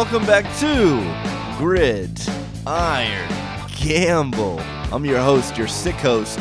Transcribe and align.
welcome 0.00 0.24
back 0.24 0.46
to 0.58 1.58
Grid 1.58 2.18
Iron 2.66 3.30
Gamble. 3.76 4.58
I'm 4.90 5.04
your 5.04 5.20
host, 5.20 5.58
your 5.58 5.68
sick 5.68 5.94
host, 5.96 6.40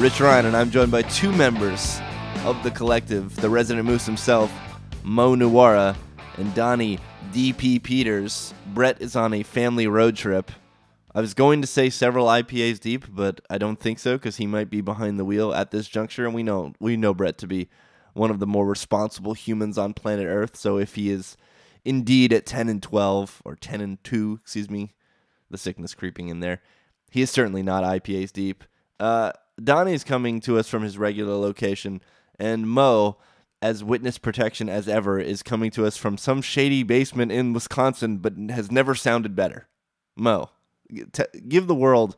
Rich 0.00 0.18
Ryan, 0.18 0.46
and 0.46 0.56
I'm 0.56 0.72
joined 0.72 0.90
by 0.90 1.02
two 1.02 1.30
members 1.30 2.00
of 2.44 2.60
the 2.64 2.70
collective, 2.72 3.36
the 3.36 3.48
resident 3.48 3.86
moose 3.86 4.04
himself, 4.04 4.52
Mo 5.04 5.36
Nuwara, 5.36 5.94
and 6.36 6.52
Donnie 6.52 6.98
DP 7.32 7.80
Peters. 7.80 8.52
Brett 8.74 9.00
is 9.00 9.14
on 9.14 9.34
a 9.34 9.44
family 9.44 9.86
road 9.86 10.16
trip. 10.16 10.50
I 11.14 11.20
was 11.20 11.32
going 11.32 11.60
to 11.60 11.68
say 11.68 11.90
several 11.90 12.26
IPAs 12.26 12.80
deep, 12.80 13.04
but 13.08 13.40
I 13.48 13.58
don't 13.58 13.78
think 13.78 14.00
so 14.00 14.16
because 14.16 14.38
he 14.38 14.48
might 14.48 14.68
be 14.68 14.80
behind 14.80 15.16
the 15.16 15.24
wheel 15.24 15.54
at 15.54 15.70
this 15.70 15.86
juncture, 15.86 16.26
and 16.26 16.34
we 16.34 16.42
know 16.42 16.72
we 16.80 16.96
know 16.96 17.14
Brett 17.14 17.38
to 17.38 17.46
be 17.46 17.68
one 18.14 18.32
of 18.32 18.40
the 18.40 18.48
more 18.48 18.66
responsible 18.66 19.34
humans 19.34 19.78
on 19.78 19.94
planet 19.94 20.26
Earth. 20.26 20.56
So 20.56 20.76
if 20.76 20.96
he 20.96 21.10
is 21.10 21.36
indeed 21.84 22.32
at 22.32 22.46
ten 22.46 22.68
and 22.68 22.82
twelve 22.82 23.42
or 23.44 23.54
ten 23.56 23.80
and 23.80 24.02
two, 24.04 24.38
excuse 24.42 24.70
me, 24.70 24.92
the 25.50 25.58
sickness 25.58 25.94
creeping 25.94 26.28
in 26.28 26.40
there, 26.40 26.60
he 27.10 27.22
is 27.22 27.30
certainly 27.30 27.62
not 27.62 27.84
IPAs 27.84 28.32
deep. 28.32 28.64
Uh, 28.98 29.32
Donnie 29.62 29.94
is 29.94 30.04
coming 30.04 30.40
to 30.40 30.58
us 30.58 30.68
from 30.68 30.82
his 30.82 30.98
regular 30.98 31.34
location, 31.34 32.00
and 32.38 32.68
Mo, 32.68 33.18
as 33.60 33.84
witness 33.84 34.18
protection 34.18 34.68
as 34.68 34.88
ever, 34.88 35.18
is 35.18 35.42
coming 35.42 35.70
to 35.72 35.84
us 35.84 35.96
from 35.96 36.16
some 36.16 36.40
shady 36.40 36.82
basement 36.82 37.32
in 37.32 37.52
Wisconsin, 37.52 38.18
but 38.18 38.34
has 38.50 38.70
never 38.70 38.94
sounded 38.94 39.34
better. 39.34 39.68
Mo, 40.16 40.50
t- 41.12 41.24
give 41.48 41.66
the 41.66 41.74
world 41.74 42.16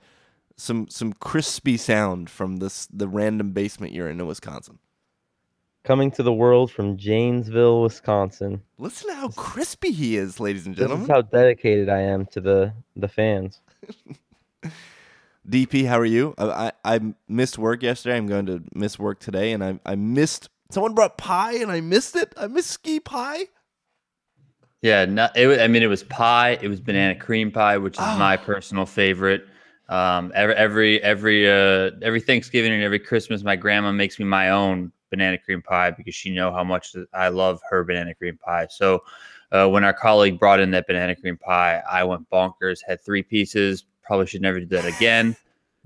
some 0.57 0.89
some 0.89 1.13
crispy 1.15 1.77
sound 1.77 2.31
from 2.31 2.57
this 2.57 2.87
the 2.87 3.09
random 3.09 3.53
basement 3.53 3.93
you're 3.93 4.09
in 4.09 4.21
in 4.21 4.27
Wisconsin. 4.27 4.79
Coming 5.85 6.13
to 6.13 6.23
the 6.23 6.33
world 6.33 6.71
from 6.71 6.97
Janesville, 6.97 7.83
Wisconsin. 7.83 8.63
Listen 8.79 9.09
to 9.11 9.17
how 9.17 9.29
crispy 9.31 9.91
he 9.91 10.17
is, 10.17 10.39
ladies 10.39 10.65
and 10.67 10.77
gentlemen. 10.77 11.01
This 11.01 11.09
gentlemen. 11.09 11.27
is 11.29 11.33
how 11.33 11.39
dedicated 11.39 11.89
I 11.89 12.01
am 12.03 12.27
to 12.27 12.41
the 12.41 12.73
the 12.95 13.09
fans. 13.09 13.61
DP, 15.49 15.87
how 15.87 15.99
are 15.99 16.05
you? 16.05 16.35
I, 16.39 16.71
I 16.85 16.95
I 16.97 17.01
missed 17.27 17.59
work 17.59 17.83
yesterday. 17.83 18.17
I'm 18.17 18.29
going 18.29 18.47
to 18.47 18.63
miss 18.75 18.97
work 18.97 19.19
today, 19.19 19.51
and 19.53 19.65
I 19.65 19.81
I 19.85 19.97
missed. 19.97 20.51
Someone 20.71 20.95
brought 20.95 21.19
pie, 21.19 21.55
and 21.55 21.73
I 21.73 21.81
missed 21.81 22.15
it. 22.15 22.33
I 22.37 22.47
missed 22.47 22.71
ski 22.71 23.01
pie. 23.01 23.47
Yeah, 24.83 25.05
no, 25.05 25.29
it, 25.35 25.47
wa- 25.49 25.63
I 25.65 25.67
mean, 25.69 25.83
it 25.83 25.89
was 25.89 26.05
pie. 26.05 26.59
It 26.63 26.69
was 26.69 26.81
banana 26.81 27.17
cream 27.17 27.51
pie, 27.51 27.77
which 27.79 27.95
is 27.95 28.01
my 28.01 28.37
Ah. 28.37 28.45
personal 28.45 28.87
favorite. 28.87 29.47
Um, 29.89 30.31
every 30.35 30.55
every 30.55 31.03
every 31.03 31.51
uh, 31.51 31.91
every 32.03 32.21
Thanksgiving 32.21 32.73
and 32.73 32.85
every 32.85 33.01
Christmas, 33.01 33.43
my 33.43 33.57
grandma 33.57 33.91
makes 33.91 34.21
me 34.21 34.25
my 34.27 34.51
own 34.51 34.93
banana 35.13 35.39
cream 35.39 35.63
pie 35.63 35.93
because 35.93 36.15
she 36.15 36.31
know 36.31 36.53
how 36.53 36.65
much 36.65 36.97
I 37.15 37.29
love 37.29 37.61
her 37.71 37.85
banana 37.85 38.15
cream 38.15 38.37
pie. 38.37 38.67
So 38.69 39.05
uh, 39.53 39.69
when 39.69 39.85
our 39.85 39.93
colleague 39.93 40.41
brought 40.41 40.59
in 40.59 40.73
that 40.73 40.89
banana 40.89 41.15
cream 41.15 41.37
pie, 41.37 41.83
I 41.89 42.03
went 42.03 42.29
bonkers. 42.31 42.81
Had 42.85 43.01
three 43.05 43.23
pieces. 43.23 43.85
Probably 44.03 44.27
should 44.27 44.43
never 44.43 44.59
do 44.59 44.67
that 44.67 44.87
again. 44.87 45.37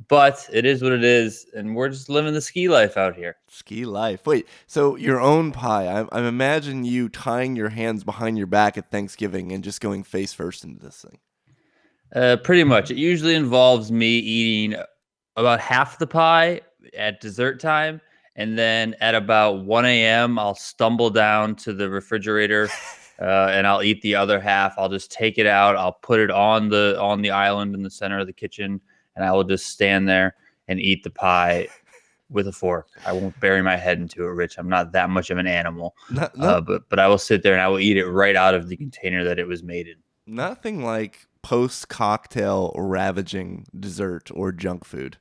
But 0.08 0.48
it 0.52 0.66
is 0.66 0.82
what 0.82 0.92
it 0.92 1.04
is, 1.04 1.46
and 1.56 1.74
we're 1.74 1.88
just 1.88 2.10
living 2.10 2.34
the 2.34 2.40
ski 2.40 2.68
life 2.68 2.98
out 2.98 3.16
here. 3.16 3.36
Ski 3.48 3.86
life. 3.86 4.26
Wait, 4.26 4.46
so 4.66 4.94
your 4.96 5.20
own 5.20 5.52
pie? 5.52 5.88
I'm 5.88 6.08
I'm 6.12 6.24
imagining 6.24 6.84
you 6.84 7.08
tying 7.08 7.56
your 7.56 7.70
hands 7.70 8.04
behind 8.04 8.36
your 8.36 8.46
back 8.46 8.76
at 8.76 8.90
Thanksgiving 8.90 9.52
and 9.52 9.64
just 9.64 9.80
going 9.80 10.02
face 10.02 10.34
first 10.34 10.64
into 10.64 10.84
this 10.84 11.02
thing. 11.02 11.18
Uh, 12.14 12.36
pretty 12.36 12.62
much. 12.62 12.90
It 12.90 12.98
usually 12.98 13.34
involves 13.34 13.90
me 13.90 14.18
eating 14.18 14.78
about 15.36 15.60
half 15.60 15.98
the 15.98 16.06
pie 16.06 16.60
at 16.96 17.20
dessert 17.20 17.58
time. 17.58 18.00
And 18.36 18.58
then 18.58 18.94
at 19.00 19.14
about 19.14 19.64
1 19.64 19.86
a.m., 19.86 20.38
I'll 20.38 20.54
stumble 20.54 21.10
down 21.10 21.56
to 21.56 21.72
the 21.72 21.88
refrigerator 21.88 22.68
uh, 23.20 23.48
and 23.50 23.66
I'll 23.66 23.82
eat 23.82 24.02
the 24.02 24.14
other 24.14 24.40
half. 24.40 24.74
I'll 24.78 24.88
just 24.88 25.10
take 25.10 25.38
it 25.38 25.46
out. 25.46 25.76
I'll 25.76 25.98
put 26.02 26.20
it 26.20 26.30
on 26.30 26.68
the 26.68 26.98
on 27.00 27.22
the 27.22 27.30
island 27.30 27.74
in 27.74 27.82
the 27.82 27.90
center 27.90 28.18
of 28.18 28.26
the 28.26 28.32
kitchen, 28.32 28.80
and 29.14 29.24
I 29.24 29.32
will 29.32 29.44
just 29.44 29.66
stand 29.66 30.08
there 30.08 30.36
and 30.68 30.78
eat 30.80 31.02
the 31.02 31.10
pie 31.10 31.68
with 32.28 32.48
a 32.48 32.52
fork. 32.52 32.88
I 33.06 33.12
won't 33.12 33.38
bury 33.40 33.62
my 33.62 33.76
head 33.76 33.98
into 33.98 34.24
it, 34.24 34.30
Rich. 34.30 34.58
I'm 34.58 34.68
not 34.68 34.92
that 34.92 35.10
much 35.10 35.30
of 35.30 35.38
an 35.38 35.46
animal, 35.46 35.94
uh, 36.18 36.60
but 36.60 36.88
but 36.88 36.98
I 36.98 37.08
will 37.08 37.18
sit 37.18 37.42
there 37.42 37.52
and 37.52 37.62
I 37.62 37.68
will 37.68 37.78
eat 37.78 37.96
it 37.96 38.06
right 38.06 38.36
out 38.36 38.54
of 38.54 38.68
the 38.68 38.76
container 38.76 39.24
that 39.24 39.38
it 39.38 39.46
was 39.46 39.62
made 39.62 39.88
in. 39.88 39.96
Nothing 40.26 40.84
like 40.84 41.26
post 41.42 41.88
cocktail 41.88 42.72
ravaging 42.76 43.66
dessert 43.78 44.30
or 44.34 44.52
junk 44.52 44.84
food. 44.84 45.16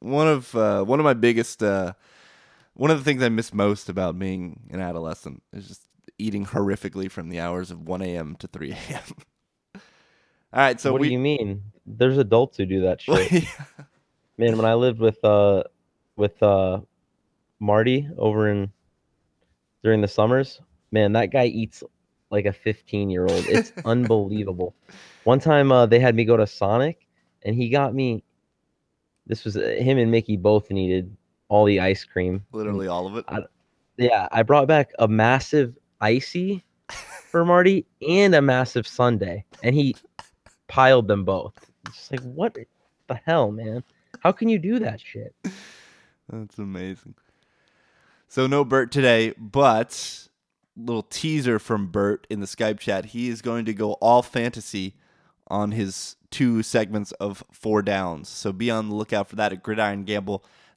One 0.00 0.28
of 0.28 0.54
uh, 0.54 0.84
one 0.84 1.00
of 1.00 1.04
my 1.04 1.14
biggest 1.14 1.62
uh, 1.62 1.94
one 2.76 2.90
of 2.90 2.98
the 2.98 3.04
things 3.04 3.22
I 3.22 3.30
miss 3.30 3.54
most 3.54 3.88
about 3.88 4.18
being 4.18 4.68
an 4.70 4.80
adolescent 4.80 5.42
is 5.52 5.66
just 5.66 5.82
eating 6.18 6.44
horrifically 6.44 7.10
from 7.10 7.30
the 7.30 7.40
hours 7.40 7.70
of 7.70 7.88
1 7.88 8.02
a.m. 8.02 8.36
to 8.36 8.46
3 8.46 8.72
a.m. 8.72 9.02
All 9.74 9.80
right, 10.52 10.80
so 10.80 10.92
what 10.92 11.00
we 11.00 11.08
do 11.08 11.14
you 11.14 11.18
mean? 11.18 11.62
There's 11.86 12.18
adults 12.18 12.58
who 12.58 12.66
do 12.66 12.82
that 12.82 13.00
shit. 13.02 13.44
Man, 14.38 14.56
when 14.56 14.66
I 14.66 14.74
lived 14.74 15.00
with 15.00 15.22
uh 15.24 15.64
with 16.16 16.42
uh 16.42 16.80
Marty 17.58 18.08
over 18.18 18.50
in 18.50 18.70
during 19.82 20.02
the 20.02 20.08
summers, 20.08 20.60
man, 20.92 21.12
that 21.12 21.26
guy 21.26 21.46
eats 21.46 21.82
like 22.30 22.44
a 22.44 22.52
15 22.52 23.10
year 23.10 23.22
old. 23.22 23.46
It's 23.46 23.72
unbelievable. 23.84 24.74
One 25.24 25.40
time 25.40 25.72
uh, 25.72 25.86
they 25.86 25.98
had 25.98 26.14
me 26.14 26.24
go 26.24 26.36
to 26.36 26.46
Sonic, 26.46 27.06
and 27.42 27.54
he 27.54 27.68
got 27.68 27.94
me. 27.94 28.22
This 29.26 29.44
was 29.44 29.56
uh, 29.56 29.76
him 29.78 29.98
and 29.98 30.10
Mickey 30.10 30.36
both 30.36 30.70
needed 30.70 31.16
all 31.48 31.64
the 31.64 31.80
ice 31.80 32.04
cream. 32.04 32.44
literally 32.52 32.88
all 32.88 33.06
of 33.06 33.16
it. 33.16 33.24
I- 33.28 33.44
Yeah, 33.96 34.28
I 34.32 34.42
brought 34.42 34.66
back 34.68 34.92
a 34.98 35.08
massive 35.08 35.76
icy 36.00 36.64
for 37.30 37.44
Marty 37.44 37.86
and 38.06 38.34
a 38.34 38.42
massive 38.42 38.86
sundae, 38.86 39.44
and 39.62 39.74
he 39.74 39.96
piled 40.68 41.08
them 41.08 41.24
both. 41.24 41.54
It's 41.86 42.10
like, 42.10 42.20
what 42.22 42.56
the 43.08 43.14
hell, 43.24 43.50
man? 43.52 43.82
How 44.20 44.32
can 44.32 44.48
you 44.48 44.58
do 44.58 44.78
that 44.80 45.00
shit? 45.00 45.34
That's 46.28 46.58
amazing. 46.58 47.14
So 48.28 48.46
no 48.46 48.64
Bert 48.64 48.90
today, 48.90 49.32
but 49.38 50.28
little 50.76 51.04
teaser 51.04 51.58
from 51.58 51.86
Bert 51.86 52.26
in 52.28 52.40
the 52.40 52.46
Skype 52.46 52.78
chat. 52.80 53.06
He 53.06 53.28
is 53.28 53.40
going 53.40 53.64
to 53.66 53.72
go 53.72 53.92
all 53.94 54.22
fantasy 54.22 54.94
on 55.48 55.70
his 55.70 56.16
two 56.30 56.62
segments 56.62 57.12
of 57.12 57.44
four 57.52 57.80
downs. 57.82 58.28
So 58.28 58.52
be 58.52 58.70
on 58.70 58.88
the 58.88 58.94
lookout 58.96 59.28
for 59.28 59.36
that 59.36 59.52
at 59.52 59.62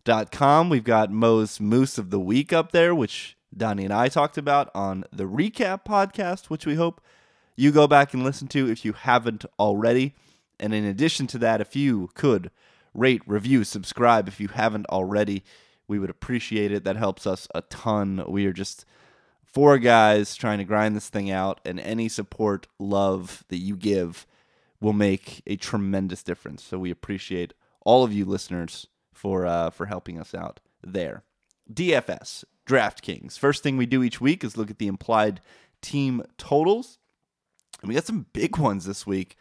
gridirongamble.com. 0.05 0.69
We've 0.69 0.83
got 0.83 1.11
Mo's 1.11 1.59
Moose 1.59 1.97
of 1.97 2.09
the 2.09 2.19
Week 2.19 2.53
up 2.53 2.71
there, 2.71 2.93
which 2.93 3.37
Donnie 3.55 3.85
and 3.85 3.93
I 3.93 4.09
talked 4.09 4.37
about 4.37 4.69
on 4.75 5.05
the 5.11 5.25
recap 5.25 5.85
podcast, 5.85 6.45
which 6.45 6.65
we 6.65 6.75
hope 6.75 7.01
you 7.55 7.71
go 7.71 7.87
back 7.87 8.13
and 8.13 8.23
listen 8.23 8.47
to 8.49 8.69
if 8.69 8.85
you 8.85 8.93
haven't 8.93 9.45
already. 9.59 10.13
And 10.59 10.73
in 10.73 10.85
addition 10.85 11.27
to 11.27 11.37
that, 11.39 11.61
if 11.61 11.75
you 11.75 12.09
could 12.13 12.51
rate, 12.93 13.21
review, 13.25 13.63
subscribe 13.63 14.27
if 14.27 14.39
you 14.39 14.49
haven't 14.49 14.87
already, 14.87 15.43
we 15.87 15.99
would 15.99 16.09
appreciate 16.09 16.71
it. 16.71 16.83
That 16.83 16.97
helps 16.97 17.25
us 17.25 17.47
a 17.53 17.61
ton. 17.63 18.23
We 18.27 18.45
are 18.45 18.53
just 18.53 18.85
four 19.43 19.77
guys 19.79 20.35
trying 20.35 20.59
to 20.59 20.63
grind 20.63 20.95
this 20.95 21.09
thing 21.09 21.31
out, 21.31 21.59
and 21.65 21.79
any 21.79 22.07
support, 22.09 22.67
love 22.77 23.43
that 23.49 23.57
you 23.57 23.75
give 23.75 24.27
will 24.79 24.93
make 24.93 25.41
a 25.47 25.55
tremendous 25.55 26.23
difference. 26.23 26.63
So 26.63 26.77
we 26.77 26.91
appreciate 26.91 27.53
all 27.81 28.03
of 28.03 28.13
you 28.13 28.25
listeners 28.25 28.87
for 29.19 29.45
uh, 29.45 29.69
for 29.69 29.85
helping 29.87 30.17
us 30.17 30.33
out 30.33 30.61
there. 30.81 31.23
DFS, 31.71 32.45
DraftKings. 32.65 33.37
First 33.37 33.61
thing 33.61 33.75
we 33.75 33.85
do 33.85 34.01
each 34.01 34.21
week 34.21 34.45
is 34.45 34.55
look 34.55 34.71
at 34.71 34.79
the 34.79 34.87
implied 34.87 35.41
team 35.81 36.23
totals. 36.37 36.99
And 37.81 37.89
we 37.89 37.95
got 37.95 38.05
some 38.05 38.27
big 38.33 38.57
ones 38.57 38.85
this 38.85 39.05
week, 39.05 39.35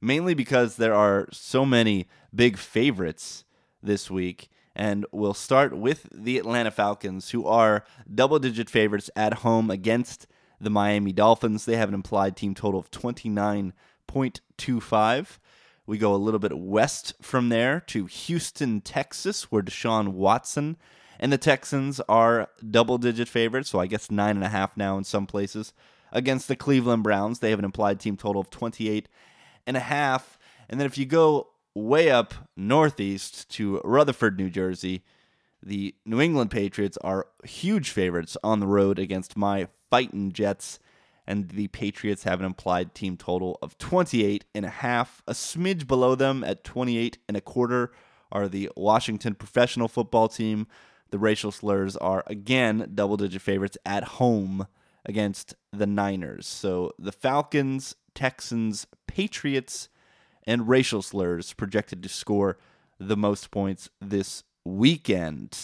mainly 0.00 0.34
because 0.34 0.74
there 0.76 0.94
are 0.94 1.28
so 1.30 1.64
many 1.64 2.08
big 2.34 2.58
favorites 2.58 3.44
this 3.82 4.10
week. 4.10 4.50
And 4.74 5.06
we'll 5.12 5.34
start 5.34 5.76
with 5.76 6.08
the 6.12 6.38
Atlanta 6.38 6.72
Falcons, 6.72 7.30
who 7.30 7.46
are 7.46 7.84
double 8.12 8.40
digit 8.40 8.68
favorites 8.68 9.10
at 9.14 9.34
home 9.34 9.70
against 9.70 10.26
the 10.60 10.70
Miami 10.70 11.12
Dolphins. 11.12 11.64
They 11.64 11.76
have 11.76 11.88
an 11.88 11.94
implied 11.94 12.36
team 12.36 12.54
total 12.54 12.80
of 12.80 12.90
29.25. 12.90 15.38
We 15.90 15.98
go 15.98 16.14
a 16.14 16.16
little 16.16 16.38
bit 16.38 16.56
west 16.56 17.14
from 17.20 17.48
there 17.48 17.80
to 17.88 18.06
Houston, 18.06 18.80
Texas, 18.80 19.50
where 19.50 19.60
Deshaun 19.60 20.10
Watson 20.10 20.76
and 21.18 21.32
the 21.32 21.36
Texans 21.36 22.00
are 22.08 22.48
double 22.70 22.96
digit 22.96 23.26
favorites, 23.26 23.70
so 23.70 23.80
I 23.80 23.88
guess 23.88 24.08
nine 24.08 24.36
and 24.36 24.44
a 24.44 24.50
half 24.50 24.76
now 24.76 24.96
in 24.98 25.02
some 25.02 25.26
places. 25.26 25.72
Against 26.12 26.46
the 26.46 26.54
Cleveland 26.54 27.02
Browns, 27.02 27.40
they 27.40 27.50
have 27.50 27.58
an 27.58 27.64
implied 27.64 27.98
team 27.98 28.16
total 28.16 28.40
of 28.40 28.50
28 28.50 29.08
and 29.66 29.76
a 29.76 29.80
half. 29.80 30.38
And 30.68 30.78
then 30.78 30.86
if 30.86 30.96
you 30.96 31.06
go 31.06 31.48
way 31.74 32.08
up 32.08 32.34
northeast 32.56 33.50
to 33.54 33.80
Rutherford, 33.82 34.38
New 34.38 34.48
Jersey, 34.48 35.02
the 35.60 35.96
New 36.06 36.20
England 36.20 36.52
Patriots 36.52 36.98
are 36.98 37.26
huge 37.42 37.90
favorites 37.90 38.36
on 38.44 38.60
the 38.60 38.68
road 38.68 39.00
against 39.00 39.36
my 39.36 39.66
fighting 39.90 40.30
Jets, 40.30 40.78
and 41.30 41.50
the 41.50 41.68
Patriots 41.68 42.24
have 42.24 42.40
an 42.40 42.46
implied 42.46 42.92
team 42.92 43.16
total 43.16 43.56
of 43.62 43.78
28 43.78 44.44
and 44.52 44.64
a 44.64 44.68
half. 44.68 45.22
A 45.28 45.32
smidge 45.32 45.86
below 45.86 46.16
them 46.16 46.42
at 46.42 46.64
28 46.64 47.18
and 47.28 47.36
a 47.36 47.40
quarter 47.40 47.92
are 48.32 48.48
the 48.48 48.68
Washington 48.76 49.36
professional 49.36 49.86
football 49.86 50.26
team. 50.26 50.66
The 51.10 51.20
racial 51.20 51.52
slurs 51.52 51.96
are 51.96 52.24
again 52.26 52.90
double 52.96 53.16
digit 53.16 53.42
favorites 53.42 53.78
at 53.86 54.02
home 54.02 54.66
against 55.06 55.54
the 55.72 55.86
Niners. 55.86 56.48
So 56.48 56.90
the 56.98 57.12
Falcons, 57.12 57.94
Texans, 58.12 58.88
Patriots, 59.06 59.88
and 60.48 60.68
racial 60.68 61.00
slurs 61.00 61.52
projected 61.52 62.02
to 62.02 62.08
score 62.08 62.58
the 62.98 63.16
most 63.16 63.52
points 63.52 63.88
this 64.00 64.42
weekend. 64.64 65.56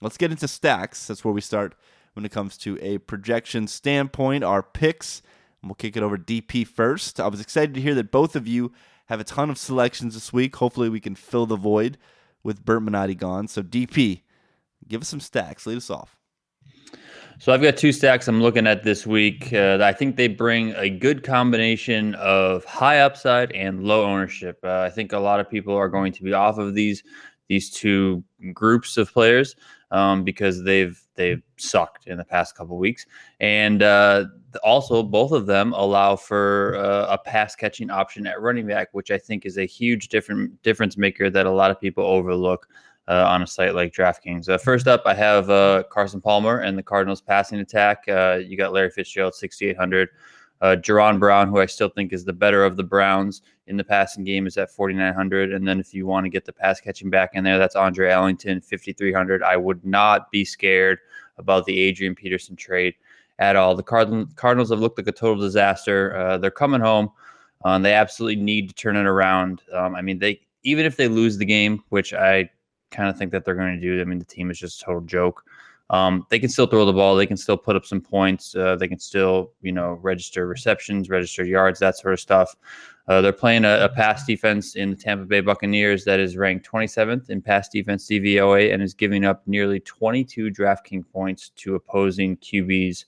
Let's 0.00 0.16
get 0.16 0.30
into 0.30 0.48
stacks. 0.48 1.06
That's 1.06 1.26
where 1.26 1.34
we 1.34 1.42
start 1.42 1.74
when 2.14 2.24
it 2.24 2.32
comes 2.32 2.56
to 2.58 2.78
a 2.80 2.98
projection 2.98 3.66
standpoint, 3.66 4.44
our 4.44 4.62
picks. 4.62 5.22
And 5.62 5.70
we'll 5.70 5.76
kick 5.76 5.96
it 5.96 6.02
over 6.02 6.16
DP 6.16 6.66
first. 6.66 7.20
I 7.20 7.28
was 7.28 7.40
excited 7.40 7.74
to 7.74 7.80
hear 7.80 7.94
that 7.94 8.10
both 8.10 8.34
of 8.34 8.46
you 8.48 8.72
have 9.06 9.20
a 9.20 9.24
ton 9.24 9.50
of 9.50 9.58
selections 9.58 10.14
this 10.14 10.32
week. 10.32 10.56
Hopefully, 10.56 10.88
we 10.88 11.00
can 11.00 11.14
fill 11.14 11.46
the 11.46 11.56
void 11.56 11.98
with 12.42 12.64
Bert 12.64 12.82
Minotti 12.82 13.14
gone. 13.14 13.48
So, 13.48 13.62
DP, 13.62 14.22
give 14.88 15.02
us 15.02 15.08
some 15.08 15.20
stacks. 15.20 15.66
Lead 15.66 15.76
us 15.76 15.90
off. 15.90 16.16
So 17.40 17.54
I've 17.54 17.62
got 17.62 17.78
two 17.78 17.90
stacks 17.90 18.28
I'm 18.28 18.42
looking 18.42 18.66
at 18.66 18.84
this 18.84 19.06
week. 19.06 19.50
Uh, 19.50 19.78
I 19.80 19.94
think 19.94 20.16
they 20.16 20.28
bring 20.28 20.74
a 20.74 20.90
good 20.90 21.22
combination 21.22 22.14
of 22.16 22.66
high 22.66 23.00
upside 23.00 23.50
and 23.52 23.82
low 23.82 24.04
ownership. 24.04 24.58
Uh, 24.62 24.80
I 24.80 24.90
think 24.90 25.14
a 25.14 25.18
lot 25.18 25.40
of 25.40 25.48
people 25.48 25.74
are 25.74 25.88
going 25.88 26.12
to 26.12 26.22
be 26.22 26.34
off 26.34 26.58
of 26.58 26.74
these 26.74 27.02
these 27.48 27.70
two 27.70 28.22
groups 28.52 28.98
of 28.98 29.10
players 29.10 29.56
um, 29.90 30.22
because 30.22 30.64
they've 30.64 31.02
they've 31.20 31.42
sucked 31.56 32.06
in 32.06 32.16
the 32.16 32.24
past 32.24 32.56
couple 32.56 32.78
weeks, 32.78 33.04
and 33.40 33.82
uh, 33.82 34.24
also 34.64 35.02
both 35.02 35.32
of 35.32 35.46
them 35.46 35.74
allow 35.74 36.16
for 36.16 36.76
uh, 36.76 37.12
a 37.12 37.18
pass 37.18 37.54
catching 37.54 37.90
option 37.90 38.26
at 38.26 38.40
running 38.40 38.66
back, 38.66 38.88
which 38.92 39.10
I 39.10 39.18
think 39.18 39.44
is 39.44 39.58
a 39.58 39.66
huge 39.66 40.08
different 40.08 40.62
difference 40.62 40.96
maker 40.96 41.28
that 41.28 41.46
a 41.46 41.50
lot 41.50 41.70
of 41.70 41.80
people 41.80 42.04
overlook 42.04 42.66
uh, 43.08 43.26
on 43.28 43.42
a 43.42 43.46
site 43.46 43.74
like 43.74 43.92
DraftKings. 43.92 44.48
Uh, 44.48 44.56
first 44.56 44.88
up, 44.88 45.02
I 45.04 45.14
have 45.14 45.50
uh, 45.50 45.82
Carson 45.90 46.20
Palmer 46.20 46.60
and 46.60 46.78
the 46.78 46.82
Cardinals 46.82 47.20
passing 47.20 47.58
attack. 47.58 48.04
Uh, 48.08 48.38
you 48.42 48.56
got 48.56 48.72
Larry 48.72 48.90
Fitzgerald, 48.90 49.34
6,800. 49.34 50.08
Uh, 50.62 50.76
Jaron 50.76 51.18
Brown, 51.18 51.48
who 51.48 51.58
I 51.58 51.66
still 51.66 51.88
think 51.88 52.12
is 52.12 52.24
the 52.24 52.34
better 52.34 52.64
of 52.64 52.76
the 52.76 52.84
Browns 52.84 53.42
in 53.66 53.76
the 53.76 53.84
passing 53.84 54.24
game, 54.24 54.46
is 54.46 54.58
at 54.58 54.70
4,900. 54.70 55.54
And 55.54 55.66
then 55.66 55.80
if 55.80 55.94
you 55.94 56.06
want 56.06 56.24
to 56.24 56.30
get 56.30 56.44
the 56.44 56.52
pass 56.52 56.80
catching 56.80 57.08
back 57.08 57.30
in 57.32 57.42
there, 57.44 57.58
that's 57.58 57.76
Andre 57.76 58.10
Ellington, 58.10 58.60
5,300. 58.60 59.42
I 59.42 59.56
would 59.56 59.84
not 59.84 60.30
be 60.30 60.44
scared 60.44 60.98
about 61.40 61.64
the 61.64 61.80
Adrian 61.80 62.14
Peterson 62.14 62.54
trade 62.54 62.94
at 63.38 63.56
all. 63.56 63.74
The 63.74 63.82
Card- 63.82 64.36
Cardinals 64.36 64.70
have 64.70 64.78
looked 64.78 64.98
like 64.98 65.08
a 65.08 65.12
total 65.12 65.42
disaster. 65.42 66.16
Uh, 66.16 66.38
they're 66.38 66.50
coming 66.50 66.80
home. 66.80 67.10
Um, 67.64 67.82
they 67.82 67.94
absolutely 67.94 68.42
need 68.42 68.68
to 68.68 68.74
turn 68.74 68.96
it 68.96 69.06
around. 69.06 69.62
Um, 69.72 69.94
I 69.94 70.02
mean, 70.02 70.18
they 70.18 70.40
even 70.62 70.86
if 70.86 70.96
they 70.96 71.08
lose 71.08 71.38
the 71.38 71.44
game, 71.44 71.82
which 71.88 72.12
I 72.12 72.50
kind 72.90 73.08
of 73.08 73.16
think 73.16 73.32
that 73.32 73.44
they're 73.44 73.54
going 73.54 73.74
to 73.74 73.80
do. 73.80 74.00
I 74.00 74.04
mean, 74.04 74.18
the 74.18 74.24
team 74.24 74.50
is 74.50 74.58
just 74.58 74.80
a 74.82 74.84
total 74.84 75.00
joke. 75.02 75.44
Um, 75.90 76.24
they 76.30 76.38
can 76.38 76.48
still 76.48 76.66
throw 76.66 76.84
the 76.84 76.92
ball. 76.92 77.16
They 77.16 77.26
can 77.26 77.36
still 77.36 77.56
put 77.56 77.74
up 77.74 77.84
some 77.84 78.00
points. 78.00 78.54
Uh, 78.54 78.76
they 78.76 78.86
can 78.86 79.00
still, 79.00 79.52
you 79.60 79.72
know, 79.72 79.98
register 80.02 80.46
receptions, 80.46 81.10
register 81.10 81.44
yards, 81.44 81.80
that 81.80 81.98
sort 81.98 82.14
of 82.14 82.20
stuff. 82.20 82.56
Uh, 83.08 83.20
they're 83.20 83.32
playing 83.32 83.64
a, 83.64 83.80
a, 83.80 83.88
pass 83.88 84.24
defense 84.24 84.76
in 84.76 84.90
the 84.90 84.96
Tampa 84.96 85.24
Bay 85.24 85.40
Buccaneers 85.40 86.04
that 86.04 86.20
is 86.20 86.36
ranked 86.36 86.70
27th 86.70 87.28
in 87.28 87.42
pass 87.42 87.68
defense 87.68 88.06
DVOA 88.06 88.72
and 88.72 88.80
is 88.80 88.94
giving 88.94 89.24
up 89.24 89.42
nearly 89.48 89.80
22 89.80 90.52
DraftKings 90.52 91.04
points 91.12 91.48
to 91.56 91.74
opposing 91.74 92.36
QBs 92.36 93.06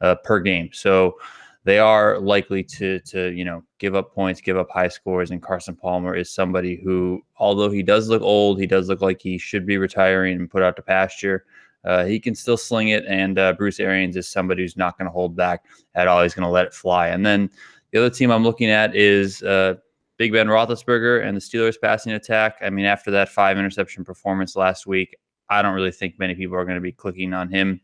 uh, 0.00 0.16
per 0.16 0.40
game. 0.40 0.70
So 0.72 1.16
they 1.62 1.78
are 1.78 2.18
likely 2.18 2.62
to 2.62 2.98
to 3.00 3.30
you 3.32 3.44
know 3.44 3.62
give 3.78 3.94
up 3.94 4.12
points, 4.12 4.40
give 4.40 4.56
up 4.56 4.70
high 4.70 4.88
scores. 4.88 5.30
And 5.30 5.42
Carson 5.42 5.76
Palmer 5.76 6.14
is 6.14 6.30
somebody 6.30 6.80
who, 6.82 7.22
although 7.38 7.70
he 7.70 7.82
does 7.82 8.08
look 8.08 8.22
old, 8.22 8.58
he 8.58 8.66
does 8.66 8.88
look 8.88 9.00
like 9.00 9.20
he 9.22 9.38
should 9.38 9.66
be 9.66 9.78
retiring 9.78 10.36
and 10.36 10.50
put 10.50 10.62
out 10.62 10.74
to 10.76 10.82
pasture. 10.82 11.44
Uh, 11.84 12.04
he 12.04 12.18
can 12.18 12.34
still 12.34 12.56
sling 12.56 12.88
it, 12.88 13.04
and 13.06 13.38
uh, 13.38 13.52
Bruce 13.52 13.80
Arians 13.80 14.16
is 14.16 14.28
somebody 14.28 14.62
who's 14.62 14.76
not 14.76 14.98
going 14.98 15.06
to 15.06 15.12
hold 15.12 15.36
back 15.36 15.64
at 15.94 16.08
all. 16.08 16.22
He's 16.22 16.34
going 16.34 16.46
to 16.46 16.50
let 16.50 16.66
it 16.66 16.74
fly. 16.74 17.08
And 17.08 17.24
then 17.24 17.50
the 17.92 17.98
other 17.98 18.10
team 18.10 18.30
I'm 18.30 18.42
looking 18.42 18.70
at 18.70 18.94
is 18.96 19.42
uh, 19.42 19.74
Big 20.16 20.32
Ben 20.32 20.48
Roethlisberger 20.48 21.26
and 21.26 21.36
the 21.36 21.40
Steelers 21.40 21.76
passing 21.80 22.12
attack. 22.12 22.58
I 22.62 22.70
mean, 22.70 22.86
after 22.86 23.10
that 23.12 23.28
five 23.28 23.58
interception 23.58 24.04
performance 24.04 24.56
last 24.56 24.86
week, 24.86 25.16
I 25.48 25.62
don't 25.62 25.74
really 25.74 25.92
think 25.92 26.18
many 26.18 26.34
people 26.34 26.56
are 26.56 26.64
going 26.64 26.76
to 26.76 26.80
be 26.80 26.92
clicking 26.92 27.34
on 27.34 27.50
him 27.50 27.80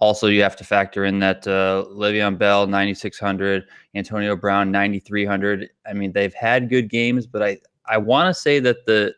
also, 0.00 0.28
you 0.28 0.42
have 0.42 0.56
to 0.56 0.64
factor 0.64 1.04
in 1.04 1.18
that 1.18 1.46
uh, 1.46 1.84
Le'Veon 1.90 2.38
Bell, 2.38 2.66
9,600, 2.66 3.66
Antonio 3.94 4.34
Brown, 4.34 4.70
9,300. 4.70 5.68
I 5.86 5.92
mean, 5.92 6.12
they've 6.12 6.34
had 6.34 6.70
good 6.70 6.88
games, 6.88 7.26
but 7.26 7.42
I, 7.42 7.58
I 7.86 7.98
want 7.98 8.34
to 8.34 8.40
say 8.40 8.60
that 8.60 8.86
the 8.86 9.14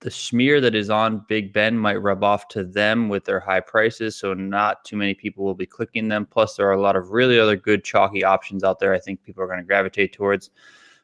the 0.00 0.10
smear 0.10 0.60
that 0.60 0.74
is 0.74 0.90
on 0.90 1.24
Big 1.28 1.52
Ben 1.52 1.76
might 1.78 1.96
rub 1.96 2.22
off 2.22 2.48
to 2.48 2.64
them 2.64 3.08
with 3.08 3.24
their 3.24 3.40
high 3.40 3.60
prices. 3.60 4.16
So 4.16 4.34
not 4.34 4.84
too 4.84 4.96
many 4.96 5.14
people 5.14 5.44
will 5.44 5.54
be 5.54 5.66
clicking 5.66 6.08
them. 6.08 6.26
Plus, 6.26 6.56
there 6.56 6.68
are 6.68 6.72
a 6.72 6.80
lot 6.80 6.96
of 6.96 7.10
really 7.10 7.40
other 7.40 7.56
good 7.56 7.82
chalky 7.82 8.22
options 8.22 8.62
out 8.62 8.78
there. 8.78 8.92
I 8.92 8.98
think 8.98 9.22
people 9.22 9.42
are 9.42 9.46
going 9.46 9.58
to 9.58 9.64
gravitate 9.64 10.12
towards. 10.12 10.50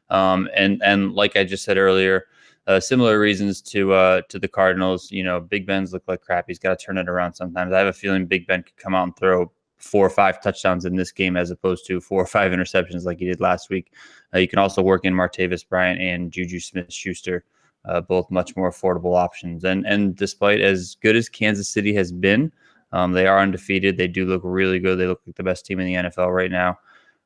Um, 0.09 0.47
and 0.55 0.81
and 0.83 1.13
like 1.13 1.35
I 1.35 1.43
just 1.43 1.63
said 1.63 1.77
earlier, 1.77 2.25
uh, 2.67 2.79
similar 2.79 3.19
reasons 3.19 3.61
to 3.61 3.93
uh, 3.93 4.21
to 4.29 4.37
the 4.37 4.47
Cardinals. 4.47 5.11
You 5.11 5.23
know, 5.23 5.39
Big 5.39 5.65
Ben's 5.65 5.91
look 5.91 6.03
like 6.07 6.21
crap. 6.21 6.45
He's 6.47 6.59
got 6.59 6.77
to 6.77 6.85
turn 6.85 6.97
it 6.97 7.09
around 7.09 7.33
sometimes. 7.33 7.73
I 7.73 7.79
have 7.79 7.87
a 7.87 7.93
feeling 7.93 8.25
Big 8.25 8.47
Ben 8.47 8.63
could 8.63 8.77
come 8.77 8.93
out 8.93 9.03
and 9.03 9.15
throw 9.15 9.51
four 9.77 10.05
or 10.05 10.09
five 10.09 10.41
touchdowns 10.41 10.85
in 10.85 10.95
this 10.95 11.11
game 11.11 11.35
as 11.35 11.51
opposed 11.51 11.85
to 11.85 11.99
four 11.99 12.21
or 12.21 12.25
five 12.25 12.51
interceptions 12.51 13.03
like 13.03 13.19
he 13.19 13.25
did 13.25 13.41
last 13.41 13.69
week. 13.69 13.91
Uh, 14.33 14.37
you 14.37 14.47
can 14.47 14.59
also 14.59 14.81
work 14.81 15.03
in 15.03 15.13
Martavis 15.13 15.67
Bryant 15.67 15.99
and 15.99 16.31
Juju 16.31 16.59
Smith 16.61 16.91
Schuster, 16.91 17.43
uh, 17.85 18.01
both 18.01 18.29
much 18.31 18.55
more 18.55 18.71
affordable 18.71 19.15
options. 19.17 19.63
And 19.63 19.85
and 19.85 20.15
despite 20.15 20.61
as 20.61 20.95
good 21.01 21.15
as 21.15 21.29
Kansas 21.29 21.69
City 21.69 21.93
has 21.95 22.11
been, 22.11 22.51
um, 22.91 23.11
they 23.11 23.27
are 23.27 23.39
undefeated. 23.39 23.97
They 23.97 24.07
do 24.07 24.25
look 24.25 24.41
really 24.43 24.79
good. 24.79 24.99
They 24.99 25.07
look 25.07 25.21
like 25.25 25.35
the 25.35 25.43
best 25.43 25.65
team 25.65 25.79
in 25.79 25.87
the 25.87 26.09
NFL 26.09 26.33
right 26.33 26.51
now. 26.51 26.79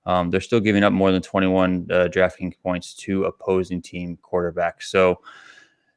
Um, 0.06 0.30
they're 0.30 0.42
still 0.42 0.62
giving 0.62 0.83
up 0.83 0.94
more 0.94 1.12
than 1.12 1.21
21 1.21 1.92
uh, 1.92 2.07
points 2.63 2.94
to 2.95 3.25
opposing 3.25 3.81
team 3.81 4.18
quarterbacks. 4.24 4.83
So 4.83 5.19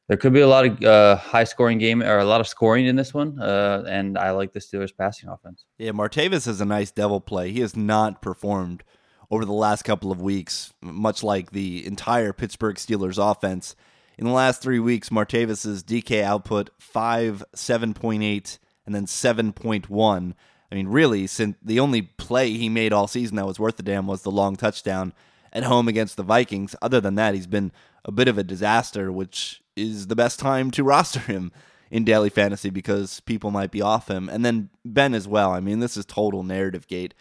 there 0.09 0.17
could 0.17 0.33
be 0.33 0.41
a 0.41 0.47
lot 0.47 0.65
of 0.65 0.83
uh, 0.83 1.15
high 1.15 1.45
scoring 1.45 1.77
game 1.77 2.03
or 2.03 2.17
a 2.17 2.25
lot 2.25 2.41
of 2.41 2.47
scoring 2.47 2.87
in 2.87 2.97
this 2.97 3.13
one. 3.13 3.39
Uh, 3.39 3.85
and 3.87 4.17
I 4.17 4.31
like 4.31 4.51
the 4.51 4.59
Steelers 4.59 4.91
passing 4.95 5.29
offense. 5.29 5.63
Yeah, 5.77 5.91
Martavis 5.91 6.45
is 6.49 6.59
a 6.59 6.65
nice 6.65 6.91
devil 6.91 7.21
play. 7.21 7.51
He 7.51 7.61
has 7.61 7.77
not 7.77 8.21
performed 8.21 8.83
over 9.29 9.45
the 9.45 9.53
last 9.53 9.83
couple 9.83 10.11
of 10.11 10.21
weeks, 10.21 10.73
much 10.81 11.23
like 11.23 11.51
the 11.51 11.85
entire 11.85 12.33
Pittsburgh 12.33 12.75
Steelers 12.75 13.17
offense. 13.17 13.77
In 14.17 14.25
the 14.25 14.33
last 14.33 14.61
three 14.61 14.79
weeks, 14.79 15.09
Martavis's 15.09 15.83
DK 15.83 16.21
output 16.23 16.69
five, 16.79 17.43
seven 17.55 17.93
point 17.93 18.23
eight, 18.23 18.59
and 18.85 18.93
then 18.93 19.07
seven 19.07 19.53
point 19.53 19.89
one. 19.89 20.35
I 20.71 20.75
mean, 20.75 20.87
really, 20.87 21.27
since 21.27 21.57
the 21.61 21.79
only 21.79 22.01
play 22.01 22.51
he 22.51 22.69
made 22.69 22.93
all 22.93 23.07
season 23.07 23.35
that 23.35 23.47
was 23.47 23.59
worth 23.59 23.77
the 23.77 23.83
damn 23.83 24.07
was 24.07 24.21
the 24.21 24.31
long 24.31 24.55
touchdown 24.55 25.13
at 25.51 25.63
home 25.63 25.87
against 25.87 26.17
the 26.17 26.23
Vikings. 26.23 26.75
Other 26.81 27.01
than 27.01 27.15
that, 27.15 27.33
he's 27.33 27.47
been 27.47 27.71
a 28.05 28.11
bit 28.11 28.27
of 28.27 28.37
a 28.37 28.43
disaster, 28.43 29.11
which 29.11 29.61
is 29.75 30.07
the 30.07 30.15
best 30.15 30.39
time 30.39 30.71
to 30.71 30.83
roster 30.85 31.19
him 31.19 31.51
in 31.89 32.05
daily 32.05 32.29
fantasy 32.29 32.69
because 32.69 33.19
people 33.21 33.51
might 33.51 33.71
be 33.71 33.81
off 33.81 34.09
him. 34.09 34.29
And 34.29 34.45
then 34.45 34.69
Ben 34.85 35.13
as 35.13 35.27
well. 35.27 35.51
I 35.51 35.59
mean, 35.59 35.79
this 35.79 35.97
is 35.97 36.05
total 36.05 36.43
narrative 36.43 36.87
gate. 36.87 37.13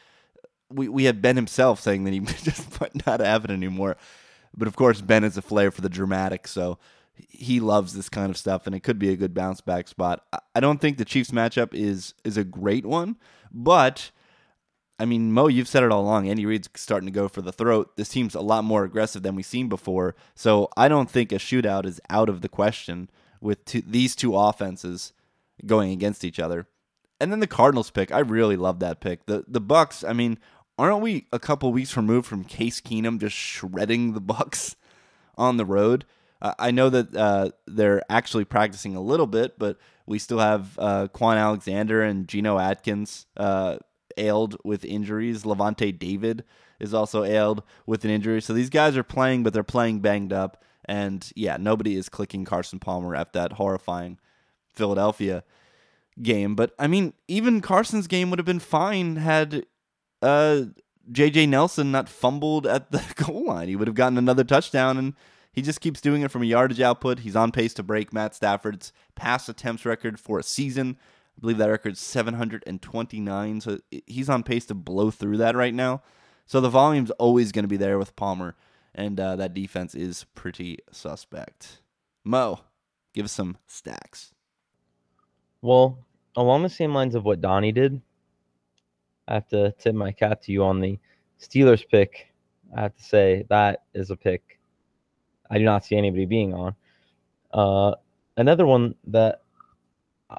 We 0.70 0.88
we 0.88 1.04
have 1.04 1.20
Ben 1.20 1.37
himself 1.37 1.80
saying 1.80 2.04
that 2.04 2.12
he 2.14 2.20
just 2.44 2.80
might 2.80 3.06
not 3.06 3.20
have 3.20 3.44
it 3.44 3.50
anymore. 3.50 3.97
But 4.57 4.69
of 4.69 4.76
course, 4.76 5.00
Ben 5.00 5.25
is 5.25 5.37
a 5.37 5.42
flair 5.42 5.71
for 5.71 5.80
the 5.80 5.88
dramatic, 5.88 6.49
so 6.49 6.78
he 7.28 7.61
loves 7.61 7.95
this 7.95 8.09
kind 8.09 8.30
of 8.30 8.37
stuff, 8.37 8.66
and 8.66 8.75
it 8.75 8.80
could 8.80 8.99
be 8.99 9.11
a 9.11 9.16
good 9.16 9.35
bounce 9.35 9.61
back 9.61 9.88
spot. 9.88 10.25
I 10.54 10.61
don't 10.61 10.80
think 10.80 10.99
the 10.99 11.04
Chiefs 11.04 11.30
matchup 11.30 11.75
is 11.75 12.14
is 12.25 12.37
a 12.37 12.45
great 12.45 12.87
one, 12.87 13.16
but 13.52 14.11
I 14.99 15.04
mean, 15.07 15.33
Mo, 15.33 15.49
you've 15.49 15.69
said 15.69 15.83
it 15.83 15.92
all 15.92 16.02
along. 16.02 16.28
Andy 16.28 16.45
Reid's 16.45 16.69
starting 16.75 17.07
to 17.07 17.12
go 17.12 17.28
for 17.28 17.42
the 17.42 17.52
throat. 17.52 17.97
This 17.97 18.11
team's 18.11 18.35
a 18.35 18.40
lot 18.40 18.64
more 18.64 18.85
aggressive 18.85 19.23
than 19.23 19.35
we've 19.35 19.47
seen 19.47 19.69
before, 19.69 20.14
so 20.35 20.69
I 20.76 20.88
don't 20.88 21.11
think 21.11 21.33
a 21.33 21.37
shootout 21.37 21.87
is 21.87 22.00
out 22.11 22.28
of 22.28 22.40
the 22.40 22.49
question 22.49 23.11
with 23.40 23.64
two, 23.64 23.83
these 23.87 24.14
two 24.14 24.37
offenses 24.37 25.12
going 25.64 25.92
against 25.92 26.25
each 26.25 26.38
other. 26.38 26.66
And 27.19 27.30
then 27.30 27.40
the 27.40 27.47
Cardinals 27.47 27.90
pick, 27.90 28.11
I 28.12 28.21
really 28.21 28.57
love 28.57 28.78
that 28.80 29.00
pick. 29.00 29.26
The 29.26 29.45
the 29.47 29.61
Bucks, 29.61 30.02
I 30.04 30.12
mean, 30.12 30.38
aren't 30.80 31.02
we 31.02 31.26
a 31.32 31.38
couple 31.38 31.72
weeks 31.72 31.96
removed 31.96 32.26
from 32.26 32.44
Case 32.44 32.80
Keenum 32.80 33.18
just 33.20 33.37
shredding 33.37 34.14
the 34.14 34.20
Bucks 34.20 34.76
on 35.37 35.56
the 35.56 35.64
road? 35.64 36.04
Uh, 36.42 36.54
I 36.58 36.70
know 36.70 36.88
that 36.88 37.14
uh, 37.14 37.50
they're 37.66 38.02
actually 38.10 38.44
practicing 38.44 38.96
a 38.96 39.00
little 39.00 39.26
bit, 39.26 39.58
but 39.58 39.78
we 40.06 40.18
still 40.18 40.38
have 40.38 40.78
uh, 40.78 41.08
Kwon 41.08 41.37
Alexander 41.37 42.02
and 42.02 42.26
Geno 42.26 42.58
Atkins 42.58 43.26
uh, 43.37 43.76
ailed 44.16 44.56
with 44.64 44.84
injuries. 44.84 45.42
Lavonte 45.42 45.99
David 45.99 46.44
is 46.78 46.94
also 46.94 47.25
ailed 47.25 47.62
with 47.87 48.04
an 48.04 48.10
injury. 48.10 48.40
So 48.40 48.52
these 48.52 48.70
guys 48.70 48.96
are 48.96 49.02
playing, 49.02 49.42
but 49.42 49.52
they're 49.52 49.62
playing 49.62 50.00
banged 50.00 50.32
up. 50.32 50.64
And 50.87 51.30
yeah, 51.37 51.58
nobody 51.58 51.94
is 51.96 52.08
clicking 52.08 52.44
Carson 52.44 52.78
Palmer 52.78 53.14
at 53.14 53.34
that 53.34 53.52
horrifying 53.52 54.18
Philadelphia 54.72 55.44
game. 56.22 56.54
But 56.54 56.75
I 56.78 56.87
mean, 56.87 57.12
even 57.28 57.60
Carson's 57.60 58.06
game 58.06 58.30
would 58.30 58.38
have 58.38 58.46
been 58.46 58.60
fine 58.60 59.16
had 59.16 59.66
uh, 60.22 60.62
JJ 61.10 61.48
Nelson 61.48 61.90
not 61.90 62.08
fumbled 62.08 62.66
at 62.66 62.90
the 62.90 63.02
goal 63.24 63.46
line. 63.46 63.68
He 63.68 63.76
would 63.76 63.88
have 63.88 63.94
gotten 63.94 64.18
another 64.18 64.44
touchdown 64.44 64.98
and 64.98 65.14
he 65.52 65.62
just 65.62 65.80
keeps 65.80 66.00
doing 66.00 66.22
it 66.22 66.30
from 66.30 66.42
a 66.42 66.46
yardage 66.46 66.80
output. 66.80 67.20
He's 67.20 67.36
on 67.36 67.50
pace 67.50 67.74
to 67.74 67.82
break 67.82 68.12
Matt 68.12 68.34
Stafford's 68.34 68.92
pass 69.16 69.48
attempts 69.48 69.84
record 69.84 70.20
for 70.20 70.38
a 70.38 70.44
season. 70.44 70.96
I 71.36 71.40
believe 71.40 71.58
that 71.58 71.66
record's 71.66 72.00
729. 72.00 73.60
So 73.60 73.78
he's 74.06 74.28
on 74.28 74.42
pace 74.42 74.66
to 74.66 74.74
blow 74.74 75.10
through 75.10 75.38
that 75.38 75.56
right 75.56 75.74
now. 75.74 76.02
So 76.46 76.60
the 76.60 76.68
volume's 76.68 77.12
always 77.12 77.52
going 77.52 77.62
to 77.62 77.68
be 77.68 77.76
there 77.76 77.96
with 77.96 78.16
Palmer, 78.16 78.56
and 78.92 79.20
uh, 79.20 79.36
that 79.36 79.54
defense 79.54 79.94
is 79.94 80.26
pretty 80.34 80.78
suspect. 80.90 81.80
Mo, 82.24 82.60
give 83.14 83.24
us 83.24 83.30
some 83.30 83.56
stacks. 83.68 84.34
Well, 85.62 86.04
along 86.34 86.64
the 86.64 86.68
same 86.68 86.92
lines 86.92 87.14
of 87.14 87.24
what 87.24 87.40
Donnie 87.40 87.70
did, 87.70 88.02
I 89.30 89.34
have 89.34 89.49
to 89.49 89.72
tip 89.78 89.94
my 89.94 90.12
cap 90.12 90.42
to 90.42 90.52
you 90.52 90.64
on 90.64 90.80
the 90.80 90.99
Steelers 91.40 91.88
pick. 91.88 92.32
I 92.76 92.82
have 92.82 92.96
to 92.96 93.02
say 93.02 93.46
that 93.49 93.84
is 93.94 94.10
a 94.10 94.16
pick 94.16 94.60
I 95.50 95.58
do 95.58 95.64
not 95.64 95.84
see 95.84 95.96
anybody 95.96 96.25
being 96.25 96.54
on. 96.54 96.75
Uh, 97.52 97.94
another 98.37 98.66
one 98.66 98.94
that 99.08 99.42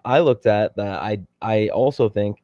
I 0.05 0.19
looked 0.19 0.45
at 0.45 0.75
that 0.77 1.01
I 1.01 1.19
I 1.41 1.67
also 1.67 2.07
think 2.07 2.41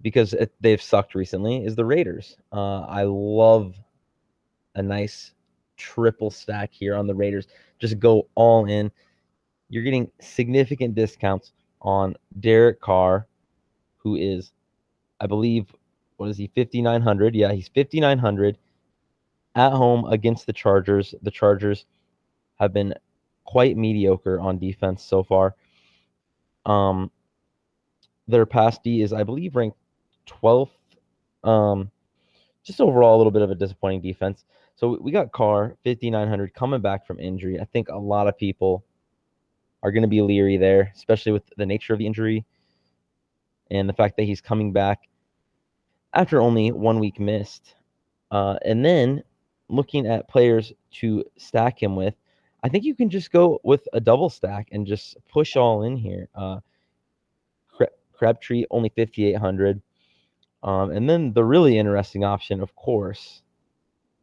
because 0.00 0.32
it, 0.34 0.52
they've 0.60 0.80
sucked 0.80 1.14
recently 1.14 1.64
is 1.64 1.74
the 1.74 1.84
Raiders. 1.84 2.36
Uh, 2.52 2.82
I 2.82 3.02
love 3.02 3.74
a 4.76 4.82
nice 4.82 5.32
triple 5.76 6.30
stack 6.30 6.70
here 6.72 6.94
on 6.94 7.08
the 7.08 7.14
Raiders. 7.14 7.48
Just 7.80 7.98
go 7.98 8.28
all 8.36 8.66
in. 8.66 8.92
You're 9.68 9.82
getting 9.82 10.10
significant 10.20 10.94
discounts 10.94 11.52
on 11.82 12.14
Derek 12.38 12.80
Carr, 12.80 13.26
who 13.96 14.14
is, 14.14 14.52
I 15.24 15.26
believe, 15.26 15.74
what 16.18 16.28
is 16.28 16.36
he, 16.36 16.50
5,900? 16.54 17.34
Yeah, 17.34 17.52
he's 17.52 17.68
5,900 17.68 18.58
at 19.54 19.72
home 19.72 20.04
against 20.04 20.44
the 20.46 20.52
Chargers. 20.52 21.14
The 21.22 21.30
Chargers 21.30 21.86
have 22.60 22.74
been 22.74 22.94
quite 23.44 23.78
mediocre 23.78 24.38
on 24.38 24.58
defense 24.58 25.02
so 25.02 25.22
far. 25.22 25.54
Um, 26.66 27.10
their 28.28 28.44
pass 28.44 28.78
D 28.78 29.00
is, 29.00 29.14
I 29.14 29.22
believe, 29.22 29.56
ranked 29.56 29.78
12th. 30.26 30.68
Um, 31.42 31.90
just 32.62 32.82
overall, 32.82 33.16
a 33.16 33.18
little 33.18 33.32
bit 33.32 33.42
of 33.42 33.50
a 33.50 33.54
disappointing 33.54 34.02
defense. 34.02 34.44
So 34.76 34.98
we 35.00 35.10
got 35.10 35.32
Carr, 35.32 35.76
5,900, 35.84 36.52
coming 36.52 36.82
back 36.82 37.06
from 37.06 37.18
injury. 37.18 37.58
I 37.58 37.64
think 37.64 37.88
a 37.88 37.96
lot 37.96 38.28
of 38.28 38.36
people 38.36 38.84
are 39.82 39.90
going 39.90 40.02
to 40.02 40.08
be 40.08 40.20
leery 40.20 40.58
there, 40.58 40.92
especially 40.94 41.32
with 41.32 41.44
the 41.56 41.66
nature 41.66 41.94
of 41.94 41.98
the 41.98 42.06
injury 42.06 42.44
and 43.70 43.88
the 43.88 43.94
fact 43.94 44.16
that 44.18 44.24
he's 44.24 44.42
coming 44.42 44.72
back 44.72 45.08
after 46.14 46.40
only 46.40 46.72
one 46.72 46.98
week 46.98 47.20
missed. 47.20 47.74
Uh, 48.30 48.56
and 48.64 48.84
then 48.84 49.22
looking 49.68 50.06
at 50.06 50.28
players 50.28 50.72
to 50.92 51.24
stack 51.36 51.82
him 51.82 51.96
with, 51.96 52.14
I 52.62 52.68
think 52.68 52.84
you 52.84 52.94
can 52.94 53.10
just 53.10 53.30
go 53.30 53.60
with 53.62 53.86
a 53.92 54.00
double 54.00 54.30
stack 54.30 54.68
and 54.72 54.86
just 54.86 55.16
push 55.30 55.56
all 55.56 55.82
in 55.82 55.96
here. 55.96 56.28
Uh, 56.34 56.60
Crabtree 58.16 58.64
only 58.70 58.88
5,800. 58.88 59.82
Um, 60.62 60.90
and 60.90 61.08
then 61.08 61.32
the 61.32 61.44
really 61.44 61.76
interesting 61.76 62.24
option, 62.24 62.62
of 62.62 62.74
course, 62.74 63.42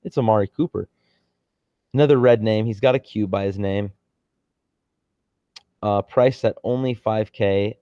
it's 0.04 0.18
Amari 0.18 0.48
Cooper. 0.48 0.88
Another 1.94 2.18
red 2.18 2.42
name. 2.42 2.66
He's 2.66 2.80
got 2.80 2.96
a 2.96 3.00
Q 3.00 3.28
by 3.28 3.44
his 3.44 3.60
name. 3.60 3.92
Uh, 5.84 6.02
priced 6.02 6.46
at 6.46 6.58
only 6.64 6.96
5K 6.96 7.76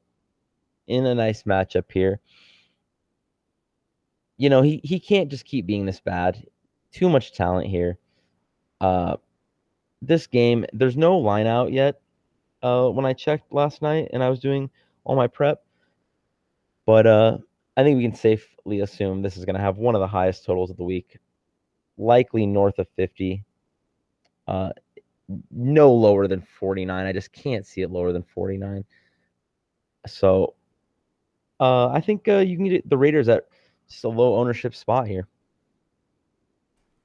in 0.88 1.06
a 1.06 1.16
nice 1.16 1.44
matchup 1.44 1.86
here. 1.92 2.20
You 4.40 4.50
know, 4.50 4.62
he, 4.62 4.80
he 4.84 5.00
can't 5.00 5.30
just 5.30 5.44
keep 5.44 5.66
being 5.68 5.86
this 5.86 6.00
bad. 6.00 6.44
Too 6.94 7.10
much 7.10 7.34
talent 7.34 7.68
here. 7.68 8.00
Uh, 8.80 9.18
this 10.02 10.28
game, 10.28 10.66
there's 10.72 10.96
no 10.96 11.18
line 11.18 11.46
out 11.46 11.74
yet. 11.74 12.00
Uh, 12.64 12.88
when 12.88 13.06
I 13.06 13.14
checked 13.14 13.54
last 13.54 13.82
night 13.82 14.10
and 14.14 14.24
I 14.24 14.30
was 14.30 14.40
doing 14.40 14.70
all 15.04 15.18
my 15.18 15.28
prep, 15.28 15.62
but 16.86 17.06
uh, 17.06 17.38
I 17.76 17.84
think 17.84 17.98
we 17.98 18.04
can 18.04 18.16
safely 18.16 18.80
assume 18.80 19.22
this 19.22 19.38
is 19.38 19.44
going 19.46 19.56
to 19.56 19.62
have 19.62 19.78
one 19.78 19.94
of 19.94 20.02
the 20.02 20.08
highest 20.08 20.46
totals 20.46 20.70
of 20.70 20.78
the 20.78 20.84
week, 20.86 21.18
likely 21.98 22.46
north 22.46 22.80
of 22.80 22.88
50. 22.96 23.44
Uh, 24.48 24.70
no 25.52 25.94
lower 25.94 26.28
than 26.28 26.42
49. 26.42 27.06
I 27.06 27.12
just 27.12 27.34
can't 27.34 27.66
see 27.66 27.82
it 27.82 27.92
lower 27.92 28.14
than 28.14 28.24
49. 28.24 28.86
So 30.08 30.56
uh, 31.60 31.90
I 31.90 32.00
think 32.00 32.28
uh, 32.30 32.38
you 32.38 32.56
can 32.56 32.70
get 32.70 32.90
the 32.90 32.98
Raiders 32.98 33.28
at 33.28 33.46
just 33.90 34.04
a 34.04 34.10
low 34.10 34.36
ownership 34.36 34.76
spot 34.76 35.08
here. 35.08 35.28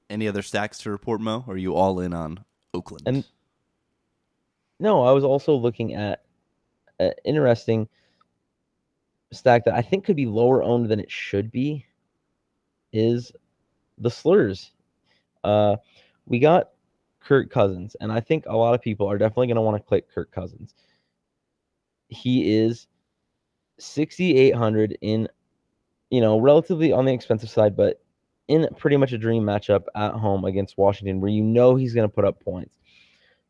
Any 0.09 0.27
other 0.27 0.41
stacks 0.41 0.77
to 0.79 0.91
report, 0.91 1.19
Mo? 1.19 1.43
Or 1.47 1.55
are 1.55 1.57
you 1.57 1.75
all 1.75 1.99
in 1.99 2.13
on 2.13 2.43
Oakland? 2.73 3.07
And 3.07 3.25
no, 4.79 5.03
I 5.03 5.11
was 5.11 5.23
also 5.23 5.55
looking 5.55 5.95
at 5.95 6.23
an 6.99 7.13
interesting 7.23 7.87
stack 9.31 9.65
that 9.65 9.73
I 9.73 9.81
think 9.81 10.05
could 10.05 10.15
be 10.15 10.27
lower 10.27 10.63
owned 10.63 10.89
than 10.89 10.99
it 10.99 11.11
should 11.11 11.51
be. 11.51 11.85
Is 12.93 13.31
the 13.97 14.11
slurs? 14.11 14.71
Uh, 15.43 15.77
we 16.25 16.39
got 16.39 16.69
Kirk 17.19 17.49
Cousins, 17.49 17.95
and 17.99 18.11
I 18.11 18.19
think 18.19 18.45
a 18.45 18.55
lot 18.55 18.73
of 18.73 18.81
people 18.81 19.09
are 19.09 19.17
definitely 19.17 19.47
going 19.47 19.55
to 19.55 19.61
want 19.61 19.77
to 19.77 19.83
click 19.83 20.09
Kirk 20.13 20.31
Cousins. 20.31 20.75
He 22.07 22.55
is 22.55 22.87
6,800 23.79 24.97
in, 25.01 25.27
you 26.15 26.21
know, 26.21 26.39
relatively 26.39 26.93
on 26.93 27.03
the 27.03 27.11
expensive 27.11 27.49
side, 27.49 27.75
but 27.75 28.01
in 28.47 28.65
pretty 28.77 28.95
much 28.95 29.11
a 29.11 29.17
dream 29.17 29.43
matchup 29.43 29.83
at 29.97 30.13
home 30.13 30.45
against 30.45 30.77
Washington 30.77 31.19
where 31.19 31.29
you 31.29 31.43
know 31.43 31.75
he's 31.75 31.93
going 31.93 32.07
to 32.07 32.15
put 32.15 32.23
up 32.23 32.41
points. 32.41 32.77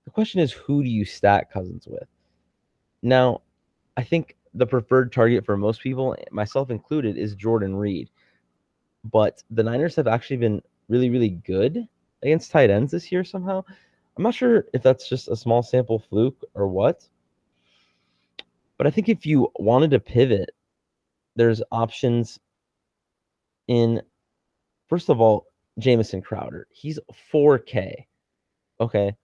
The 0.06 0.10
question 0.10 0.40
is, 0.40 0.52
who 0.52 0.82
do 0.82 0.90
you 0.90 1.06
stack 1.06 1.54
Cousins 1.54 1.86
with? 1.88 2.08
Now, 3.04 3.42
I 3.98 4.04
think 4.04 4.36
the 4.56 4.66
preferred 4.66 5.12
target 5.12 5.46
for 5.46 5.56
most 5.56 5.80
people, 5.80 6.16
myself 6.32 6.72
included, 6.72 7.20
is 7.20 7.36
Jordan 7.36 7.76
Reed. 7.76 8.10
But 9.04 9.44
the 9.52 9.62
Niners 9.62 9.96
have 9.98 10.08
actually 10.08 10.38
been 10.38 10.60
really, 10.90 11.12
really 11.12 11.30
good 11.30 11.88
against 12.24 12.50
tight 12.50 12.72
ends 12.72 12.92
this 12.92 13.12
year 13.12 13.24
somehow. 13.24 13.64
I'm 14.18 14.24
not 14.24 14.34
sure 14.34 14.66
if 14.74 14.82
that's 14.82 15.08
just 15.08 15.28
a 15.28 15.36
small 15.36 15.62
sample 15.62 16.00
fluke 16.00 16.44
or 16.56 16.68
what. 16.68 17.08
But 18.80 18.88
I 18.88 18.90
think 18.90 19.08
if 19.08 19.24
you 19.24 19.52
wanted 19.60 19.92
to 19.92 20.00
pivot, 20.00 20.50
there's 21.36 21.62
options 21.72 22.40
in 23.68 24.02
First 24.88 25.10
of 25.10 25.20
all, 25.20 25.48
Jamison 25.80 26.22
Crowder, 26.22 26.68
he's 26.72 27.00
4K. 27.34 28.06
Okay. 28.80 29.16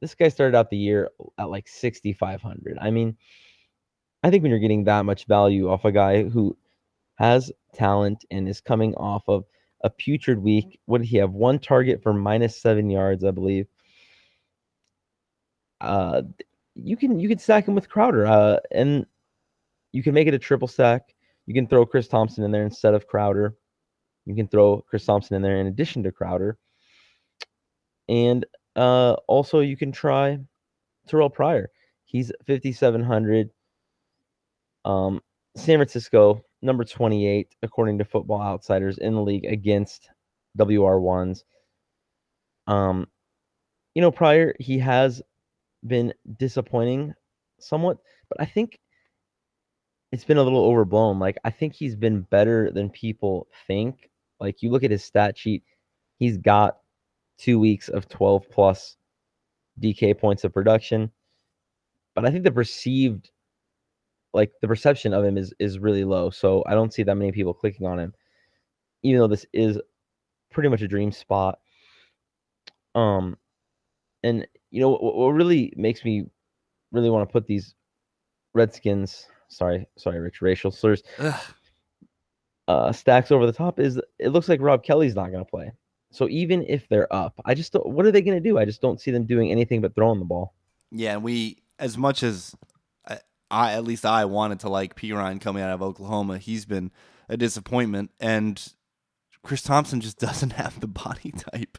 This 0.00 0.14
guy 0.14 0.28
started 0.28 0.56
out 0.56 0.70
the 0.70 0.76
year 0.76 1.10
at 1.38 1.50
like 1.50 1.68
6,500. 1.68 2.78
I 2.80 2.90
mean, 2.90 3.16
I 4.22 4.30
think 4.30 4.42
when 4.42 4.50
you're 4.50 4.58
getting 4.58 4.84
that 4.84 5.04
much 5.04 5.26
value 5.26 5.68
off 5.70 5.84
a 5.84 5.92
guy 5.92 6.24
who 6.24 6.56
has 7.16 7.52
talent 7.74 8.24
and 8.30 8.48
is 8.48 8.60
coming 8.60 8.94
off 8.94 9.22
of 9.28 9.44
a 9.82 9.90
putrid 9.90 10.38
week, 10.38 10.80
what 10.86 10.98
did 10.98 11.06
he 11.06 11.16
have? 11.18 11.32
One 11.32 11.58
target 11.58 12.02
for 12.02 12.12
minus 12.12 12.60
seven 12.60 12.90
yards, 12.90 13.24
I 13.24 13.30
believe. 13.30 13.66
Uh, 15.80 16.22
you 16.74 16.96
can 16.96 17.18
you 17.18 17.28
can 17.28 17.38
stack 17.38 17.66
him 17.66 17.74
with 17.74 17.88
Crowder, 17.88 18.26
uh, 18.26 18.58
and 18.70 19.06
you 19.92 20.02
can 20.02 20.14
make 20.14 20.28
it 20.28 20.34
a 20.34 20.38
triple 20.38 20.68
stack. 20.68 21.14
You 21.46 21.54
can 21.54 21.66
throw 21.66 21.86
Chris 21.86 22.08
Thompson 22.08 22.44
in 22.44 22.50
there 22.50 22.64
instead 22.64 22.94
of 22.94 23.06
Crowder. 23.06 23.56
You 24.26 24.34
can 24.34 24.48
throw 24.48 24.82
Chris 24.88 25.04
Thompson 25.04 25.36
in 25.36 25.42
there 25.42 25.60
in 25.60 25.66
addition 25.66 26.02
to 26.02 26.12
Crowder. 26.12 26.58
And 28.08 28.44
uh, 28.76 29.14
also, 29.26 29.60
you 29.60 29.76
can 29.76 29.92
try 29.92 30.38
Terrelle 31.08 31.32
Pryor. 31.32 31.70
He's 32.04 32.32
5,700. 32.46 33.50
Um, 34.84 35.20
San 35.56 35.78
Francisco, 35.78 36.44
number 36.62 36.84
28, 36.84 37.54
according 37.62 37.98
to 37.98 38.04
Football 38.04 38.40
Outsiders 38.40 38.98
in 38.98 39.14
the 39.14 39.22
league 39.22 39.44
against 39.44 40.10
WR1s. 40.58 41.44
Um, 42.66 43.06
you 43.94 44.02
know, 44.02 44.10
Pryor, 44.10 44.54
he 44.60 44.78
has 44.78 45.22
been 45.86 46.14
disappointing 46.38 47.14
somewhat, 47.58 47.98
but 48.28 48.40
I 48.40 48.44
think 48.46 48.78
it's 50.12 50.24
been 50.24 50.36
a 50.36 50.42
little 50.42 50.64
overblown. 50.64 51.18
Like, 51.18 51.38
I 51.44 51.50
think 51.50 51.74
he's 51.74 51.96
been 51.96 52.22
better 52.22 52.70
than 52.70 52.90
people 52.90 53.48
think. 53.66 54.09
Like 54.40 54.62
you 54.62 54.70
look 54.70 54.82
at 54.82 54.90
his 54.90 55.04
stat 55.04 55.36
sheet, 55.36 55.62
he's 56.18 56.38
got 56.38 56.78
two 57.38 57.58
weeks 57.58 57.88
of 57.88 58.08
12 58.08 58.48
plus 58.50 58.96
DK 59.80 60.18
points 60.18 60.44
of 60.44 60.52
production. 60.52 61.10
But 62.14 62.26
I 62.26 62.30
think 62.30 62.44
the 62.44 62.50
perceived 62.50 63.30
like 64.32 64.52
the 64.60 64.68
perception 64.68 65.12
of 65.12 65.24
him 65.24 65.36
is 65.36 65.52
is 65.58 65.78
really 65.78 66.04
low. 66.04 66.30
So 66.30 66.62
I 66.66 66.74
don't 66.74 66.92
see 66.92 67.02
that 67.02 67.14
many 67.16 67.32
people 67.32 67.54
clicking 67.54 67.86
on 67.86 67.98
him. 67.98 68.14
Even 69.02 69.20
though 69.20 69.28
this 69.28 69.46
is 69.52 69.78
pretty 70.50 70.68
much 70.68 70.82
a 70.82 70.88
dream 70.88 71.12
spot. 71.12 71.58
Um 72.94 73.36
and 74.22 74.46
you 74.70 74.80
know 74.80 74.90
what, 74.90 75.02
what 75.02 75.28
really 75.30 75.72
makes 75.76 76.04
me 76.04 76.26
really 76.92 77.10
want 77.10 77.28
to 77.28 77.32
put 77.32 77.46
these 77.46 77.74
Redskins, 78.52 79.28
sorry, 79.48 79.86
sorry, 79.96 80.18
Rich, 80.18 80.42
racial 80.42 80.70
slurs. 80.70 81.02
Ugh 81.18 81.40
uh, 82.70 82.92
stacks 82.92 83.32
over 83.32 83.46
the 83.46 83.52
top 83.52 83.80
is 83.80 84.00
it 84.18 84.28
looks 84.28 84.48
like 84.48 84.60
Rob 84.60 84.84
Kelley's 84.84 85.16
not 85.16 85.30
going 85.32 85.44
to 85.44 85.50
play. 85.50 85.72
So 86.12 86.28
even 86.28 86.64
if 86.68 86.88
they're 86.88 87.12
up, 87.12 87.34
I 87.44 87.54
just 87.54 87.72
don't, 87.72 87.86
what 87.88 88.06
are 88.06 88.12
they 88.12 88.22
going 88.22 88.40
to 88.40 88.48
do? 88.48 88.58
I 88.58 88.64
just 88.64 88.80
don't 88.80 89.00
see 89.00 89.10
them 89.10 89.24
doing 89.26 89.50
anything 89.50 89.80
but 89.80 89.94
throwing 89.94 90.18
the 90.18 90.24
ball. 90.24 90.54
Yeah, 90.90 91.14
and 91.14 91.22
we 91.22 91.58
as 91.78 91.96
much 91.96 92.22
as 92.22 92.54
I, 93.08 93.18
I 93.50 93.72
at 93.72 93.84
least 93.84 94.04
I 94.04 94.24
wanted 94.24 94.60
to 94.60 94.68
like 94.68 94.96
Perine 94.96 95.40
coming 95.40 95.62
out 95.62 95.70
of 95.70 95.82
Oklahoma. 95.82 96.38
He's 96.38 96.64
been 96.64 96.90
a 97.28 97.36
disappointment, 97.36 98.10
and 98.20 98.60
Chris 99.42 99.62
Thompson 99.62 100.00
just 100.00 100.18
doesn't 100.26 100.52
have 100.52 100.80
the 100.80 100.88
body 100.88 101.32
type 101.52 101.78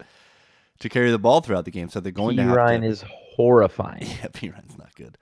to 0.79 0.89
carry 0.89 1.12
the 1.12 1.19
ball 1.19 1.41
throughout 1.41 1.65
the 1.65 1.71
game. 1.71 1.89
So 1.89 2.00
they're 2.00 2.12
going 2.12 2.38
P. 2.38 2.38
to 2.38 2.43
have 2.43 2.55
Ryan 2.55 2.81
to. 2.81 2.88
is 2.88 3.03
horrifying. 3.36 4.03
Yeah, 4.07 4.27
Perine's 4.27 4.77
not 4.77 4.95
good. 4.95 5.17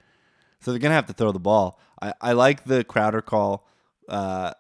So 0.62 0.72
they're 0.72 0.80
gonna 0.80 0.96
have 0.96 1.08
to 1.08 1.14
throw 1.14 1.32
the 1.32 1.40
ball. 1.40 1.80
I, 2.02 2.14
I 2.22 2.32
like 2.34 2.64
the 2.66 2.84
Crowder 2.84 3.22
call. 3.22 3.68
Uh, 4.08 4.52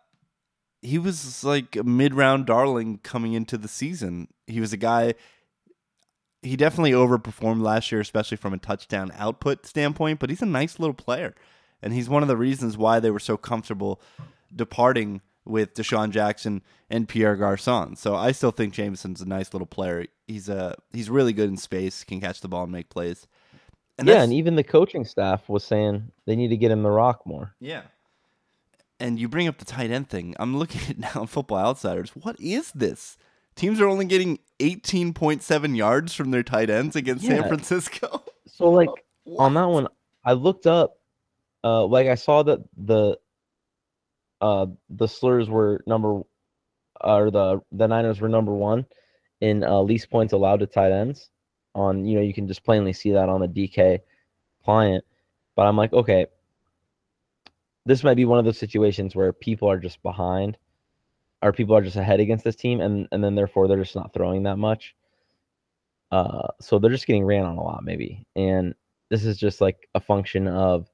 he 0.81 0.97
was 0.97 1.43
like 1.43 1.75
a 1.75 1.83
mid 1.83 2.13
round 2.13 2.45
darling 2.45 2.99
coming 3.03 3.33
into 3.33 3.57
the 3.57 3.67
season. 3.67 4.27
He 4.47 4.59
was 4.59 4.73
a 4.73 4.77
guy. 4.77 5.15
He 6.41 6.55
definitely 6.55 6.91
overperformed 6.91 7.61
last 7.61 7.91
year, 7.91 7.99
especially 7.99 8.37
from 8.37 8.53
a 8.53 8.57
touchdown 8.57 9.11
output 9.17 9.65
standpoint. 9.65 10.19
But 10.19 10.29
he's 10.29 10.41
a 10.41 10.47
nice 10.47 10.79
little 10.79 10.93
player, 10.93 11.35
and 11.81 11.93
he's 11.93 12.09
one 12.09 12.21
of 12.21 12.29
the 12.29 12.37
reasons 12.37 12.77
why 12.77 12.99
they 12.99 13.11
were 13.11 13.19
so 13.19 13.35
comfortable 13.35 14.01
departing 14.55 15.21
with 15.45 15.73
DeSean 15.73 16.11
Jackson 16.11 16.61
and 16.89 17.09
Pierre 17.09 17.35
Garcon. 17.35 17.95
So 17.95 18.15
I 18.15 18.31
still 18.31 18.51
think 18.51 18.73
Jamison's 18.73 19.21
a 19.21 19.27
nice 19.27 19.53
little 19.53 19.65
player. 19.65 20.05
He's 20.27 20.47
a 20.47 20.75
he's 20.93 21.09
really 21.09 21.33
good 21.33 21.49
in 21.49 21.57
space, 21.57 22.03
can 22.03 22.21
catch 22.21 22.41
the 22.41 22.47
ball 22.47 22.63
and 22.63 22.71
make 22.71 22.89
plays. 22.89 23.27
And 23.97 24.07
yeah, 24.07 24.23
and 24.23 24.31
even 24.31 24.55
the 24.55 24.63
coaching 24.63 25.03
staff 25.03 25.49
was 25.49 25.65
saying 25.65 26.11
they 26.25 26.37
need 26.37 26.49
to 26.49 26.57
get 26.57 26.71
him 26.71 26.83
the 26.83 26.91
rock 26.91 27.25
more. 27.25 27.53
yeah. 27.59 27.81
And 28.99 29.19
you 29.19 29.29
bring 29.29 29.47
up 29.47 29.57
the 29.57 29.65
tight 29.65 29.91
end 29.91 30.09
thing. 30.09 30.35
I'm 30.39 30.57
looking 30.57 30.81
at 30.89 31.15
now 31.15 31.25
Football 31.25 31.59
Outsiders. 31.59 32.11
What 32.11 32.39
is 32.39 32.71
this? 32.71 33.17
Teams 33.55 33.81
are 33.81 33.87
only 33.87 34.05
getting 34.05 34.39
18.7 34.59 35.75
yards 35.75 36.13
from 36.13 36.31
their 36.31 36.43
tight 36.43 36.69
ends 36.69 36.95
against 36.95 37.25
San 37.25 37.43
Francisco. 37.47 38.23
So 38.45 38.69
like 38.71 38.89
on 39.37 39.53
that 39.53 39.69
one, 39.69 39.87
I 40.25 40.33
looked 40.33 40.67
up, 40.67 40.97
uh, 41.63 41.85
like 41.85 42.07
I 42.07 42.15
saw 42.15 42.43
that 42.43 42.59
the, 42.75 43.17
uh, 44.41 44.65
the 44.89 45.07
slurs 45.07 45.49
were 45.49 45.81
number, 45.87 46.23
or 46.99 47.31
the 47.31 47.61
the 47.71 47.87
Niners 47.87 48.19
were 48.19 48.27
number 48.27 48.53
one 48.53 48.85
in 49.39 49.63
uh, 49.63 49.79
least 49.79 50.09
points 50.09 50.33
allowed 50.33 50.59
to 50.59 50.67
tight 50.67 50.91
ends. 50.91 51.29
On 51.75 52.05
you 52.05 52.15
know 52.15 52.21
you 52.21 52.33
can 52.33 52.47
just 52.47 52.63
plainly 52.65 52.91
see 52.91 53.11
that 53.11 53.29
on 53.29 53.39
the 53.39 53.47
DK 53.47 53.99
client, 54.65 55.05
but 55.55 55.65
I'm 55.65 55.77
like 55.77 55.93
okay, 55.93 56.25
this 57.85 58.03
might 58.03 58.15
be 58.15 58.25
one 58.25 58.39
of 58.39 58.45
those 58.45 58.57
situations 58.57 59.15
where 59.15 59.33
people 59.33 59.69
are 59.69 59.79
just 59.79 60.01
behind, 60.03 60.57
or 61.41 61.53
people 61.53 61.75
are 61.75 61.81
just 61.81 61.95
ahead 61.95 62.19
against 62.19 62.43
this 62.43 62.55
team, 62.55 62.81
and 62.81 63.07
and 63.11 63.23
then 63.23 63.35
therefore 63.35 63.67
they're 63.67 63.83
just 63.83 63.95
not 63.95 64.13
throwing 64.13 64.43
that 64.43 64.57
much. 64.57 64.95
Uh, 66.11 66.47
so 66.59 66.79
they're 66.79 66.91
just 66.91 67.07
getting 67.07 67.23
ran 67.25 67.45
on 67.45 67.57
a 67.57 67.63
lot, 67.63 67.83
maybe. 67.83 68.25
And 68.35 68.73
this 69.09 69.25
is 69.25 69.37
just 69.37 69.61
like 69.61 69.87
a 69.95 69.99
function 69.99 70.47
of 70.47 70.87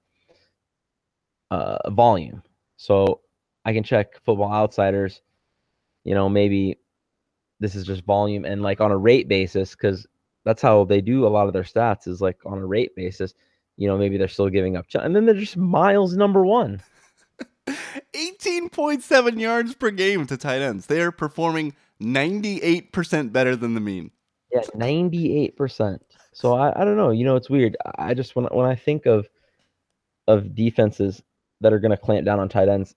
uh, 1.52 1.90
volume. 1.92 2.44
So 2.78 3.22
I 3.64 3.74
can 3.74 3.84
check 3.84 4.22
Football 4.26 4.52
Outsiders. 4.52 5.22
You 6.04 6.14
know, 6.14 6.30
maybe 6.30 6.80
this 7.60 7.76
is 7.76 7.86
just 7.86 8.04
volume 8.04 8.46
and 8.46 8.62
like 8.62 8.82
on 8.82 8.92
a 8.92 8.98
rate 8.98 9.28
basis, 9.28 9.72
because 9.72 10.06
that's 10.44 10.62
how 10.62 10.84
they 10.84 11.02
do 11.02 11.26
a 11.26 11.30
lot 11.30 11.48
of 11.48 11.54
their 11.54 11.64
stats 11.64 12.08
is 12.08 12.22
like 12.22 12.38
on 12.46 12.60
a 12.60 12.66
rate 12.66 12.96
basis. 12.96 13.34
You 13.78 13.88
know, 13.88 13.98
maybe 13.98 14.18
they're 14.18 14.28
still 14.28 14.50
giving 14.50 14.78
up, 14.78 14.86
and 14.94 15.16
then 15.16 15.26
they're 15.26 15.36
just 15.36 15.58
miles 15.58 16.16
number 16.16 16.46
one. 16.46 16.82
18.7 17.68 19.40
yards 19.40 19.74
per 19.76 19.92
game 19.92 20.26
to 20.28 20.38
tight 20.38 20.62
ends. 20.62 20.86
They 20.86 21.02
are 21.02 21.12
performing 21.12 21.76
98% 22.02 23.32
better 23.32 23.56
than 23.56 23.74
the 23.74 23.82
mean. 23.82 24.12
Yeah, 24.54 24.62
ninety-eight 24.74 25.58
percent. 25.58 26.02
So 26.34 26.54
I, 26.54 26.82
I 26.82 26.86
don't 26.86 26.96
know. 26.98 27.12
You 27.12 27.26
know, 27.26 27.36
it's 27.36 27.50
weird. 27.50 27.76
I 27.86 28.12
I 28.12 28.14
just 28.14 28.36
when 28.36 28.46
when 28.46 28.66
I 28.66 28.76
think 28.76 29.06
of 29.06 29.28
of 30.28 30.56
defenses 30.56 31.22
that 31.62 31.74
are 31.74 31.80
going 31.80 31.92
to 31.92 31.98
clamp 31.98 32.26
down 32.26 32.40
on 32.40 32.48
tight 32.48 32.70
ends, 32.70 32.96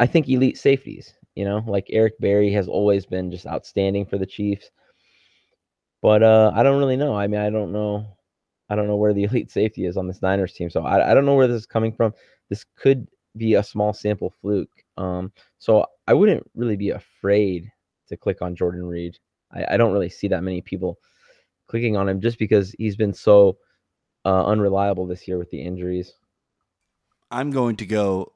I 0.00 0.06
think 0.06 0.28
elite 0.28 0.56
safeties. 0.56 1.12
You 1.34 1.44
know, 1.44 1.62
like 1.66 1.88
Eric 1.90 2.18
Berry 2.20 2.50
has 2.52 2.68
always 2.68 3.04
been 3.04 3.30
just 3.30 3.46
outstanding 3.46 4.06
for 4.06 4.16
the 4.16 4.24
Chiefs. 4.24 4.70
But 6.00 6.22
uh, 6.22 6.52
I 6.54 6.62
don't 6.62 6.78
really 6.78 6.96
know. 6.96 7.14
I 7.14 7.26
mean, 7.26 7.40
I 7.40 7.50
don't 7.50 7.72
know. 7.72 8.15
I 8.68 8.76
don't 8.76 8.86
know 8.86 8.96
where 8.96 9.14
the 9.14 9.24
elite 9.30 9.50
safety 9.50 9.86
is 9.86 9.96
on 9.96 10.06
this 10.06 10.22
Niners 10.22 10.52
team. 10.52 10.70
So 10.70 10.84
I, 10.84 11.10
I 11.10 11.14
don't 11.14 11.26
know 11.26 11.34
where 11.34 11.48
this 11.48 11.60
is 11.60 11.66
coming 11.66 11.92
from. 11.92 12.12
This 12.48 12.64
could 12.76 13.06
be 13.36 13.54
a 13.54 13.62
small 13.62 13.92
sample 13.92 14.32
fluke. 14.40 14.70
Um, 14.96 15.32
so 15.58 15.86
I 16.06 16.14
wouldn't 16.14 16.48
really 16.54 16.76
be 16.76 16.90
afraid 16.90 17.70
to 18.08 18.16
click 18.16 18.40
on 18.40 18.56
Jordan 18.56 18.86
Reed. 18.86 19.18
I, 19.52 19.74
I 19.74 19.76
don't 19.76 19.92
really 19.92 20.08
see 20.08 20.28
that 20.28 20.42
many 20.42 20.60
people 20.60 20.98
clicking 21.68 21.96
on 21.96 22.08
him 22.08 22.20
just 22.20 22.38
because 22.38 22.74
he's 22.78 22.96
been 22.96 23.12
so 23.12 23.58
uh, 24.24 24.44
unreliable 24.46 25.06
this 25.06 25.26
year 25.28 25.38
with 25.38 25.50
the 25.50 25.60
injuries. 25.60 26.14
I'm 27.30 27.50
going 27.50 27.76
to 27.76 27.86
go 27.86 28.32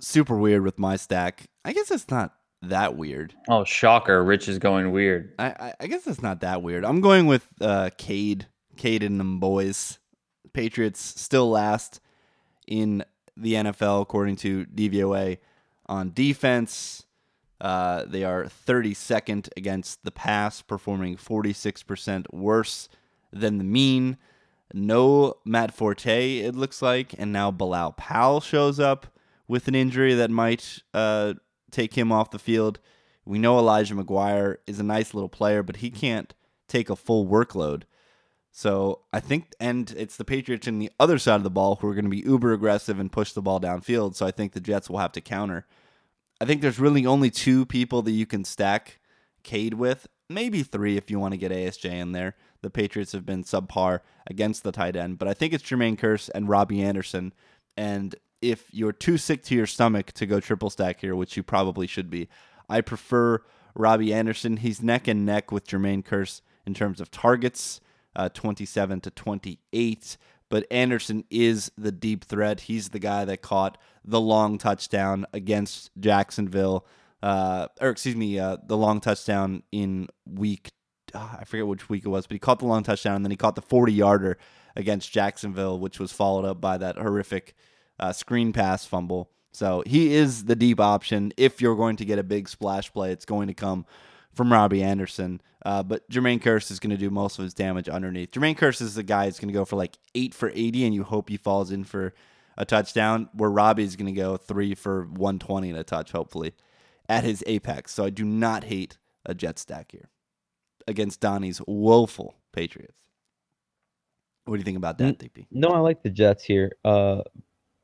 super 0.00 0.36
weird 0.36 0.62
with 0.62 0.78
my 0.78 0.96
stack. 0.96 1.46
I 1.64 1.72
guess 1.72 1.90
it's 1.90 2.10
not 2.10 2.34
that 2.62 2.96
weird. 2.96 3.34
Oh, 3.48 3.64
shocker! 3.64 4.22
Rich 4.22 4.48
is 4.48 4.58
going 4.58 4.90
weird. 4.90 5.32
I, 5.38 5.46
I, 5.46 5.74
I 5.80 5.86
guess 5.86 6.06
it's 6.06 6.22
not 6.22 6.40
that 6.40 6.62
weird. 6.62 6.84
I'm 6.84 7.00
going 7.00 7.26
with 7.26 7.46
uh, 7.60 7.90
Cade, 7.98 8.46
Cade 8.78 9.02
and 9.02 9.20
them 9.20 9.38
boys. 9.38 9.98
Patriots 10.52 11.00
still 11.00 11.50
last 11.50 12.00
in 12.66 13.04
the 13.36 13.54
NFL 13.54 14.02
according 14.02 14.36
to 14.36 14.64
DVOA 14.66 15.38
on 15.86 16.12
defense. 16.12 17.04
Uh, 17.60 18.04
they 18.06 18.24
are 18.24 18.44
32nd 18.44 19.48
against 19.56 20.04
the 20.04 20.10
pass, 20.10 20.62
performing 20.62 21.16
46% 21.16 22.32
worse 22.32 22.88
than 23.32 23.58
the 23.58 23.64
mean. 23.64 24.16
No 24.72 25.34
Matt 25.44 25.74
Forte, 25.74 26.38
it 26.38 26.54
looks 26.54 26.82
like, 26.82 27.14
and 27.18 27.32
now 27.32 27.50
Bilal 27.50 27.92
Powell 27.92 28.40
shows 28.40 28.78
up 28.78 29.06
with 29.48 29.66
an 29.66 29.74
injury 29.74 30.14
that 30.14 30.30
might 30.30 30.82
uh, 30.92 31.34
take 31.70 31.94
him 31.94 32.12
off 32.12 32.30
the 32.30 32.38
field. 32.38 32.78
We 33.24 33.38
know 33.38 33.58
Elijah 33.58 33.94
McGuire 33.94 34.56
is 34.66 34.78
a 34.78 34.84
nice 34.84 35.14
little 35.14 35.28
player, 35.28 35.62
but 35.62 35.76
he 35.76 35.90
can't 35.90 36.34
take 36.68 36.90
a 36.90 36.96
full 36.96 37.26
workload. 37.26 37.82
So 38.50 39.02
I 39.12 39.20
think, 39.20 39.52
and 39.60 39.92
it's 39.96 40.16
the 40.16 40.24
Patriots 40.24 40.66
in 40.66 40.78
the 40.78 40.90
other 40.98 41.18
side 41.18 41.36
of 41.36 41.42
the 41.42 41.50
ball 41.50 41.76
who 41.76 41.88
are 41.88 41.94
going 41.94 42.04
to 42.04 42.10
be 42.10 42.26
uber 42.26 42.52
aggressive 42.52 42.98
and 42.98 43.12
push 43.12 43.32
the 43.32 43.42
ball 43.42 43.60
downfield. 43.60 44.14
So 44.14 44.26
I 44.26 44.30
think 44.30 44.52
the 44.52 44.60
Jets 44.60 44.90
will 44.90 44.98
have 44.98 45.12
to 45.12 45.20
counter. 45.20 45.66
I 46.40 46.44
think 46.44 46.62
there's 46.62 46.78
really 46.78 47.04
only 47.06 47.30
two 47.30 47.66
people 47.66 48.02
that 48.02 48.12
you 48.12 48.26
can 48.26 48.44
stack 48.44 48.98
Cade 49.42 49.74
with, 49.74 50.06
maybe 50.28 50.62
three 50.62 50.96
if 50.96 51.10
you 51.10 51.18
want 51.18 51.32
to 51.32 51.38
get 51.38 51.52
ASJ 51.52 51.90
in 51.90 52.12
there. 52.12 52.34
The 52.62 52.70
Patriots 52.70 53.12
have 53.12 53.24
been 53.24 53.44
subpar 53.44 54.00
against 54.26 54.62
the 54.62 54.72
tight 54.72 54.96
end, 54.96 55.18
but 55.18 55.28
I 55.28 55.34
think 55.34 55.52
it's 55.52 55.64
Jermaine 55.64 55.98
Kearse 55.98 56.28
and 56.34 56.48
Robbie 56.48 56.82
Anderson. 56.82 57.32
And 57.76 58.16
if 58.42 58.72
you're 58.72 58.92
too 58.92 59.18
sick 59.18 59.42
to 59.44 59.54
your 59.54 59.66
stomach 59.66 60.12
to 60.12 60.26
go 60.26 60.40
triple 60.40 60.70
stack 60.70 61.00
here, 61.00 61.14
which 61.14 61.36
you 61.36 61.42
probably 61.42 61.86
should 61.86 62.10
be, 62.10 62.28
I 62.68 62.80
prefer 62.80 63.42
Robbie 63.74 64.12
Anderson. 64.12 64.58
He's 64.58 64.82
neck 64.82 65.06
and 65.08 65.24
neck 65.24 65.52
with 65.52 65.66
Jermaine 65.66 66.04
Kearse 66.04 66.40
in 66.66 66.74
terms 66.74 67.00
of 67.00 67.10
targets, 67.10 67.80
uh, 68.16 68.28
27 68.28 69.00
to 69.02 69.10
28. 69.10 70.16
But 70.50 70.66
Anderson 70.70 71.24
is 71.30 71.70
the 71.76 71.92
deep 71.92 72.24
threat. 72.24 72.60
He's 72.60 72.88
the 72.88 72.98
guy 72.98 73.24
that 73.26 73.42
caught 73.42 73.76
the 74.04 74.20
long 74.20 74.56
touchdown 74.56 75.26
against 75.32 75.90
Jacksonville, 75.98 76.86
uh, 77.22 77.68
or 77.80 77.90
excuse 77.90 78.16
me, 78.16 78.38
uh, 78.38 78.56
the 78.66 78.76
long 78.76 79.00
touchdown 79.00 79.62
in 79.72 80.08
week. 80.26 80.70
Uh, 81.14 81.36
I 81.40 81.44
forget 81.44 81.66
which 81.66 81.88
week 81.88 82.04
it 82.04 82.08
was, 82.08 82.26
but 82.26 82.34
he 82.34 82.38
caught 82.38 82.60
the 82.60 82.66
long 82.66 82.82
touchdown 82.82 83.16
and 83.16 83.24
then 83.24 83.30
he 83.30 83.36
caught 83.36 83.56
the 83.56 83.62
40 83.62 83.92
yarder 83.92 84.38
against 84.74 85.12
Jacksonville, 85.12 85.78
which 85.78 85.98
was 85.98 86.12
followed 86.12 86.44
up 86.44 86.60
by 86.60 86.78
that 86.78 86.96
horrific 86.96 87.54
uh, 87.98 88.12
screen 88.12 88.52
pass 88.52 88.86
fumble. 88.86 89.30
So 89.52 89.82
he 89.86 90.14
is 90.14 90.44
the 90.44 90.56
deep 90.56 90.80
option. 90.80 91.32
If 91.36 91.60
you're 91.60 91.76
going 91.76 91.96
to 91.96 92.04
get 92.04 92.18
a 92.18 92.22
big 92.22 92.48
splash 92.48 92.92
play, 92.92 93.12
it's 93.12 93.24
going 93.24 93.48
to 93.48 93.54
come 93.54 93.86
from 94.38 94.52
Robbie 94.52 94.84
Anderson. 94.84 95.40
Uh, 95.66 95.82
but 95.82 96.08
Jermaine 96.08 96.40
Kearse 96.40 96.70
is 96.70 96.78
going 96.78 96.92
to 96.92 96.96
do 96.96 97.10
most 97.10 97.40
of 97.40 97.42
his 97.42 97.54
damage 97.54 97.88
underneath. 97.88 98.30
Jermaine 98.30 98.56
Kearse 98.56 98.80
is 98.80 98.94
the 98.94 99.02
guy 99.02 99.24
that's 99.24 99.40
going 99.40 99.48
to 99.48 99.58
go 99.58 99.64
for 99.64 99.74
like 99.74 99.98
eight 100.14 100.32
for 100.32 100.52
80, 100.54 100.86
and 100.86 100.94
you 100.94 101.02
hope 101.02 101.28
he 101.28 101.36
falls 101.36 101.72
in 101.72 101.82
for 101.82 102.14
a 102.56 102.64
touchdown, 102.64 103.28
where 103.32 103.50
Robbie's 103.50 103.96
going 103.96 104.06
to 104.06 104.18
go 104.18 104.36
three 104.36 104.76
for 104.76 105.06
120 105.06 105.70
and 105.70 105.78
a 105.78 105.82
touch, 105.82 106.12
hopefully, 106.12 106.54
at 107.08 107.24
his 107.24 107.42
apex. 107.48 107.92
So 107.92 108.04
I 108.04 108.10
do 108.10 108.24
not 108.24 108.64
hate 108.64 108.96
a 109.26 109.34
jet 109.34 109.58
stack 109.58 109.90
here 109.90 110.08
against 110.86 111.20
Donnie's 111.20 111.60
woeful 111.66 112.36
Patriots. 112.52 112.94
What 114.44 114.54
do 114.54 114.60
you 114.60 114.64
think 114.64 114.78
about 114.78 114.98
that, 114.98 115.18
DP? 115.18 115.46
No, 115.50 115.70
I 115.70 115.80
like 115.80 116.04
the 116.04 116.10
Jets 116.10 116.44
here. 116.44 116.72
Uh, 116.84 117.22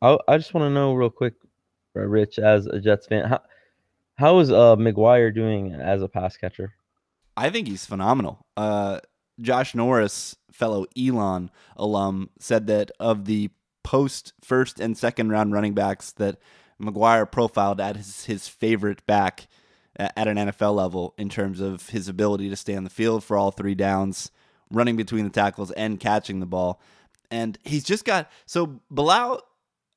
I 0.01 0.17
I 0.29 0.37
just 0.39 0.55
want 0.55 0.65
to 0.67 0.71
know 0.71 0.95
real 0.95 1.11
quick, 1.11 1.35
uh, 1.97 2.01
Rich, 2.01 2.39
as 2.39 2.67
a 2.67 2.81
Jets 2.81 3.09
fan, 3.09 3.25
how 3.29 3.41
how 4.17 4.39
is 4.39 4.51
uh 4.51 4.77
McGuire 4.77 5.35
doing 5.35 5.73
as 5.73 6.03
a 6.03 6.09
pass 6.09 6.37
catcher? 6.37 6.75
I 7.37 7.51
think 7.51 7.69
he's 7.69 7.87
phenomenal. 7.87 8.47
Uh, 8.57 9.01
Josh 9.41 9.75
Norris, 9.75 10.37
fellow 10.53 10.87
Elon 10.97 11.51
alum, 11.77 12.31
said 12.39 12.69
that 12.69 12.93
of 13.01 13.25
the 13.25 13.51
post 13.83 14.33
first 14.43 14.81
and 14.81 14.97
second 14.97 15.31
round 15.31 15.53
running 15.53 15.75
backs 15.75 16.13
that 16.13 16.39
McGuire 16.81 17.31
profiled 17.31 17.81
his, 17.97 18.25
his 18.27 18.49
favorite 18.49 19.05
back 19.07 19.47
at 19.97 20.27
an 20.29 20.37
NFL 20.37 20.75
level 20.75 21.15
in 21.17 21.29
terms 21.29 21.61
of 21.61 21.91
his 21.91 22.09
ability 22.09 22.49
to 22.51 22.57
stay 22.57 22.75
on 22.75 22.85
the 22.85 22.91
field 22.91 23.23
for 23.23 23.37
all 23.37 23.51
three 23.51 23.75
downs, 23.75 24.31
running 24.71 24.97
between 24.97 25.25
the 25.25 25.31
tackles, 25.31 25.71
and 25.73 26.01
catching 26.01 26.41
the 26.41 26.47
ball. 26.47 26.81
And 27.31 27.59
he's 27.65 27.85
just 27.85 28.05
got 28.05 28.31
so 28.47 28.81
Bilal. 28.91 29.41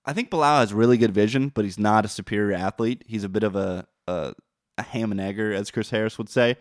I 0.05 0.13
think 0.13 0.29
Bilal 0.29 0.59
has 0.59 0.73
really 0.73 0.97
good 0.97 1.13
vision, 1.13 1.49
but 1.49 1.65
he's 1.65 1.79
not 1.79 2.05
a 2.05 2.09
superior 2.09 2.55
athlete. 2.55 3.03
He's 3.07 3.23
a 3.23 3.29
bit 3.29 3.43
of 3.43 3.55
a 3.55 3.87
a, 4.07 4.33
a 4.77 4.83
ham 4.83 5.11
and 5.11 5.21
egger, 5.21 5.53
as 5.53 5.71
Chris 5.71 5.89
Harris 5.89 6.17
would 6.17 6.29
say. 6.29 6.57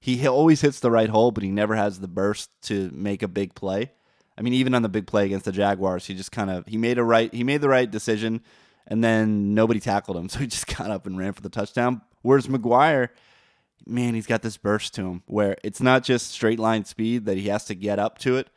He 0.00 0.26
always 0.26 0.60
hits 0.60 0.80
the 0.80 0.90
right 0.90 1.08
hole, 1.08 1.30
but 1.30 1.44
he 1.44 1.50
never 1.50 1.76
has 1.76 2.00
the 2.00 2.08
burst 2.08 2.50
to 2.62 2.90
make 2.92 3.22
a 3.22 3.28
big 3.28 3.54
play. 3.54 3.92
I 4.36 4.42
mean, 4.42 4.54
even 4.54 4.74
on 4.74 4.82
the 4.82 4.88
big 4.88 5.06
play 5.06 5.26
against 5.26 5.44
the 5.44 5.52
Jaguars, 5.52 6.06
he 6.06 6.14
just 6.14 6.32
kind 6.32 6.50
of 6.50 6.66
he 6.66 6.76
made 6.76 6.98
a 6.98 7.04
right 7.04 7.32
he 7.32 7.44
made 7.44 7.60
the 7.60 7.68
right 7.68 7.90
decision, 7.90 8.40
and 8.86 9.04
then 9.04 9.54
nobody 9.54 9.78
tackled 9.78 10.16
him, 10.16 10.28
so 10.30 10.40
he 10.40 10.46
just 10.46 10.66
got 10.66 10.90
up 10.90 11.06
and 11.06 11.18
ran 11.18 11.32
for 11.32 11.42
the 11.42 11.48
touchdown. 11.48 12.00
Whereas 12.22 12.46
McGuire, 12.46 13.10
man, 13.86 14.14
he's 14.14 14.26
got 14.26 14.42
this 14.42 14.56
burst 14.56 14.94
to 14.94 15.02
him 15.02 15.22
where 15.26 15.56
it's 15.62 15.80
not 15.80 16.02
just 16.02 16.30
straight 16.30 16.58
line 16.58 16.84
speed 16.84 17.26
that 17.26 17.36
he 17.36 17.48
has 17.48 17.64
to 17.66 17.74
get 17.74 17.98
up 17.98 18.18
to 18.18 18.36
it, 18.36 18.48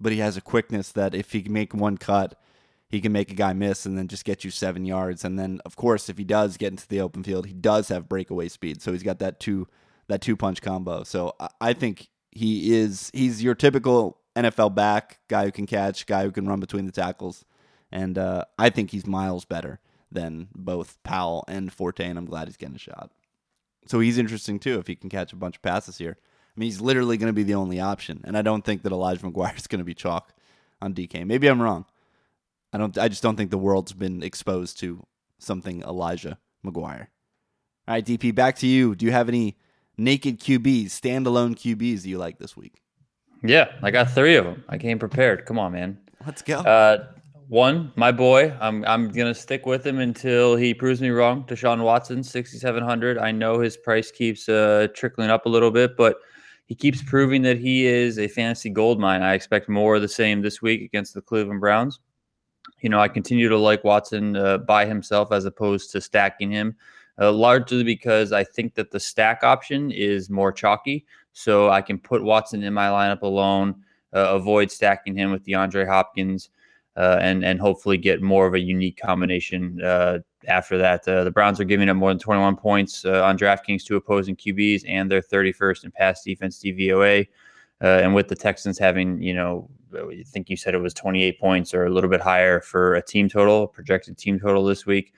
but 0.00 0.12
he 0.12 0.18
has 0.18 0.36
a 0.36 0.40
quickness 0.42 0.92
that 0.92 1.14
if 1.14 1.32
he 1.32 1.42
can 1.42 1.52
make 1.52 1.74
one 1.74 1.96
cut, 1.96 2.38
he 2.90 3.00
can 3.00 3.12
make 3.12 3.30
a 3.30 3.36
guy 3.36 3.52
miss 3.52 3.86
and 3.86 3.96
then 3.96 4.08
just 4.08 4.24
get 4.24 4.42
you 4.42 4.50
seven 4.50 4.84
yards. 4.84 5.24
And 5.24 5.38
then, 5.38 5.60
of 5.64 5.76
course, 5.76 6.08
if 6.08 6.18
he 6.18 6.24
does 6.24 6.56
get 6.56 6.72
into 6.72 6.88
the 6.88 7.00
open 7.00 7.22
field, 7.22 7.46
he 7.46 7.52
does 7.52 7.88
have 7.88 8.08
breakaway 8.08 8.48
speed, 8.48 8.82
so 8.82 8.92
he's 8.92 9.04
got 9.04 9.20
that 9.20 9.38
two 9.38 9.68
that 10.08 10.20
two 10.20 10.36
punch 10.36 10.60
combo. 10.60 11.04
So 11.04 11.36
I 11.60 11.72
think 11.72 12.08
he 12.32 12.74
is 12.74 13.10
he's 13.14 13.42
your 13.42 13.54
typical 13.54 14.18
NFL 14.36 14.74
back 14.74 15.20
guy 15.28 15.44
who 15.44 15.52
can 15.52 15.66
catch, 15.66 16.06
guy 16.06 16.24
who 16.24 16.32
can 16.32 16.48
run 16.48 16.60
between 16.60 16.86
the 16.86 16.92
tackles, 16.92 17.44
and 17.92 18.18
uh, 18.18 18.44
I 18.58 18.70
think 18.70 18.90
he's 18.90 19.06
miles 19.06 19.44
better 19.44 19.78
than 20.10 20.48
both 20.52 20.98
Powell 21.04 21.44
and 21.46 21.72
Forte, 21.72 22.04
and 22.04 22.18
I'm 22.18 22.26
glad 22.26 22.48
he's 22.48 22.56
getting 22.56 22.74
a 22.74 22.78
shot. 22.78 23.12
So 23.86 24.00
he's 24.00 24.18
interesting 24.18 24.58
too 24.58 24.80
if 24.80 24.88
he 24.88 24.96
can 24.96 25.08
catch 25.10 25.32
a 25.32 25.36
bunch 25.36 25.56
of 25.56 25.62
passes 25.62 25.98
here. 25.98 26.16
I 26.18 26.60
mean, 26.60 26.66
he's 26.66 26.80
literally 26.80 27.16
going 27.16 27.28
to 27.28 27.32
be 27.32 27.44
the 27.44 27.54
only 27.54 27.78
option, 27.78 28.20
and 28.24 28.36
I 28.36 28.42
don't 28.42 28.64
think 28.64 28.82
that 28.82 28.92
Elijah 28.92 29.24
McGuire 29.24 29.56
is 29.56 29.68
going 29.68 29.78
to 29.78 29.84
be 29.84 29.94
chalk 29.94 30.34
on 30.82 30.92
DK. 30.92 31.24
Maybe 31.24 31.46
I'm 31.46 31.62
wrong. 31.62 31.86
I 32.72 32.78
don't. 32.78 32.96
I 32.98 33.08
just 33.08 33.22
don't 33.22 33.36
think 33.36 33.50
the 33.50 33.58
world's 33.58 33.92
been 33.92 34.22
exposed 34.22 34.78
to 34.80 35.04
something 35.38 35.82
Elijah 35.82 36.38
McGuire. 36.64 37.08
All 37.88 37.94
right, 37.94 38.04
DP, 38.04 38.34
back 38.34 38.56
to 38.56 38.66
you. 38.66 38.94
Do 38.94 39.06
you 39.06 39.12
have 39.12 39.28
any 39.28 39.56
naked 39.96 40.40
QBs, 40.40 40.86
standalone 40.86 41.56
QBs 41.56 42.02
that 42.02 42.08
you 42.08 42.18
like 42.18 42.38
this 42.38 42.56
week? 42.56 42.82
Yeah, 43.42 43.72
I 43.82 43.90
got 43.90 44.10
three 44.10 44.36
of 44.36 44.44
them. 44.44 44.62
I 44.68 44.78
came 44.78 44.98
prepared. 44.98 45.46
Come 45.46 45.58
on, 45.58 45.72
man. 45.72 45.98
Let's 46.24 46.42
go. 46.42 46.58
Uh, 46.58 47.06
one, 47.48 47.92
my 47.96 48.12
boy. 48.12 48.54
I'm 48.60 48.84
I'm 48.84 49.08
gonna 49.08 49.34
stick 49.34 49.66
with 49.66 49.84
him 49.84 49.98
until 49.98 50.54
he 50.54 50.72
proves 50.72 51.00
me 51.00 51.08
wrong. 51.08 51.44
Deshaun 51.44 51.82
Watson, 51.82 52.22
6,700. 52.22 53.18
I 53.18 53.32
know 53.32 53.58
his 53.58 53.76
price 53.76 54.12
keeps 54.12 54.48
uh, 54.48 54.86
trickling 54.94 55.30
up 55.30 55.46
a 55.46 55.48
little 55.48 55.72
bit, 55.72 55.96
but 55.96 56.18
he 56.66 56.76
keeps 56.76 57.02
proving 57.02 57.42
that 57.42 57.58
he 57.58 57.86
is 57.86 58.20
a 58.20 58.28
fantasy 58.28 58.70
gold 58.70 59.00
mine. 59.00 59.22
I 59.22 59.34
expect 59.34 59.68
more 59.68 59.96
of 59.96 60.02
the 60.02 60.08
same 60.08 60.42
this 60.42 60.62
week 60.62 60.82
against 60.82 61.14
the 61.14 61.20
Cleveland 61.20 61.60
Browns. 61.60 61.98
You 62.80 62.88
know, 62.88 63.00
I 63.00 63.08
continue 63.08 63.48
to 63.48 63.58
like 63.58 63.84
Watson 63.84 64.36
uh, 64.36 64.58
by 64.58 64.86
himself 64.86 65.32
as 65.32 65.44
opposed 65.44 65.90
to 65.92 66.00
stacking 66.00 66.50
him, 66.50 66.76
uh, 67.18 67.32
largely 67.32 67.84
because 67.84 68.32
I 68.32 68.44
think 68.44 68.74
that 68.74 68.90
the 68.90 69.00
stack 69.00 69.42
option 69.42 69.90
is 69.90 70.30
more 70.30 70.52
chalky. 70.52 71.06
So 71.32 71.70
I 71.70 71.82
can 71.82 71.98
put 71.98 72.24
Watson 72.24 72.62
in 72.62 72.74
my 72.74 72.88
lineup 72.88 73.22
alone, 73.22 73.76
uh, 74.14 74.34
avoid 74.34 74.70
stacking 74.70 75.16
him 75.16 75.30
with 75.30 75.44
DeAndre 75.44 75.86
Hopkins 75.86 76.50
uh, 76.96 77.18
and 77.20 77.44
and 77.44 77.60
hopefully 77.60 77.96
get 77.96 78.20
more 78.20 78.46
of 78.46 78.54
a 78.54 78.60
unique 78.60 79.00
combination 79.00 79.80
uh, 79.82 80.18
after 80.48 80.76
that. 80.76 81.06
Uh, 81.06 81.24
the 81.24 81.30
Browns 81.30 81.60
are 81.60 81.64
giving 81.64 81.88
up 81.88 81.96
more 81.96 82.10
than 82.10 82.18
21 82.18 82.56
points 82.56 83.04
on 83.04 83.38
DraftKings 83.38 83.84
to 83.84 83.96
opposing 83.96 84.36
QBs, 84.36 84.84
and 84.88 85.10
they're 85.10 85.22
31st 85.22 85.84
in 85.84 85.90
pass 85.92 86.22
defense 86.22 86.60
DVOA. 86.62 87.26
And 87.80 88.14
with 88.14 88.28
the 88.28 88.36
Texans 88.36 88.78
having, 88.78 89.22
you 89.22 89.32
know, 89.32 89.70
I 89.94 90.22
think 90.26 90.50
you 90.50 90.56
said 90.56 90.74
it 90.74 90.78
was 90.78 90.94
28 90.94 91.38
points 91.38 91.74
or 91.74 91.86
a 91.86 91.90
little 91.90 92.10
bit 92.10 92.20
higher 92.20 92.60
for 92.60 92.94
a 92.94 93.02
team 93.02 93.28
total, 93.28 93.66
projected 93.66 94.18
team 94.18 94.38
total 94.38 94.64
this 94.64 94.86
week. 94.86 95.12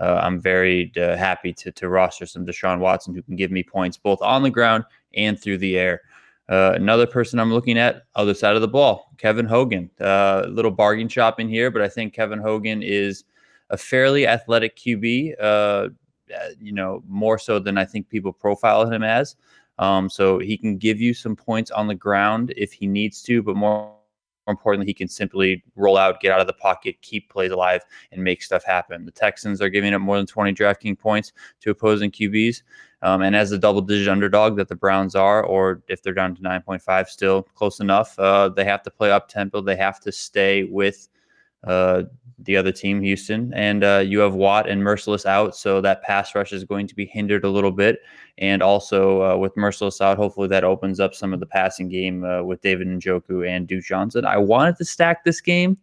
Uh, 0.00 0.20
I'm 0.22 0.40
very 0.40 0.92
happy 0.96 1.52
to 1.54 1.72
to 1.72 1.88
roster 1.88 2.24
some 2.24 2.46
Deshaun 2.46 2.78
Watson 2.78 3.14
who 3.14 3.22
can 3.22 3.36
give 3.36 3.50
me 3.50 3.62
points 3.62 3.96
both 3.96 4.22
on 4.22 4.42
the 4.42 4.50
ground 4.50 4.84
and 5.14 5.40
through 5.40 5.58
the 5.58 5.76
air. 5.76 6.02
Uh, 6.48 6.72
another 6.74 7.06
person 7.06 7.38
I'm 7.38 7.52
looking 7.52 7.76
at, 7.76 8.04
other 8.14 8.32
side 8.32 8.54
of 8.54 8.62
the 8.62 8.68
ball, 8.68 9.12
Kevin 9.18 9.44
Hogan. 9.44 9.90
Uh, 10.00 10.42
a 10.44 10.48
little 10.48 10.70
bargain 10.70 11.08
shopping 11.08 11.48
here, 11.48 11.70
but 11.70 11.82
I 11.82 11.88
think 11.88 12.14
Kevin 12.14 12.38
Hogan 12.38 12.82
is 12.82 13.24
a 13.70 13.76
fairly 13.76 14.26
athletic 14.26 14.76
QB. 14.76 15.34
Uh, 15.38 15.88
uh, 16.34 16.48
you 16.60 16.72
know, 16.72 17.02
more 17.06 17.38
so 17.38 17.58
than 17.58 17.78
I 17.78 17.84
think 17.84 18.08
people 18.08 18.32
profile 18.32 18.90
him 18.90 19.02
as. 19.02 19.36
Um, 19.78 20.10
so 20.10 20.38
he 20.38 20.56
can 20.58 20.76
give 20.76 21.00
you 21.00 21.14
some 21.14 21.36
points 21.36 21.70
on 21.70 21.86
the 21.86 21.94
ground 21.94 22.52
if 22.56 22.72
he 22.72 22.86
needs 22.86 23.22
to, 23.22 23.42
but 23.42 23.56
more 23.56 23.94
importantly, 24.50 24.86
he 24.86 24.94
can 24.94 25.08
simply 25.08 25.62
roll 25.76 25.96
out, 25.96 26.20
get 26.20 26.32
out 26.32 26.40
of 26.40 26.46
the 26.46 26.52
pocket, 26.52 27.00
keep 27.02 27.30
plays 27.30 27.50
alive, 27.50 27.82
and 28.12 28.22
make 28.22 28.42
stuff 28.42 28.64
happen. 28.64 29.04
The 29.04 29.12
Texans 29.12 29.60
are 29.60 29.68
giving 29.68 29.94
up 29.94 30.00
more 30.00 30.16
than 30.16 30.26
20 30.26 30.54
DraftKings 30.54 30.98
points 30.98 31.32
to 31.60 31.70
opposing 31.70 32.10
QBs. 32.10 32.62
Um, 33.02 33.22
and 33.22 33.36
as 33.36 33.52
a 33.52 33.58
double 33.58 33.80
digit 33.80 34.08
underdog 34.08 34.56
that 34.56 34.68
the 34.68 34.74
Browns 34.74 35.14
are, 35.14 35.42
or 35.44 35.82
if 35.88 36.02
they're 36.02 36.12
down 36.12 36.34
to 36.34 36.42
9.5, 36.42 37.06
still 37.06 37.42
close 37.42 37.78
enough, 37.80 38.18
uh, 38.18 38.48
they 38.48 38.64
have 38.64 38.82
to 38.82 38.90
play 38.90 39.10
up 39.10 39.28
tempo. 39.28 39.60
They 39.60 39.76
have 39.76 40.00
to 40.00 40.10
stay 40.10 40.64
with 40.64 41.08
uh, 41.64 42.04
the 42.40 42.56
other 42.56 42.72
team, 42.72 43.02
Houston. 43.02 43.52
And 43.54 43.82
uh, 43.82 44.02
you 44.06 44.20
have 44.20 44.34
Watt 44.34 44.68
and 44.68 44.82
Mercilus 44.82 45.26
out. 45.26 45.56
So 45.56 45.80
that 45.80 46.02
pass 46.02 46.34
rush 46.34 46.52
is 46.52 46.64
going 46.64 46.86
to 46.86 46.94
be 46.94 47.06
hindered 47.06 47.44
a 47.44 47.50
little 47.50 47.72
bit. 47.72 48.00
And 48.38 48.62
also 48.62 49.22
uh, 49.22 49.36
with 49.36 49.54
Mercilus 49.56 50.00
out, 50.00 50.16
hopefully 50.16 50.48
that 50.48 50.64
opens 50.64 51.00
up 51.00 51.14
some 51.14 51.34
of 51.34 51.40
the 51.40 51.46
passing 51.46 51.88
game 51.88 52.24
uh, 52.24 52.42
with 52.42 52.60
David 52.60 52.86
Njoku 52.86 53.48
and 53.48 53.66
Duke 53.66 53.84
Johnson. 53.84 54.24
I 54.24 54.38
wanted 54.38 54.76
to 54.76 54.84
stack 54.84 55.24
this 55.24 55.40
game. 55.40 55.76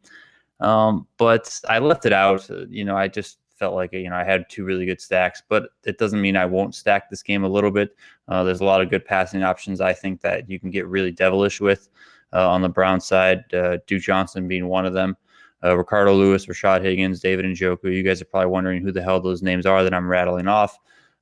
Um, 0.62 1.08
but 1.18 1.60
I 1.68 1.80
left 1.80 2.06
it 2.06 2.14
out. 2.14 2.50
You 2.70 2.86
know, 2.86 2.96
I 2.96 3.10
just 3.10 3.40
felt 3.58 3.76
like 3.76 3.94
you 3.94 4.10
know 4.10 4.16
I 4.16 4.24
had 4.24 4.50
two 4.50 4.64
really 4.64 4.86
good 4.86 5.02
stacks, 5.02 5.42
but 5.48 5.70
it 5.86 5.98
doesn't 5.98 6.22
mean 6.22 6.38
I 6.38 6.46
won't 6.46 6.76
stack 6.76 7.10
this 7.10 7.24
game 7.24 7.44
a 7.44 7.50
little 7.50 7.72
bit. 7.72 7.96
Uh, 8.28 8.44
there's 8.44 8.62
a 8.62 8.66
lot 8.66 8.82
of 8.82 8.90
good 8.90 9.06
passing 9.06 9.44
options 9.44 9.82
I 9.82 9.94
think 9.94 10.22
that 10.22 10.50
you 10.50 10.60
can 10.60 10.72
get 10.72 10.88
really 10.88 11.12
devilish 11.12 11.60
with 11.60 11.90
uh, 12.34 12.50
on 12.50 12.62
the 12.62 12.70
Brown 12.70 13.02
side. 13.02 13.54
Uh, 13.54 13.78
Duke 13.88 14.02
Johnson 14.02 14.48
being 14.48 14.68
one 14.68 14.86
of 14.86 14.94
them. 14.94 15.18
Uh, 15.64 15.76
Ricardo 15.78 16.14
Louis, 16.14 16.46
Rashad 16.46 16.82
Higgins, 16.84 17.20
David 17.20 17.46
and 17.46 17.56
Njoku. 17.56 17.94
You 17.94 18.04
guys 18.04 18.22
are 18.22 18.26
probably 18.26 18.52
wondering 18.52 18.82
who 18.82 18.92
the 18.92 19.02
hell 19.02 19.20
those 19.20 19.42
names 19.42 19.66
are 19.66 19.84
that 19.84 19.94
I'm 19.94 20.08
rattling 20.08 20.48
off. 20.48 20.78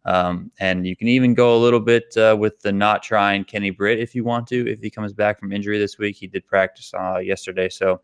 Um, 0.06 0.52
and 0.60 0.86
you 0.86 0.96
can 0.96 1.08
even 1.08 1.34
go 1.34 1.56
a 1.56 1.60
little 1.60 1.80
bit 1.80 2.16
uh, 2.18 2.36
with 2.38 2.60
the 2.60 2.72
not 2.72 3.04
trying 3.04 3.46
Kenny 3.46 3.70
Britt 3.70 4.00
if 4.00 4.14
you 4.14 4.24
want 4.24 4.48
to. 4.48 4.70
If 4.70 4.82
he 4.82 4.90
comes 4.90 5.14
back 5.14 5.40
from 5.40 5.54
injury 5.54 5.80
this 5.80 5.98
week, 5.98 6.18
he 6.18 6.28
did 6.28 6.46
practice 6.46 6.94
uh, 6.94 7.20
yesterday, 7.20 7.70
so 7.70 8.02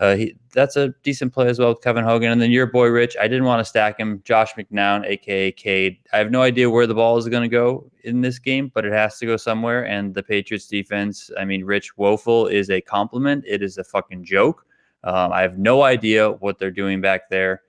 uh, 0.00 0.16
he, 0.16 0.34
that's 0.54 0.76
a 0.76 0.94
decent 1.02 1.32
play 1.32 1.46
as 1.46 1.58
well 1.58 1.68
with 1.68 1.82
Kevin 1.82 2.04
Hogan. 2.04 2.32
And 2.32 2.40
then 2.40 2.50
your 2.50 2.66
boy 2.66 2.88
Rich, 2.88 3.16
I 3.20 3.28
didn't 3.28 3.44
want 3.44 3.60
to 3.60 3.66
stack 3.66 4.00
him. 4.00 4.22
Josh 4.24 4.54
McCown, 4.54 5.04
aka 5.06 5.52
Cade. 5.52 5.98
I 6.14 6.16
have 6.16 6.30
no 6.30 6.40
idea 6.40 6.70
where 6.70 6.86
the 6.86 6.94
ball 6.94 7.18
is 7.18 7.28
going 7.28 7.42
to 7.42 7.48
go 7.48 7.90
in 8.02 8.22
this 8.22 8.38
game, 8.38 8.72
but 8.74 8.86
it 8.86 8.92
has 8.92 9.18
to 9.18 9.26
go 9.26 9.36
somewhere. 9.36 9.86
And 9.86 10.14
the 10.14 10.22
Patriots 10.22 10.68
defense, 10.68 11.30
I 11.38 11.44
mean, 11.44 11.64
Rich 11.64 11.98
woeful 11.98 12.46
is 12.46 12.70
a 12.70 12.80
compliment. 12.80 13.44
It 13.46 13.62
is 13.62 13.76
a 13.76 13.84
fucking 13.84 14.24
joke. 14.24 14.64
Um, 15.04 15.32
I 15.32 15.42
have 15.42 15.58
no 15.58 15.82
idea 15.82 16.30
what 16.30 16.58
they're 16.58 16.70
doing 16.70 17.00
back 17.00 17.28
there. 17.30 17.62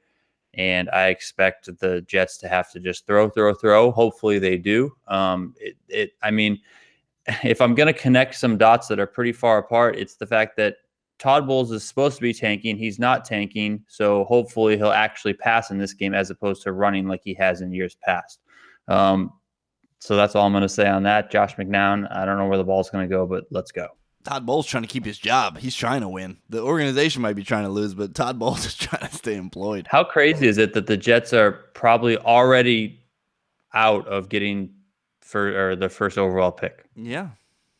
And 0.53 0.89
I 0.89 1.07
expect 1.07 1.69
the 1.79 2.01
Jets 2.01 2.37
to 2.39 2.49
have 2.49 2.71
to 2.71 2.79
just 2.79 3.07
throw, 3.07 3.29
throw, 3.29 3.53
throw. 3.53 3.91
Hopefully 3.91 4.37
they 4.37 4.57
do. 4.57 4.93
Um, 5.07 5.55
it, 5.57 5.77
it, 5.87 6.11
I 6.21 6.31
mean, 6.31 6.59
if 7.43 7.61
I'm 7.61 7.75
going 7.75 7.87
to 7.87 7.99
connect 7.99 8.35
some 8.35 8.57
dots 8.57 8.87
that 8.87 8.99
are 8.99 9.07
pretty 9.07 9.31
far 9.31 9.59
apart, 9.59 9.95
it's 9.95 10.15
the 10.15 10.27
fact 10.27 10.57
that 10.57 10.75
Todd 11.19 11.47
Bowles 11.47 11.71
is 11.71 11.83
supposed 11.83 12.15
to 12.15 12.21
be 12.21 12.33
tanking. 12.33 12.77
He's 12.77 12.97
not 12.99 13.23
tanking. 13.23 13.85
So 13.87 14.25
hopefully 14.25 14.75
he'll 14.75 14.89
actually 14.89 15.33
pass 15.33 15.69
in 15.69 15.77
this 15.77 15.93
game 15.93 16.13
as 16.15 16.31
opposed 16.31 16.63
to 16.63 16.73
running 16.73 17.07
like 17.07 17.21
he 17.23 17.35
has 17.35 17.61
in 17.61 17.71
years 17.71 17.95
past. 17.95 18.39
Um, 18.87 19.31
so 19.99 20.15
that's 20.15 20.35
all 20.35 20.47
I'm 20.47 20.51
going 20.51 20.63
to 20.63 20.69
say 20.69 20.87
on 20.87 21.03
that. 21.03 21.29
Josh 21.29 21.55
McCown, 21.55 22.11
I 22.11 22.25
don't 22.25 22.39
know 22.39 22.47
where 22.47 22.57
the 22.57 22.63
ball's 22.63 22.89
going 22.89 23.07
to 23.07 23.15
go, 23.15 23.27
but 23.27 23.45
let's 23.51 23.71
go. 23.71 23.89
Todd 24.23 24.45
Bowles 24.45 24.67
trying 24.67 24.83
to 24.83 24.89
keep 24.89 25.05
his 25.05 25.17
job. 25.17 25.57
He's 25.57 25.75
trying 25.75 26.01
to 26.01 26.09
win. 26.09 26.37
The 26.49 26.61
organization 26.61 27.21
might 27.21 27.35
be 27.35 27.43
trying 27.43 27.63
to 27.63 27.69
lose, 27.69 27.93
but 27.93 28.13
Todd 28.13 28.37
Bowles 28.39 28.65
is 28.65 28.75
trying 28.75 29.07
to 29.09 29.15
stay 29.15 29.35
employed. 29.35 29.87
How 29.89 30.03
crazy 30.03 30.47
is 30.47 30.57
it 30.57 30.73
that 30.73 30.87
the 30.87 30.97
Jets 30.97 31.33
are 31.33 31.51
probably 31.73 32.17
already 32.17 32.99
out 33.73 34.07
of 34.07 34.29
getting 34.29 34.73
for 35.21 35.71
or 35.71 35.75
the 35.75 35.89
first 35.89 36.17
overall 36.17 36.51
pick? 36.51 36.85
Yeah, 36.95 37.29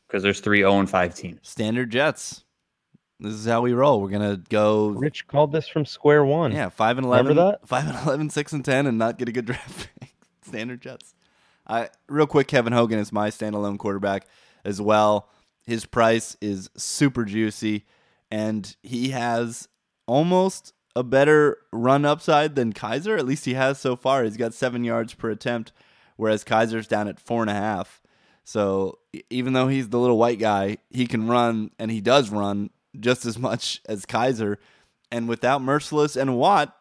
because 0.08 0.24
there's 0.24 0.40
three 0.40 0.60
0 0.60 0.80
and 0.80 0.90
five 0.90 1.16
teams. 1.16 1.40
Standard 1.44 1.90
Jets. 1.92 2.44
This 3.20 3.34
is 3.34 3.46
how 3.46 3.62
we 3.62 3.74
roll. 3.74 4.02
We're 4.02 4.10
gonna 4.10 4.42
go. 4.50 4.88
Rich 4.90 5.28
called 5.28 5.52
this 5.52 5.68
from 5.68 5.86
square 5.86 6.26
one. 6.26 6.52
Yeah, 6.52 6.70
five 6.70 6.98
and 6.98 7.06
eleven. 7.06 7.28
Remember 7.28 7.52
that? 7.52 7.68
Five 7.68 7.88
and 7.88 7.98
11, 8.08 8.32
6 8.32 8.54
and 8.54 8.66
ten, 8.66 8.88
and 8.88 8.98
not 8.98 9.20
get 9.20 9.30
a 9.30 9.32
good 9.32 9.46
draft 9.48 9.90
pick. 10.00 10.16
Standard 10.44 10.82
Jets. 10.82 11.14
I 11.68 11.90
real 12.10 12.26
quick. 12.26 12.48
Kevin 12.48 12.74
Hogan 12.74 12.98
is 12.98 13.12
my 13.12 13.30
standalone 13.30 13.78
quarterback 13.78 14.26
as 14.66 14.82
well. 14.82 15.30
His 15.63 15.86
price 15.86 16.36
is 16.41 16.69
super 16.76 17.26
juicy, 17.26 17.86
and 18.30 18.76
he 18.84 19.10
has 19.10 19.67
almost 20.08 20.74
a 20.95 21.04
better 21.04 21.58
run 21.71 22.06
upside 22.06 22.56
than 22.56 22.74
Kizer. 22.74 23.17
At 23.17 23.26
least 23.26 23.45
he 23.45 23.54
has 23.54 23.80
so 23.80 23.95
far. 23.95 24.24
He's 24.24 24.38
got 24.38 24.54
seven 24.54 24.84
yards 24.84 25.13
per 25.13 25.30
attempt, 25.30 25.71
whereas 26.17 26.43
Kizer's 26.43 26.88
down 26.88 27.08
at 27.08 27.19
four 27.19 27.41
and 27.41 27.50
a 27.50 27.56
half. 27.56 28.02
So 28.43 29.00
even 29.30 29.54
though 29.54 29.67
he's 29.67 29.89
the 29.89 30.00
little 30.00 30.17
white 30.17 30.39
guy, 30.39 30.78
he 30.89 31.08
can 31.08 31.28
run, 31.28 31.71
and 31.80 31.91
he 31.91 32.02
does 32.02 32.30
run 32.30 32.71
just 33.00 33.26
as 33.26 33.38
much 33.38 33.82
as 33.89 34.06
Kaiser. 34.06 34.60
And 35.12 35.28
without 35.28 35.62
Mercilus 35.62 36.19
and 36.19 36.38
Watt, 36.38 36.76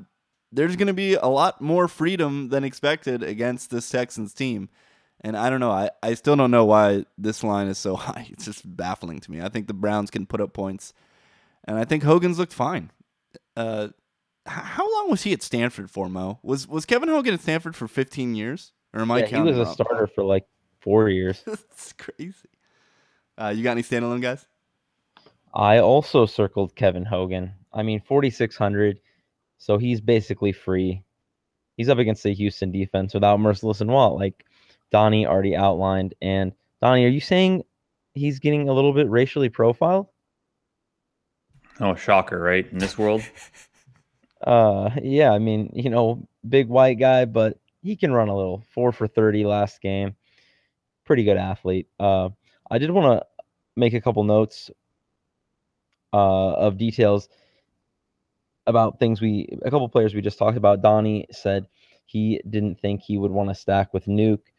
there's 0.52 0.76
going 0.76 0.88
to 0.88 0.92
be 0.92 1.14
a 1.14 1.26
lot 1.26 1.60
more 1.60 1.86
freedom 1.88 2.48
than 2.48 2.64
expected 2.64 3.22
against 3.22 3.70
this 3.70 3.88
Texans 3.88 4.34
team. 4.34 4.68
And 5.22 5.36
I 5.36 5.50
don't 5.50 5.60
know. 5.60 5.70
I, 5.70 5.90
I 6.02 6.14
still 6.14 6.36
don't 6.36 6.50
know 6.50 6.64
why 6.64 7.04
this 7.18 7.44
line 7.44 7.68
is 7.68 7.78
so 7.78 7.96
high. 7.96 8.28
It's 8.30 8.44
just 8.44 8.62
baffling 8.76 9.20
to 9.20 9.30
me. 9.30 9.40
I 9.40 9.48
think 9.48 9.66
the 9.66 9.74
Browns 9.74 10.10
can 10.10 10.26
put 10.26 10.40
up 10.40 10.52
points. 10.52 10.92
And 11.64 11.78
I 11.78 11.84
think 11.84 12.02
Hogan's 12.02 12.38
looked 12.38 12.52
fine. 12.54 12.90
Uh, 13.56 13.88
how 14.46 14.90
long 14.90 15.10
was 15.10 15.22
he 15.22 15.32
at 15.32 15.42
Stanford 15.42 15.90
for, 15.90 16.08
Mo? 16.08 16.38
Was 16.42 16.66
was 16.66 16.86
Kevin 16.86 17.08
Hogan 17.08 17.34
at 17.34 17.42
Stanford 17.42 17.76
for 17.76 17.86
15 17.86 18.34
years? 18.34 18.72
Or 18.94 19.00
am 19.00 19.10
I 19.10 19.20
Yeah, 19.20 19.26
he 19.26 19.40
was 19.42 19.58
a 19.58 19.66
starter 19.66 20.06
for 20.06 20.24
like 20.24 20.46
four 20.80 21.08
years. 21.08 21.42
That's 21.46 21.92
crazy. 21.92 22.48
Uh, 23.38 23.52
you 23.54 23.62
got 23.62 23.72
any 23.72 23.82
standalone 23.82 24.22
guys? 24.22 24.46
I 25.54 25.78
also 25.78 26.26
circled 26.26 26.74
Kevin 26.74 27.04
Hogan. 27.04 27.52
I 27.72 27.82
mean, 27.82 28.00
4,600. 28.00 29.00
So 29.58 29.78
he's 29.78 30.00
basically 30.00 30.52
free. 30.52 31.04
He's 31.76 31.88
up 31.88 31.98
against 31.98 32.22
the 32.22 32.34
Houston 32.34 32.72
defense 32.72 33.14
without 33.14 33.38
Mercilus 33.38 33.80
and 33.80 33.90
Watt, 33.90 34.16
like 34.16 34.44
Donnie 34.90 35.26
already 35.26 35.56
outlined. 35.56 36.14
And 36.20 36.52
Donnie, 36.80 37.04
are 37.04 37.08
you 37.08 37.20
saying 37.20 37.64
he's 38.14 38.38
getting 38.38 38.68
a 38.68 38.72
little 38.72 38.92
bit 38.92 39.08
racially 39.08 39.48
profiled? 39.48 40.06
Oh, 41.80 41.94
shocker, 41.94 42.40
right? 42.40 42.70
In 42.70 42.78
this 42.78 42.98
world. 42.98 43.22
Uh, 44.42 44.88
yeah, 45.02 45.32
I 45.32 45.38
mean, 45.38 45.70
you 45.74 45.90
know, 45.90 46.26
big 46.48 46.68
white 46.68 46.98
guy, 46.98 47.26
but 47.26 47.58
he 47.82 47.94
can 47.94 48.12
run 48.12 48.28
a 48.28 48.34
little. 48.34 48.62
Four 48.72 48.92
for 48.92 49.06
30 49.06 49.44
last 49.44 49.82
game. 49.82 50.16
Pretty 51.04 51.24
good 51.24 51.36
athlete. 51.36 51.88
Uh, 51.98 52.30
I 52.70 52.78
did 52.78 52.90
want 52.90 53.20
to 53.20 53.26
make 53.76 53.92
a 53.92 54.00
couple 54.00 54.24
notes 54.24 54.70
uh, 56.12 56.52
of 56.52 56.78
details 56.78 57.28
about 58.66 58.98
things 58.98 59.20
we, 59.20 59.58
a 59.62 59.70
couple 59.70 59.88
players 59.88 60.14
we 60.14 60.22
just 60.22 60.38
talked 60.38 60.56
about. 60.56 60.82
Donnie 60.82 61.26
said 61.30 61.66
he 62.06 62.40
didn't 62.48 62.80
think 62.80 63.02
he 63.02 63.18
would 63.18 63.30
want 63.30 63.48
to 63.48 63.54
stack 63.54 63.92
with 63.92 64.06
Nuke 64.06 64.49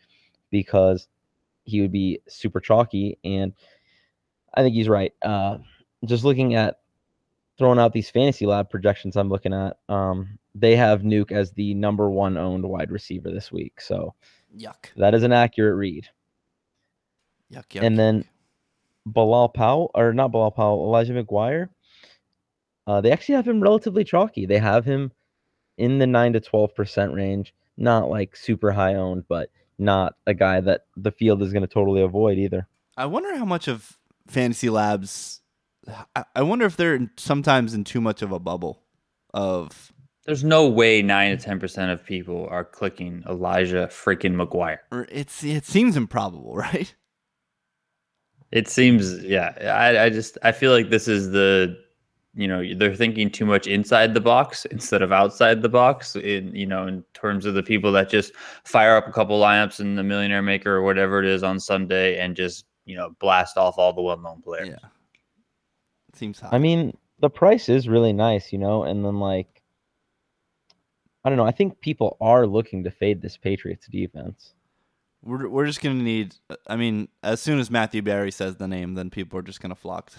because 0.51 1.07
he 1.63 1.81
would 1.81 1.91
be 1.91 2.21
super 2.27 2.59
chalky. 2.59 3.17
And 3.23 3.53
I 4.53 4.61
think 4.61 4.75
he's 4.75 4.89
right. 4.89 5.13
Uh, 5.21 5.57
just 6.05 6.23
looking 6.23 6.55
at 6.55 6.79
throwing 7.57 7.79
out 7.79 7.93
these 7.93 8.09
fantasy 8.09 8.45
lab 8.45 8.69
projections 8.69 9.15
I'm 9.15 9.29
looking 9.29 9.53
at, 9.53 9.77
um, 9.89 10.37
they 10.53 10.75
have 10.75 11.01
Nuke 11.01 11.31
as 11.31 11.51
the 11.51 11.73
number 11.73 12.09
one 12.09 12.37
owned 12.37 12.65
wide 12.65 12.91
receiver 12.91 13.31
this 13.31 13.51
week. 13.51 13.81
So 13.81 14.13
Yuck. 14.57 14.87
that 14.97 15.13
is 15.13 15.23
an 15.23 15.31
accurate 15.31 15.77
read. 15.77 16.07
Yuck, 17.51 17.67
yuck. 17.69 17.83
And 17.83 17.97
then. 17.97 18.25
Bilal 19.05 19.49
Powell, 19.49 19.91
or 19.95 20.13
not 20.13 20.31
Bilal 20.31 20.51
Powell, 20.51 20.85
Elijah 20.85 21.13
McGuire, 21.13 21.69
uh, 22.87 23.01
they 23.01 23.11
actually 23.11 23.35
have 23.35 23.47
him 23.47 23.61
relatively 23.61 24.03
chalky. 24.03 24.45
They 24.45 24.59
have 24.59 24.85
him 24.85 25.11
in 25.77 25.99
the 25.99 26.07
9 26.07 26.33
to 26.33 26.41
12% 26.41 27.15
range, 27.15 27.53
not 27.77 28.09
like 28.09 28.35
super 28.35 28.71
high 28.71 28.95
owned, 28.95 29.27
but 29.27 29.49
not 29.81 30.15
a 30.25 30.33
guy 30.33 30.61
that 30.61 30.85
the 30.95 31.11
field 31.11 31.41
is 31.41 31.51
going 31.51 31.61
to 31.67 31.73
totally 31.73 32.01
avoid 32.01 32.37
either. 32.37 32.67
I 32.95 33.05
wonder 33.07 33.35
how 33.35 33.45
much 33.45 33.67
of 33.67 33.97
Fantasy 34.27 34.69
Labs. 34.69 35.41
I- 36.15 36.25
I 36.35 36.43
wonder 36.43 36.65
if 36.65 36.77
they're 36.77 37.09
sometimes 37.17 37.73
in 37.73 37.83
too 37.83 37.99
much 38.01 38.21
of 38.21 38.31
a 38.31 38.39
bubble 38.39 38.83
of. 39.33 39.91
There's 40.25 40.43
no 40.43 40.67
way 40.67 41.01
nine 41.01 41.35
to 41.35 41.43
ten 41.43 41.59
percent 41.59 41.91
of 41.91 42.05
people 42.05 42.47
are 42.51 42.63
clicking 42.63 43.23
Elijah 43.27 43.87
freaking 43.91 44.35
McGuire. 44.35 44.77
It's 45.11 45.43
it 45.43 45.65
seems 45.65 45.97
improbable, 45.97 46.55
right? 46.67 46.93
It 48.51 48.67
seems, 48.67 49.23
yeah. 49.23 49.53
I, 49.61 50.05
I 50.05 50.09
just 50.09 50.37
I 50.43 50.51
feel 50.51 50.71
like 50.71 50.89
this 50.89 51.07
is 51.07 51.31
the, 51.31 51.77
you 52.33 52.47
know, 52.47 52.63
they're 52.75 52.95
thinking 52.95 53.29
too 53.29 53.45
much 53.45 53.67
inside 53.67 54.13
the 54.13 54.21
box 54.21 54.65
instead 54.65 55.01
of 55.01 55.11
outside 55.11 55.61
the 55.61 55.69
box. 55.69 56.15
In 56.15 56.55
you 56.55 56.65
know, 56.65 56.87
in 56.87 57.03
terms 57.13 57.45
of 57.45 57.55
the 57.55 57.63
people 57.63 57.91
that 57.91 58.09
just 58.09 58.33
fire 58.63 58.95
up 58.95 59.07
a 59.07 59.11
couple 59.11 59.39
lineups 59.39 59.79
in 59.79 59.95
the 59.95 60.03
Millionaire 60.03 60.41
Maker 60.41 60.75
or 60.75 60.81
whatever 60.81 61.19
it 61.19 61.25
is 61.25 61.43
on 61.43 61.59
Sunday 61.59 62.19
and 62.19 62.35
just 62.35 62.65
you 62.85 62.95
know 62.95 63.09
blast 63.19 63.57
off 63.57 63.77
all 63.77 63.93
the 63.93 64.01
well-known 64.01 64.41
players. 64.41 64.69
Yeah. 64.69 64.75
it 66.09 66.15
Seems 66.15 66.39
high. 66.39 66.49
I 66.53 66.57
mean, 66.57 66.97
the 67.19 67.29
price 67.29 67.67
is 67.67 67.89
really 67.89 68.13
nice, 68.13 68.53
you 68.53 68.59
know, 68.59 68.83
and 68.83 69.03
then 69.03 69.19
like, 69.19 69.61
I 71.25 71.29
don't 71.29 71.37
know. 71.37 71.45
I 71.45 71.51
think 71.51 71.81
people 71.81 72.17
are 72.21 72.47
looking 72.47 72.83
to 72.85 72.91
fade 72.91 73.21
this 73.21 73.35
Patriots 73.35 73.87
defense. 73.87 74.53
we're 75.21 75.49
we're 75.49 75.65
just 75.65 75.81
gonna 75.81 75.95
need. 75.95 76.35
I 76.67 76.77
mean, 76.77 77.09
as 77.23 77.41
soon 77.41 77.59
as 77.59 77.69
Matthew 77.69 78.01
Berry 78.01 78.31
says 78.31 78.55
the 78.55 78.69
name, 78.69 78.93
then 78.95 79.09
people 79.09 79.37
are 79.37 79.43
just 79.43 79.59
gonna 79.59 79.75
flock 79.75 80.11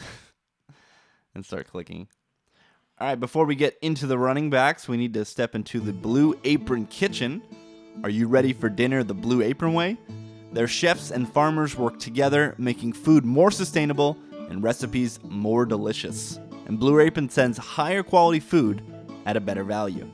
and 1.34 1.44
start 1.44 1.68
clicking. 1.68 2.08
All 2.98 3.08
right, 3.08 3.18
before 3.18 3.46
we 3.46 3.54
get 3.54 3.78
into 3.82 4.06
the 4.06 4.18
running 4.18 4.50
backs, 4.50 4.86
we 4.86 4.96
need 4.96 5.14
to 5.14 5.24
step 5.24 5.54
into 5.54 5.80
the 5.80 5.92
Blue 5.92 6.38
Apron 6.44 6.86
Kitchen. 6.86 7.42
Are 8.04 8.10
you 8.10 8.28
ready 8.28 8.52
for 8.52 8.68
dinner 8.68 9.02
the 9.02 9.14
Blue 9.14 9.42
Apron 9.42 9.74
way? 9.74 9.96
Their 10.52 10.68
chefs 10.68 11.10
and 11.10 11.30
farmers 11.32 11.76
work 11.76 11.98
together, 11.98 12.54
making 12.58 12.92
food 12.92 13.24
more 13.24 13.50
sustainable 13.50 14.18
and 14.50 14.62
recipes 14.62 15.18
more 15.24 15.64
delicious. 15.64 16.38
And 16.66 16.78
Blue 16.78 17.00
Apron 17.00 17.28
sends 17.28 17.58
higher 17.58 18.02
quality 18.02 18.40
food 18.40 18.82
at 19.26 19.36
a 19.36 19.40
better 19.40 19.64
value. 19.64 20.08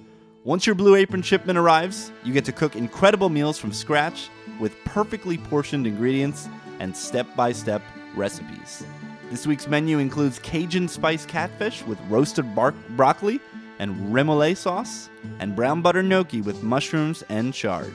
Once 0.44 0.64
your 0.64 0.74
Blue 0.74 0.94
Apron 0.94 1.22
shipment 1.22 1.58
arrives, 1.58 2.12
you 2.24 2.32
get 2.32 2.44
to 2.44 2.52
cook 2.52 2.76
incredible 2.76 3.28
meals 3.28 3.58
from 3.58 3.72
scratch 3.72 4.30
with 4.60 4.72
perfectly 4.84 5.36
portioned 5.36 5.86
ingredients 5.86 6.48
and 6.78 6.96
step 6.96 7.26
by 7.36 7.52
step 7.52 7.82
recipes. 8.14 8.84
This 9.30 9.46
week's 9.46 9.66
menu 9.66 9.98
includes 9.98 10.38
Cajun 10.38 10.88
spice 10.88 11.26
catfish 11.26 11.84
with 11.84 11.98
roasted 12.08 12.54
bar- 12.54 12.72
broccoli 12.90 13.40
and 13.78 14.12
remoulade 14.12 14.56
sauce, 14.56 15.08
and 15.38 15.54
brown 15.54 15.82
butter 15.82 16.02
gnocchi 16.02 16.40
with 16.40 16.62
mushrooms 16.62 17.22
and 17.28 17.54
chard. 17.54 17.94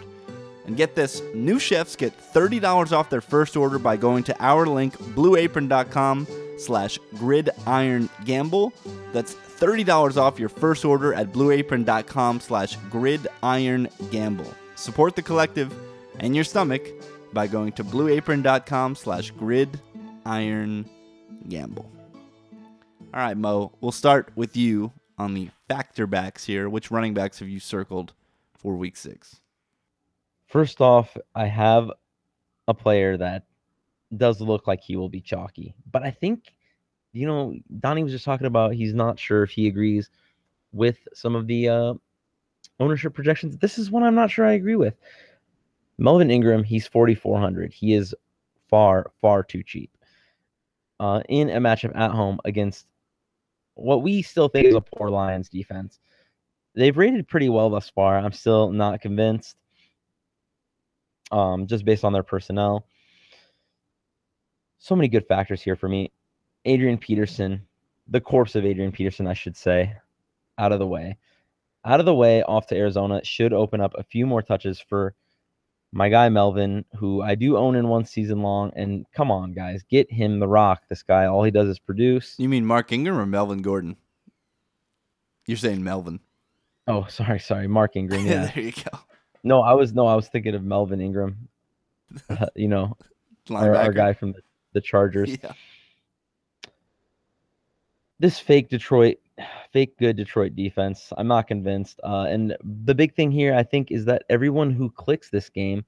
And 0.65 0.77
get 0.77 0.95
this, 0.95 1.21
new 1.35 1.59
chefs 1.59 1.95
get 1.95 2.17
$30 2.17 2.91
off 2.91 3.09
their 3.09 3.19
first 3.21 3.57
order 3.57 3.77
by 3.79 3.97
going 3.97 4.23
to 4.25 4.35
our 4.43 4.65
link, 4.65 4.97
blueapron.com 4.97 6.27
slash 6.57 6.99
gridirongamble. 7.15 8.71
That's 9.11 9.35
$30 9.35 10.17
off 10.17 10.39
your 10.39 10.49
first 10.49 10.85
order 10.85 11.13
at 11.13 11.33
blueapron.com 11.33 12.39
slash 12.39 12.77
gridirongamble. 12.77 14.53
Support 14.75 15.15
the 15.15 15.21
collective 15.21 15.73
and 16.19 16.33
your 16.35 16.45
stomach 16.45 16.87
by 17.33 17.47
going 17.47 17.73
to 17.73 17.83
blueapron.com 17.83 18.95
slash 18.95 19.33
gridirongamble. 21.43 21.85
All 23.13 23.19
right, 23.19 23.37
Mo, 23.37 23.71
we'll 23.81 23.91
start 23.91 24.31
with 24.35 24.57
you 24.57 24.91
on 25.17 25.33
the 25.33 25.49
factor 25.67 26.07
backs 26.07 26.43
here. 26.43 26.69
Which 26.69 26.91
running 26.91 27.13
backs 27.13 27.39
have 27.39 27.49
you 27.49 27.59
circled 27.59 28.13
for 28.57 28.75
week 28.75 28.97
six? 28.97 29.39
First 30.47 30.81
off, 30.81 31.15
I 31.35 31.45
have 31.45 31.91
a 32.67 32.73
player 32.73 33.17
that 33.17 33.43
does 34.17 34.41
look 34.41 34.67
like 34.67 34.81
he 34.81 34.95
will 34.95 35.09
be 35.09 35.21
chalky, 35.21 35.73
but 35.91 36.03
I 36.03 36.11
think, 36.11 36.53
you 37.11 37.25
know, 37.25 37.55
Donnie 37.79 38.03
was 38.03 38.11
just 38.13 38.25
talking 38.25 38.47
about 38.47 38.73
he's 38.73 38.93
not 38.93 39.19
sure 39.19 39.43
if 39.43 39.49
he 39.49 39.67
agrees 39.67 40.09
with 40.71 40.97
some 41.13 41.35
of 41.35 41.47
the 41.47 41.69
uh, 41.69 41.93
ownership 42.79 43.13
projections. 43.13 43.57
This 43.57 43.77
is 43.79 43.91
one 43.91 44.03
I'm 44.03 44.15
not 44.15 44.29
sure 44.31 44.45
I 44.45 44.53
agree 44.53 44.75
with. 44.75 44.95
Melvin 45.97 46.31
Ingram, 46.31 46.63
he's 46.63 46.87
4,400. 46.87 47.73
He 47.73 47.93
is 47.93 48.15
far, 48.69 49.11
far 49.21 49.43
too 49.43 49.63
cheap. 49.63 49.91
Uh, 51.03 51.21
in 51.27 51.49
a 51.49 51.59
matchup 51.59 51.93
at 51.97 52.11
home 52.11 52.39
against 52.45 52.85
what 53.73 54.03
we 54.03 54.21
still 54.21 54.47
think 54.47 54.67
is 54.67 54.73
a 54.73 54.79
poor 54.79 55.09
Lions 55.09 55.49
defense. 55.49 55.99
They've 56.75 56.97
rated 56.97 57.27
pretty 57.27 57.49
well 57.49 57.69
thus 57.69 57.89
far. 57.89 58.17
I'm 58.17 58.31
still 58.31 58.71
not 58.71 59.01
convinced 59.01 59.57
um, 61.29 61.67
just 61.67 61.83
based 61.83 62.05
on 62.05 62.13
their 62.13 62.23
personnel. 62.23 62.87
So 64.79 64.95
many 64.95 65.09
good 65.09 65.27
factors 65.27 65.61
here 65.61 65.75
for 65.75 65.89
me. 65.89 66.09
Adrian 66.63 66.97
Peterson, 66.97 67.67
the 68.07 68.21
corpse 68.21 68.55
of 68.55 68.65
Adrian 68.65 68.93
Peterson, 68.93 69.27
I 69.27 69.33
should 69.33 69.57
say, 69.57 69.93
out 70.57 70.71
of 70.71 70.79
the 70.79 70.87
way. 70.87 71.17
Out 71.83 71.99
of 71.99 72.05
the 72.05 72.15
way, 72.15 72.43
off 72.43 72.67
to 72.67 72.77
Arizona 72.77 73.19
should 73.25 73.51
open 73.51 73.81
up 73.81 73.93
a 73.97 74.03
few 74.03 74.25
more 74.25 74.41
touches 74.41 74.79
for 74.79 75.15
my 75.93 76.09
guy 76.09 76.27
Melvin, 76.29 76.83
who 76.97 77.21
I 77.21 77.35
do 77.35 77.55
own 77.55 77.75
in 77.75 77.87
one 77.87 78.05
season 78.05 78.41
long. 78.41 78.71
And 78.75 79.05
come 79.13 79.29
on, 79.29 79.53
guys, 79.53 79.83
get 79.83 80.11
him 80.11 80.39
the 80.39 80.47
rock. 80.47 80.83
This 80.89 81.03
guy, 81.03 81.25
all 81.25 81.43
he 81.43 81.51
does 81.51 81.67
is 81.67 81.79
produce. 81.79 82.35
You 82.37 82.49
mean 82.49 82.65
Mark 82.65 82.91
Ingram 82.91 83.17
or 83.17 83.25
Melvin 83.25 83.61
Gordon? 83.61 83.95
You're 85.45 85.57
saying 85.57 85.83
Melvin. 85.83 86.19
Oh, 86.87 87.05
sorry, 87.09 87.39
sorry, 87.39 87.67
Mark 87.67 87.95
Ingram. 87.95 88.25
Yeah. 88.25 88.51
there 88.55 88.63
you 88.63 88.71
go. 88.71 88.99
no, 89.43 89.61
I 89.61 89.73
was 89.73 89.93
no, 89.93 90.07
I 90.07 90.15
was 90.15 90.27
thinking 90.27 90.55
of 90.55 90.63
Melvin 90.63 90.99
Ingram. 90.99 91.47
Uh, 92.29 92.45
you 92.53 92.67
know, 92.67 92.95
our, 93.49 93.75
our 93.75 93.91
guy 93.91 94.13
from 94.13 94.33
the, 94.33 94.41
the 94.73 94.81
Chargers. 94.81 95.35
Yeah. 95.41 95.53
this 98.19 98.37
fake 98.37 98.69
Detroit, 98.69 99.17
fake 99.73 99.97
good 99.97 100.15
Detroit 100.15 100.55
defense. 100.55 101.11
I'm 101.17 101.27
not 101.27 101.47
convinced. 101.47 101.99
Uh, 102.03 102.25
and 102.29 102.55
the 102.85 102.95
big 102.95 103.15
thing 103.15 103.31
here, 103.31 103.53
I 103.55 103.63
think, 103.63 103.91
is 103.91 104.05
that 104.05 104.23
everyone 104.29 104.71
who 104.71 104.89
clicks 104.89 105.29
this 105.29 105.49
game 105.49 105.85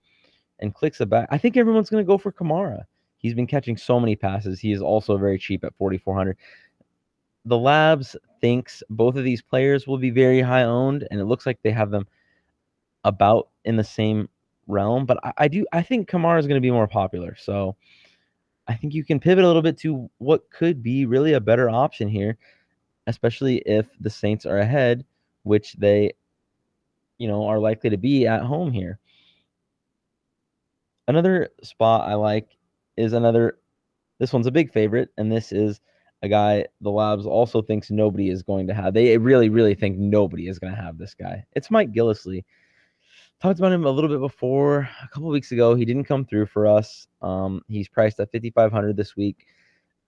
and 0.60 0.74
clicks 0.74 1.02
a 1.02 1.06
back, 1.06 1.28
I 1.32 1.38
think 1.38 1.58
everyone's 1.58 1.90
going 1.90 2.04
to 2.04 2.08
go 2.08 2.18
for 2.18 2.32
Kamara. 2.32 2.84
He's 3.18 3.34
been 3.34 3.48
catching 3.48 3.78
so 3.78 4.00
many 4.00 4.16
passes. 4.16 4.60
He 4.60 4.72
is 4.72 4.82
also 4.82 5.18
very 5.18 5.40
cheap 5.40 5.64
at 5.64 5.76
4,400. 5.78 6.38
the 7.46 7.58
Labs 7.58 8.16
thinks 8.42 8.84
both 8.90 9.16
of 9.16 9.24
these 9.24 9.42
players 9.42 9.88
will 9.88 9.98
be 9.98 10.10
very 10.10 10.42
high 10.42 10.64
owned, 10.64 11.08
and 11.10 11.20
it 11.20 11.26
looks 11.26 11.46
like 11.46 11.60
they 11.62 11.72
have 11.72 11.92
them 11.92 12.08
about 13.04 13.50
in 13.64 13.76
the 13.78 13.84
same 13.84 14.30
realm. 14.68 15.06
But 15.06 15.18
I, 15.24 15.34
I 15.38 15.48
do 15.48 15.66
I 15.72 15.82
think 15.82 16.10
Kamara 16.10 16.40
is 16.40 16.48
going 16.48 16.60
to 16.60 16.66
be 16.66 16.72
more 16.72 16.88
popular. 16.88 17.36
So 17.36 17.76
I 18.68 18.76
think 18.76 18.94
you 18.94 19.04
can 19.04 19.20
pivot 19.20 19.44
a 19.44 19.48
little 19.48 19.62
bit 19.62 19.78
to 19.80 20.10
what 20.18 20.50
could 20.50 20.82
be 20.82 21.06
really 21.06 21.34
a 21.34 21.40
better 21.40 21.70
option 21.70 22.08
here, 22.08 22.38
especially 23.08 23.58
if 23.66 23.88
the 24.00 24.10
Saints 24.10 24.46
are 24.46 24.60
ahead, 24.60 25.06
which 25.44 25.74
they, 25.74 26.12
you 27.18 27.28
know, 27.28 27.46
are 27.46 27.60
likely 27.60 27.90
to 27.90 27.98
be 27.98 28.28
at 28.28 28.42
home 28.42 28.72
here. 28.72 29.00
Another 31.08 31.50
spot 31.62 32.10
I 32.10 32.16
like 32.16 32.58
is 32.98 33.14
another. 33.14 33.58
This 34.18 34.34
one's 34.34 34.48
a 34.48 34.52
big 34.52 34.72
favorite, 34.72 35.10
and 35.18 35.32
this 35.32 35.52
is 35.52 35.82
a 36.22 36.28
guy 36.30 36.66
the 36.82 36.90
Labs 36.90 37.26
also 37.26 37.62
thinks 37.62 37.92
nobody 37.92 38.30
is 38.30 38.42
going 38.42 38.68
to 38.68 38.74
have. 38.74 38.94
They 38.94 39.18
really, 39.18 39.50
really 39.50 39.76
think 39.76 39.98
nobody 39.98 40.48
is 40.48 40.58
going 40.58 40.74
to 40.74 40.82
have 40.82 40.98
this 40.98 41.14
guy. 41.14 41.46
It's 41.54 41.70
Mike 41.70 41.92
Gillislee. 41.92 42.44
Talked 43.42 43.60
about 43.60 43.74
him 43.74 43.86
a 43.86 43.92
little 43.92 44.10
bit 44.10 44.20
before 44.22 44.90
a 45.04 45.08
couple 45.10 45.30
weeks 45.30 45.52
ago. 45.52 45.76
He 45.76 45.86
didn't 45.86 46.06
come 46.06 46.26
through 46.26 46.48
for 46.48 46.66
us. 46.66 47.08
Um, 47.22 47.62
he's 47.68 47.90
priced 47.90 48.20
at 48.20 48.32
5,500 48.32 48.96
this 48.96 49.16
week 49.16 49.46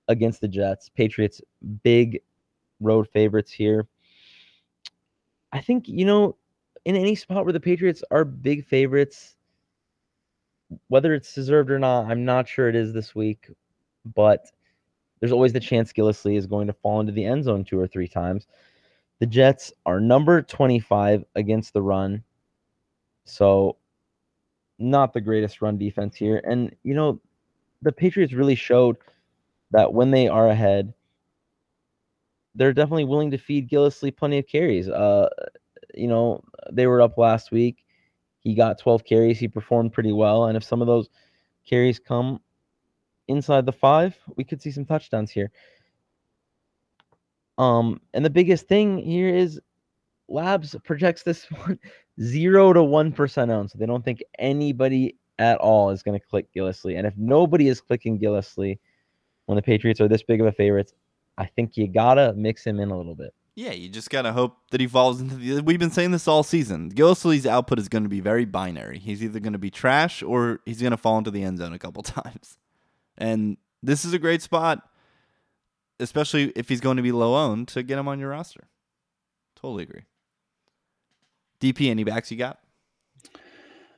against 0.07 0.41
the 0.41 0.47
Jets. 0.47 0.89
Patriots, 0.89 1.41
big 1.83 2.21
road 2.79 3.07
favorites 3.11 3.51
here. 3.51 3.87
I 5.51 5.61
think, 5.61 5.87
you 5.87 6.05
know, 6.05 6.35
in 6.85 6.95
any 6.95 7.15
spot 7.15 7.45
where 7.45 7.53
the 7.53 7.59
Patriots 7.59 8.03
are 8.11 8.25
big 8.25 8.65
favorites, 8.65 9.35
whether 10.87 11.13
it's 11.13 11.33
deserved 11.33 11.71
or 11.71 11.79
not, 11.79 12.05
I'm 12.05 12.25
not 12.25 12.47
sure 12.47 12.69
it 12.69 12.75
is 12.75 12.93
this 12.93 13.15
week, 13.15 13.49
but 14.15 14.45
there's 15.19 15.31
always 15.31 15.53
the 15.53 15.59
chance 15.59 15.93
Gillislee 15.93 16.37
is 16.37 16.45
going 16.45 16.67
to 16.67 16.73
fall 16.73 16.99
into 16.99 17.11
the 17.11 17.25
end 17.25 17.43
zone 17.43 17.63
two 17.63 17.79
or 17.79 17.87
three 17.87 18.07
times. 18.07 18.47
The 19.19 19.25
Jets 19.25 19.73
are 19.85 19.99
number 19.99 20.41
25 20.41 21.25
against 21.35 21.73
the 21.73 21.81
run. 21.81 22.23
So, 23.25 23.77
not 24.79 25.13
the 25.13 25.21
greatest 25.21 25.61
run 25.61 25.77
defense 25.77 26.15
here. 26.15 26.41
And, 26.45 26.75
you 26.83 26.93
know, 26.93 27.19
the 27.81 27.91
Patriots 27.91 28.33
really 28.33 28.55
showed 28.55 28.97
that 29.71 29.91
when 29.91 30.11
they 30.11 30.27
are 30.27 30.49
ahead, 30.49 30.93
they're 32.57 32.73
definitely 32.73 33.05
willing 33.05 33.31
to 33.31 33.37
feed 33.37 33.69
Gillislee 33.69 34.15
plenty 34.15 34.39
of 34.39 34.47
carries. 34.47 34.89
Uh, 34.89 35.29
you 35.93 36.07
know, 36.07 36.43
they 36.71 36.87
were 36.87 37.01
up 37.01 37.17
last 37.17 37.51
week. 37.51 37.85
He 38.39 38.55
got 38.55 38.79
12 38.79 39.05
carries. 39.05 39.39
He 39.39 39.47
performed 39.47 39.93
pretty 39.93 40.11
well. 40.11 40.45
And 40.45 40.57
if 40.57 40.63
some 40.63 40.81
of 40.81 40.87
those 40.87 41.07
carries 41.65 41.99
come 41.99 42.39
inside 43.27 43.65
the 43.65 43.71
five, 43.71 44.17
we 44.35 44.43
could 44.43 44.61
see 44.61 44.71
some 44.71 44.85
touchdowns 44.85 45.31
here. 45.31 45.51
Um, 47.57 48.01
and 48.13 48.25
the 48.25 48.29
biggest 48.29 48.67
thing 48.67 48.97
here 48.97 49.29
is 49.29 49.59
Labs 50.27 50.75
projects 50.83 51.23
this 51.23 51.45
one 51.51 51.79
zero 52.21 52.73
to 52.73 52.83
one 52.83 53.11
percent 53.11 53.51
owned, 53.51 53.71
so 53.71 53.77
they 53.77 53.85
don't 53.85 54.03
think 54.03 54.21
anybody 54.39 55.15
at 55.39 55.57
all 55.59 55.89
is 55.89 56.03
going 56.03 56.19
to 56.19 56.25
click 56.25 56.47
Gillislee. 56.55 56.97
And 56.97 57.07
if 57.07 57.15
nobody 57.17 57.67
is 57.67 57.81
clicking 57.81 58.19
Gillislee 58.19 58.77
when 59.45 59.55
the 59.55 59.61
Patriots 59.61 60.01
are 60.01 60.07
this 60.07 60.23
big 60.23 60.41
of 60.41 60.47
a 60.47 60.51
favorite, 60.51 60.93
I 61.37 61.45
think 61.45 61.77
you 61.77 61.87
gotta 61.87 62.33
mix 62.33 62.65
him 62.65 62.79
in 62.79 62.89
a 62.89 62.97
little 62.97 63.15
bit. 63.15 63.33
Yeah, 63.55 63.71
you 63.71 63.89
just 63.89 64.09
gotta 64.09 64.33
hope 64.33 64.57
that 64.71 64.81
he 64.81 64.87
falls 64.87 65.21
into 65.21 65.35
the. 65.35 65.61
We've 65.61 65.79
been 65.79 65.91
saying 65.91 66.11
this 66.11 66.27
all 66.27 66.43
season. 66.43 66.91
Gillislee's 66.91 67.45
output 67.45 67.79
is 67.79 67.89
going 67.89 68.03
to 68.03 68.09
be 68.09 68.19
very 68.19 68.45
binary. 68.45 68.99
He's 68.99 69.23
either 69.23 69.39
going 69.39 69.53
to 69.53 69.59
be 69.59 69.71
trash 69.71 70.21
or 70.21 70.59
he's 70.65 70.81
going 70.81 70.91
to 70.91 70.97
fall 70.97 71.17
into 71.17 71.31
the 71.31 71.43
end 71.43 71.57
zone 71.57 71.73
a 71.73 71.79
couple 71.79 72.03
times. 72.03 72.57
And 73.17 73.57
this 73.81 74.05
is 74.05 74.13
a 74.13 74.19
great 74.19 74.41
spot, 74.41 74.87
especially 75.99 76.51
if 76.55 76.69
he's 76.69 76.81
going 76.81 76.97
to 76.97 77.03
be 77.03 77.11
low 77.11 77.35
owned, 77.35 77.67
to 77.69 77.83
get 77.83 77.97
him 77.97 78.07
on 78.07 78.19
your 78.19 78.29
roster. 78.29 78.67
Totally 79.55 79.83
agree. 79.83 80.03
DP, 81.59 81.89
any 81.89 82.03
backs 82.03 82.29
you 82.31 82.37
got? 82.37 82.59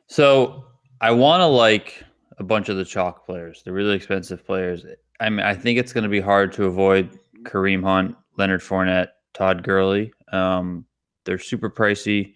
So 0.08 0.66
I 1.02 1.12
want 1.12 1.42
to 1.42 1.46
like 1.46 2.04
a 2.38 2.44
bunch 2.44 2.70
of 2.70 2.78
the 2.78 2.86
chalk 2.86 3.26
players, 3.26 3.62
the 3.64 3.72
really 3.72 3.96
expensive 3.96 4.46
players. 4.46 4.86
I 5.20 5.30
mean, 5.30 5.46
I 5.46 5.54
think 5.54 5.78
it's 5.78 5.92
going 5.92 6.06
to 6.06 6.10
be 6.10 6.22
hard 6.22 6.54
to 6.54 6.66
avoid 6.66 7.20
Kareem 7.44 7.84
Hunt, 7.84 8.16
Leonard 8.38 8.62
Fournette, 8.62 9.10
Todd 9.34 9.64
Gurley. 9.64 10.12
Um, 10.32 10.86
they're 11.26 11.40
super 11.40 11.70
pricey. 11.70 12.34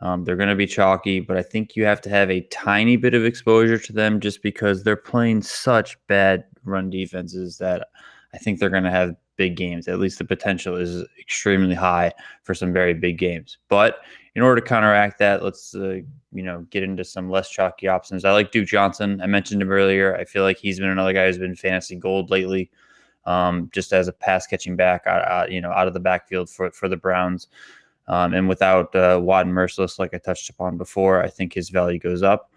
Um, 0.00 0.24
they're 0.24 0.36
going 0.36 0.50
to 0.50 0.54
be 0.54 0.66
chalky, 0.66 1.20
but 1.20 1.36
I 1.36 1.42
think 1.42 1.74
you 1.74 1.84
have 1.86 2.02
to 2.02 2.10
have 2.10 2.30
a 2.30 2.42
tiny 2.48 2.96
bit 2.96 3.14
of 3.14 3.24
exposure 3.24 3.78
to 3.78 3.92
them 3.92 4.20
just 4.20 4.42
because 4.42 4.82
they're 4.82 4.94
playing 4.94 5.42
such 5.42 5.96
bad 6.06 6.44
run 6.64 6.90
defenses 6.90 7.56
that 7.58 7.88
I 8.34 8.38
think 8.38 8.58
they're 8.58 8.68
going 8.68 8.84
to 8.84 8.90
have 8.90 9.16
big 9.36 9.56
games. 9.56 9.88
At 9.88 9.98
least 9.98 10.18
the 10.18 10.24
potential 10.24 10.76
is 10.76 11.04
extremely 11.18 11.74
high 11.74 12.12
for 12.42 12.54
some 12.54 12.72
very 12.72 12.92
big 12.94 13.18
games. 13.18 13.58
But 13.68 13.98
in 14.34 14.42
order 14.42 14.60
to 14.60 14.66
counteract 14.66 15.18
that, 15.18 15.42
let's 15.42 15.74
uh, 15.74 16.00
you 16.32 16.42
know 16.42 16.66
get 16.70 16.82
into 16.82 17.04
some 17.04 17.30
less 17.30 17.48
chalky 17.48 17.88
options. 17.88 18.24
I 18.24 18.32
like 18.32 18.52
Duke 18.52 18.68
Johnson. 18.68 19.20
I 19.22 19.26
mentioned 19.26 19.62
him 19.62 19.70
earlier. 19.70 20.16
I 20.16 20.24
feel 20.24 20.42
like 20.42 20.58
he's 20.58 20.78
been 20.78 20.90
another 20.90 21.12
guy 21.12 21.26
who's 21.26 21.38
been 21.38 21.56
fantasy 21.56 21.96
gold 21.96 22.30
lately, 22.30 22.70
um, 23.26 23.70
just 23.72 23.92
as 23.92 24.08
a 24.08 24.12
pass 24.12 24.46
catching 24.46 24.76
back, 24.76 25.06
out, 25.06 25.26
out, 25.26 25.52
you 25.52 25.60
know, 25.60 25.70
out 25.70 25.88
of 25.88 25.94
the 25.94 26.00
backfield 26.00 26.48
for 26.48 26.70
for 26.70 26.88
the 26.88 26.96
Browns. 26.96 27.48
Um, 28.08 28.34
and 28.34 28.48
without 28.48 28.94
uh, 28.94 29.20
and 29.20 29.52
Mercilus, 29.52 29.98
like 29.98 30.14
I 30.14 30.18
touched 30.18 30.48
upon 30.48 30.78
before, 30.78 31.22
I 31.22 31.28
think 31.28 31.52
his 31.52 31.70
value 31.70 31.98
goes 31.98 32.22
up. 32.22 32.52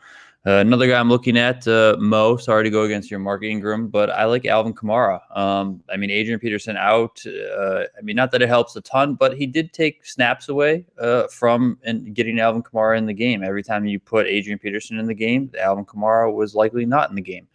Uh, 0.46 0.52
another 0.52 0.88
guy 0.88 0.98
I'm 0.98 1.10
looking 1.10 1.38
at, 1.38 1.68
uh, 1.68 1.98
Mo. 2.00 2.38
Sorry 2.38 2.64
to 2.64 2.70
go 2.70 2.84
against 2.84 3.12
your 3.12 3.20
Mark 3.20 3.44
Ingram, 3.44 3.90
but 3.90 4.10
I 4.10 4.24
like 4.24 4.46
Alvin 4.46 4.74
Kamara. 4.74 5.20
Um, 5.38 5.84
I 5.92 5.98
mean, 5.98 6.10
Adrian 6.10 6.40
Peterson 6.40 6.78
out. 6.78 7.22
Uh, 7.26 7.84
I 7.98 8.02
mean, 8.02 8.16
not 8.16 8.32
that 8.32 8.42
it 8.42 8.48
helps 8.48 8.74
a 8.78 8.82
ton, 8.82 9.16
but 9.16 9.36
he 9.36 9.46
did 9.46 9.74
take 9.74 10.06
snaps 10.06 10.48
away 10.48 10.86
uh, 10.98 11.28
from 11.28 11.78
and 11.84 12.14
getting 12.16 12.40
Alvin 12.40 12.64
Kamara 12.64 12.98
in 12.98 13.06
the 13.06 13.14
game. 13.14 13.44
Every 13.44 13.64
time 13.64 13.86
you 13.86 14.00
put 14.00 14.28
Adrian 14.28 14.58
Peterson 14.58 14.98
in 14.98 15.08
the 15.08 15.14
game, 15.14 15.52
Alvin 15.60 15.86
Kamara 15.86 16.34
was 16.34 16.56
likely 16.56 16.86
not 16.86 17.10
in 17.10 17.18
the 17.18 17.22
game. 17.22 17.48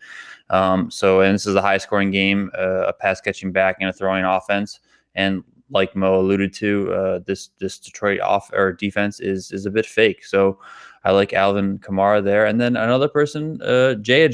Um, 0.50 0.90
so, 0.90 1.22
and 1.22 1.34
this 1.34 1.46
is 1.46 1.54
a 1.54 1.62
high 1.62 1.78
scoring 1.78 2.10
game, 2.10 2.50
uh, 2.58 2.84
a 2.86 2.92
pass 2.92 3.18
catching 3.18 3.50
back 3.50 3.76
and 3.80 3.88
a 3.88 3.94
throwing 3.94 4.24
offense. 4.24 4.80
And 5.14 5.42
like 5.70 5.96
Mo 5.96 6.20
alluded 6.20 6.52
to, 6.54 6.92
uh, 6.92 7.18
this 7.20 7.48
this 7.58 7.78
Detroit 7.78 8.20
off 8.20 8.52
or 8.52 8.74
defense 8.74 9.20
is 9.20 9.52
is 9.52 9.64
a 9.64 9.70
bit 9.70 9.86
fake. 9.86 10.22
So 10.22 10.58
I 11.06 11.10
like 11.10 11.34
Alvin 11.34 11.78
Kamara 11.80 12.24
there, 12.24 12.46
and 12.46 12.58
then 12.58 12.76
another 12.76 13.08
person, 13.08 13.60
uh, 13.60 13.94
Jay 13.94 14.26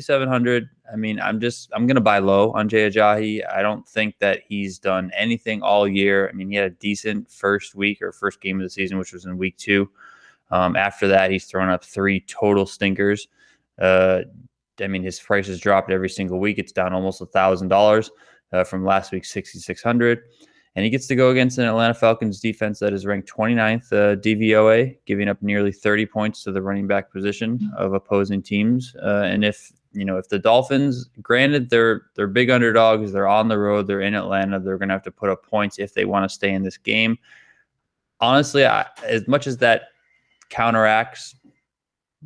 seven 0.00 0.26
hundred. 0.26 0.70
I 0.90 0.96
mean, 0.96 1.20
I'm 1.20 1.38
just 1.38 1.70
I'm 1.74 1.86
gonna 1.86 2.00
buy 2.00 2.18
low 2.18 2.50
on 2.52 2.66
Jay 2.68 2.88
Ajayi. 2.88 3.42
I 3.52 3.60
don't 3.60 3.86
think 3.86 4.18
that 4.20 4.40
he's 4.48 4.78
done 4.78 5.10
anything 5.14 5.60
all 5.62 5.86
year. 5.86 6.28
I 6.28 6.32
mean, 6.32 6.48
he 6.48 6.56
had 6.56 6.64
a 6.64 6.74
decent 6.74 7.30
first 7.30 7.74
week 7.74 8.00
or 8.00 8.12
first 8.12 8.40
game 8.40 8.58
of 8.58 8.64
the 8.64 8.70
season, 8.70 8.96
which 8.96 9.12
was 9.12 9.26
in 9.26 9.36
week 9.36 9.58
two. 9.58 9.90
Um, 10.50 10.76
after 10.76 11.08
that, 11.08 11.30
he's 11.30 11.44
thrown 11.44 11.68
up 11.68 11.84
three 11.84 12.20
total 12.20 12.64
stinkers. 12.64 13.28
Uh, 13.78 14.22
I 14.80 14.86
mean, 14.86 15.02
his 15.02 15.20
price 15.20 15.46
has 15.48 15.60
dropped 15.60 15.90
every 15.90 16.08
single 16.08 16.40
week. 16.40 16.58
It's 16.58 16.72
down 16.72 16.94
almost 16.94 17.20
a 17.20 17.26
thousand 17.26 17.70
uh, 17.70 17.76
dollars 17.76 18.10
from 18.66 18.82
last 18.82 19.12
week's 19.12 19.30
sixty 19.30 19.58
six 19.58 19.82
hundred 19.82 20.22
and 20.78 20.84
he 20.84 20.90
gets 20.90 21.08
to 21.08 21.16
go 21.16 21.30
against 21.30 21.58
an 21.58 21.64
Atlanta 21.64 21.92
Falcons 21.92 22.38
defense 22.38 22.78
that 22.78 22.92
is 22.92 23.04
ranked 23.04 23.28
29th 23.28 23.92
uh, 23.92 24.14
DVOA, 24.14 24.96
giving 25.06 25.28
up 25.28 25.42
nearly 25.42 25.72
30 25.72 26.06
points 26.06 26.44
to 26.44 26.52
the 26.52 26.62
running 26.62 26.86
back 26.86 27.10
position 27.10 27.68
of 27.76 27.94
opposing 27.94 28.40
teams. 28.40 28.94
Uh, 29.02 29.22
and 29.24 29.44
if 29.44 29.72
you 29.92 30.04
know 30.04 30.18
if 30.18 30.28
the 30.28 30.38
Dolphins, 30.38 31.10
granted 31.20 31.68
they're 31.68 32.02
they're 32.14 32.28
big 32.28 32.48
underdogs, 32.48 33.10
they're 33.10 33.26
on 33.26 33.48
the 33.48 33.58
road, 33.58 33.88
they're 33.88 34.02
in 34.02 34.14
Atlanta, 34.14 34.60
they're 34.60 34.78
going 34.78 34.88
to 34.88 34.94
have 34.94 35.02
to 35.02 35.10
put 35.10 35.30
up 35.30 35.44
points 35.44 35.80
if 35.80 35.94
they 35.94 36.04
want 36.04 36.22
to 36.22 36.32
stay 36.32 36.52
in 36.52 36.62
this 36.62 36.76
game. 36.76 37.18
Honestly, 38.20 38.64
I, 38.64 38.86
as 39.04 39.26
much 39.26 39.48
as 39.48 39.56
that 39.56 39.88
counteracts 40.48 41.34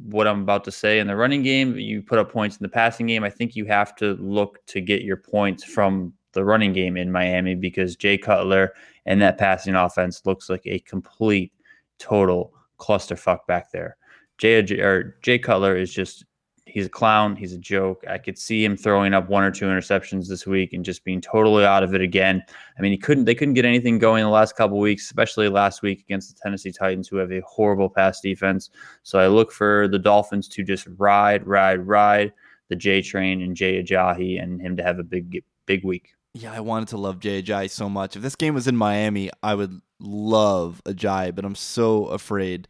what 0.04 0.26
I'm 0.26 0.42
about 0.42 0.64
to 0.64 0.72
say 0.72 0.98
in 0.98 1.06
the 1.06 1.16
running 1.16 1.42
game, 1.42 1.78
you 1.78 2.02
put 2.02 2.18
up 2.18 2.30
points 2.30 2.58
in 2.58 2.64
the 2.64 2.68
passing 2.68 3.06
game. 3.06 3.24
I 3.24 3.30
think 3.30 3.56
you 3.56 3.64
have 3.64 3.96
to 3.96 4.12
look 4.20 4.58
to 4.66 4.82
get 4.82 5.00
your 5.00 5.16
points 5.16 5.64
from 5.64 6.12
the 6.32 6.44
running 6.44 6.72
game 6.72 6.96
in 6.96 7.12
Miami 7.12 7.54
because 7.54 7.96
Jay 7.96 8.18
Cutler 8.18 8.72
and 9.06 9.20
that 9.22 9.38
passing 9.38 9.74
offense 9.74 10.22
looks 10.24 10.48
like 10.48 10.62
a 10.66 10.78
complete 10.80 11.52
total 11.98 12.52
clusterfuck 12.78 13.46
back 13.46 13.70
there. 13.70 13.96
Jay 14.38 14.58
or 14.80 15.16
Jay 15.22 15.38
Cutler 15.38 15.76
is 15.76 15.92
just 15.92 16.24
he's 16.66 16.86
a 16.86 16.90
clown, 16.90 17.36
he's 17.36 17.52
a 17.52 17.58
joke. 17.58 18.04
I 18.08 18.18
could 18.18 18.38
see 18.38 18.64
him 18.64 18.76
throwing 18.76 19.14
up 19.14 19.28
one 19.28 19.44
or 19.44 19.50
two 19.50 19.66
interceptions 19.66 20.28
this 20.28 20.46
week 20.46 20.72
and 20.72 20.84
just 20.84 21.04
being 21.04 21.20
totally 21.20 21.64
out 21.64 21.82
of 21.82 21.94
it 21.94 22.00
again. 22.00 22.42
I 22.78 22.82
mean, 22.82 22.92
he 22.92 22.98
couldn't 22.98 23.24
they 23.24 23.34
couldn't 23.34 23.54
get 23.54 23.64
anything 23.64 23.98
going 23.98 24.24
the 24.24 24.30
last 24.30 24.56
couple 24.56 24.78
weeks, 24.78 25.04
especially 25.04 25.48
last 25.48 25.82
week 25.82 26.00
against 26.00 26.34
the 26.34 26.40
Tennessee 26.42 26.72
Titans 26.72 27.08
who 27.08 27.16
have 27.16 27.32
a 27.32 27.40
horrible 27.40 27.88
pass 27.88 28.20
defense. 28.20 28.70
So 29.02 29.18
I 29.18 29.26
look 29.28 29.52
for 29.52 29.88
the 29.88 29.98
Dolphins 29.98 30.48
to 30.48 30.64
just 30.64 30.86
ride, 30.96 31.46
ride, 31.46 31.86
ride 31.86 32.32
the 32.68 32.76
J 32.76 33.02
train 33.02 33.42
and 33.42 33.54
Jay 33.54 33.82
Ajayi 33.82 34.42
and 34.42 34.60
him 34.60 34.76
to 34.76 34.82
have 34.82 34.98
a 34.98 35.04
big 35.04 35.44
big 35.66 35.84
week. 35.84 36.14
Yeah, 36.34 36.52
I 36.52 36.60
wanted 36.60 36.88
to 36.88 36.96
love 36.96 37.20
Jay 37.20 37.68
so 37.68 37.90
much. 37.90 38.16
If 38.16 38.22
this 38.22 38.36
game 38.36 38.54
was 38.54 38.66
in 38.66 38.76
Miami, 38.76 39.30
I 39.42 39.54
would 39.54 39.80
love 40.00 40.80
Ajayi, 40.86 41.34
but 41.34 41.44
I'm 41.44 41.54
so 41.54 42.06
afraid 42.06 42.68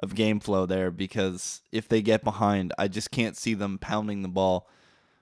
of 0.00 0.16
game 0.16 0.40
flow 0.40 0.66
there 0.66 0.90
because 0.90 1.62
if 1.70 1.88
they 1.88 2.02
get 2.02 2.24
behind, 2.24 2.72
I 2.76 2.88
just 2.88 3.12
can't 3.12 3.36
see 3.36 3.54
them 3.54 3.78
pounding 3.78 4.22
the 4.22 4.28
ball 4.28 4.68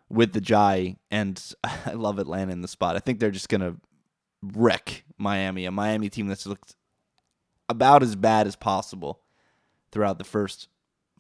with 0.08 0.32
the 0.32 0.40
Jai. 0.40 0.96
And 1.10 1.42
I 1.64 1.92
love 1.92 2.18
Atlanta 2.18 2.52
in 2.52 2.62
the 2.62 2.68
spot. 2.68 2.96
I 2.96 3.00
think 3.00 3.20
they're 3.20 3.30
just 3.30 3.50
gonna 3.50 3.76
wreck 4.42 5.04
Miami, 5.18 5.66
a 5.66 5.70
Miami 5.70 6.08
team 6.08 6.28
that's 6.28 6.46
looked 6.46 6.74
about 7.68 8.02
as 8.02 8.16
bad 8.16 8.46
as 8.46 8.56
possible 8.56 9.20
throughout 9.90 10.18
the 10.18 10.24
first 10.24 10.68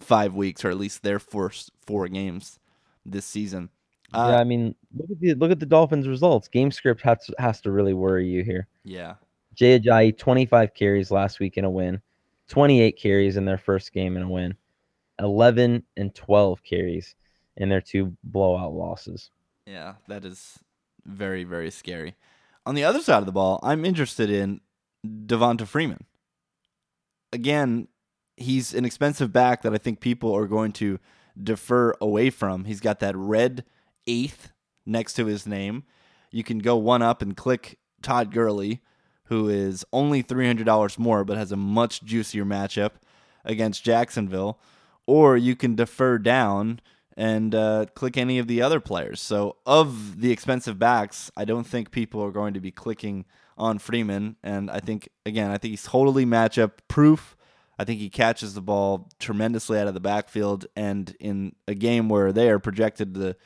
five 0.00 0.34
weeks, 0.34 0.64
or 0.64 0.70
at 0.70 0.78
least 0.78 1.02
their 1.02 1.18
first 1.18 1.70
four 1.86 2.08
games 2.08 2.58
this 3.04 3.26
season. 3.26 3.70
Uh, 4.14 4.28
yeah, 4.32 4.40
I 4.40 4.44
mean, 4.44 4.74
look 4.96 5.10
at 5.10 5.20
the 5.20 5.34
look 5.34 5.50
at 5.50 5.60
the 5.60 5.66
Dolphins' 5.66 6.08
results. 6.08 6.48
Game 6.48 6.70
script 6.70 7.00
has 7.02 7.24
to, 7.26 7.34
has 7.38 7.60
to 7.62 7.70
really 7.70 7.94
worry 7.94 8.26
you 8.26 8.42
here. 8.42 8.66
Yeah, 8.84 9.14
Jay 9.54 9.78
Ajayi, 9.78 10.16
25 10.16 10.74
carries 10.74 11.10
last 11.10 11.40
week 11.40 11.56
in 11.56 11.64
a 11.64 11.70
win, 11.70 12.00
28 12.48 12.98
carries 12.98 13.36
in 13.36 13.44
their 13.44 13.58
first 13.58 13.92
game 13.92 14.16
in 14.16 14.22
a 14.22 14.28
win, 14.28 14.54
11 15.18 15.82
and 15.96 16.14
12 16.14 16.62
carries 16.62 17.14
in 17.56 17.68
their 17.68 17.80
two 17.80 18.16
blowout 18.24 18.72
losses. 18.72 19.30
Yeah, 19.66 19.94
that 20.08 20.24
is 20.24 20.58
very 21.04 21.44
very 21.44 21.70
scary. 21.70 22.14
On 22.64 22.74
the 22.74 22.84
other 22.84 23.00
side 23.00 23.18
of 23.18 23.26
the 23.26 23.32
ball, 23.32 23.58
I'm 23.62 23.84
interested 23.84 24.30
in 24.30 24.60
Devonta 25.04 25.66
Freeman. 25.66 26.04
Again, 27.32 27.88
he's 28.36 28.74
an 28.74 28.84
expensive 28.84 29.32
back 29.32 29.62
that 29.62 29.74
I 29.74 29.78
think 29.78 30.00
people 30.00 30.34
are 30.34 30.46
going 30.46 30.72
to 30.72 30.98
defer 31.42 31.94
away 32.00 32.30
from. 32.30 32.64
He's 32.64 32.80
got 32.80 33.00
that 33.00 33.16
red 33.16 33.64
eighth 34.06 34.52
next 34.86 35.14
to 35.14 35.26
his 35.26 35.46
name. 35.46 35.84
You 36.30 36.44
can 36.44 36.58
go 36.58 36.76
one 36.76 37.02
up 37.02 37.22
and 37.22 37.36
click 37.36 37.78
Todd 38.02 38.32
Gurley, 38.32 38.80
who 39.24 39.48
is 39.48 39.84
only 39.92 40.22
$300 40.22 40.98
more 40.98 41.24
but 41.24 41.36
has 41.36 41.52
a 41.52 41.56
much 41.56 42.02
juicier 42.02 42.44
matchup 42.44 42.92
against 43.44 43.84
Jacksonville. 43.84 44.58
Or 45.06 45.36
you 45.36 45.56
can 45.56 45.74
defer 45.74 46.18
down 46.18 46.80
and 47.16 47.54
uh, 47.54 47.86
click 47.94 48.16
any 48.16 48.38
of 48.38 48.46
the 48.46 48.62
other 48.62 48.80
players. 48.80 49.20
So, 49.20 49.56
of 49.66 50.20
the 50.20 50.30
expensive 50.30 50.78
backs, 50.78 51.30
I 51.36 51.44
don't 51.44 51.66
think 51.66 51.90
people 51.90 52.22
are 52.22 52.30
going 52.30 52.54
to 52.54 52.60
be 52.60 52.70
clicking 52.70 53.24
on 53.58 53.78
Freeman. 53.78 54.36
And 54.42 54.70
I 54.70 54.80
think, 54.80 55.08
again, 55.26 55.50
I 55.50 55.58
think 55.58 55.72
he's 55.72 55.82
totally 55.82 56.24
matchup 56.24 56.72
proof. 56.88 57.36
I 57.78 57.84
think 57.84 58.00
he 58.00 58.10
catches 58.10 58.54
the 58.54 58.62
ball 58.62 59.10
tremendously 59.18 59.78
out 59.78 59.88
of 59.88 59.94
the 59.94 60.00
backfield. 60.00 60.66
And 60.76 61.14
in 61.20 61.54
a 61.66 61.74
game 61.74 62.08
where 62.08 62.32
they 62.32 62.48
are 62.48 62.58
projected 62.58 63.14
to 63.14 63.36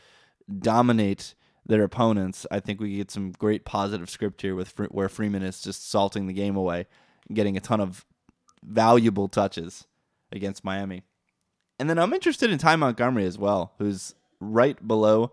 dominate 0.58 1.34
their 1.64 1.82
opponents, 1.82 2.46
I 2.50 2.60
think 2.60 2.80
we 2.80 2.96
get 2.96 3.10
some 3.10 3.32
great 3.32 3.64
positive 3.64 4.08
script 4.08 4.42
here 4.42 4.54
with 4.54 4.74
where 4.90 5.08
Freeman 5.08 5.42
is 5.42 5.60
just 5.60 5.90
salting 5.90 6.26
the 6.26 6.32
game 6.32 6.56
away 6.56 6.86
and 7.26 7.36
getting 7.36 7.56
a 7.56 7.60
ton 7.60 7.80
of 7.80 8.04
valuable 8.62 9.28
touches 9.28 9.86
against 10.30 10.64
Miami. 10.64 11.02
And 11.78 11.90
then 11.90 11.98
I'm 11.98 12.12
interested 12.12 12.50
in 12.50 12.58
Ty 12.58 12.76
Montgomery 12.76 13.26
as 13.26 13.38
well, 13.38 13.72
who's 13.78 14.14
right 14.40 14.86
below 14.86 15.32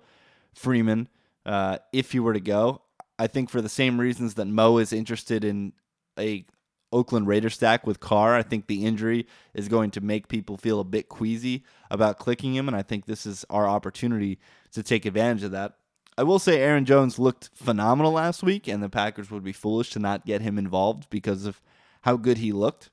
Freeman. 0.53 1.07
Uh, 1.45 1.78
if 1.91 2.11
he 2.11 2.20
were 2.20 2.34
to 2.34 2.39
go, 2.39 2.82
I 3.20 3.28
think 3.28 3.49
for 3.49 3.61
the 3.61 3.70
same 3.70 3.99
reasons 3.99 4.34
that 4.36 4.45
Mo 4.45 4.78
is 4.78 4.91
interested 4.91 5.43
in 5.43 5.74
a 6.18 6.45
Oakland 6.93 7.27
Raider 7.27 7.49
stack 7.49 7.85
with 7.85 7.99
Carr, 7.99 8.35
I 8.35 8.43
think 8.43 8.67
the 8.67 8.85
injury 8.85 9.27
is 9.53 9.67
going 9.67 9.91
to 9.91 10.01
make 10.01 10.27
people 10.27 10.55
feel 10.57 10.79
a 10.79 10.85
bit 10.85 11.09
queasy 11.09 11.65
about 11.89 12.19
clicking 12.19 12.55
him, 12.55 12.67
and 12.67 12.77
I 12.77 12.83
think 12.83 13.05
this 13.05 13.25
is 13.25 13.43
our 13.49 13.67
opportunity 13.67 14.39
to 14.71 14.83
take 14.83 15.05
advantage 15.05 15.43
of 15.43 15.51
that. 15.51 15.73
I 16.17 16.23
will 16.23 16.39
say 16.39 16.59
Aaron 16.59 16.85
Jones 16.85 17.17
looked 17.17 17.49
phenomenal 17.55 18.11
last 18.11 18.43
week, 18.43 18.67
and 18.67 18.83
the 18.83 18.89
Packers 18.89 19.31
would 19.31 19.43
be 19.43 19.51
foolish 19.51 19.89
to 19.91 19.99
not 19.99 20.25
get 20.25 20.41
him 20.41 20.57
involved 20.57 21.09
because 21.09 21.45
of 21.45 21.59
how 22.01 22.17
good 22.17 22.37
he 22.37 22.51
looked. 22.51 22.91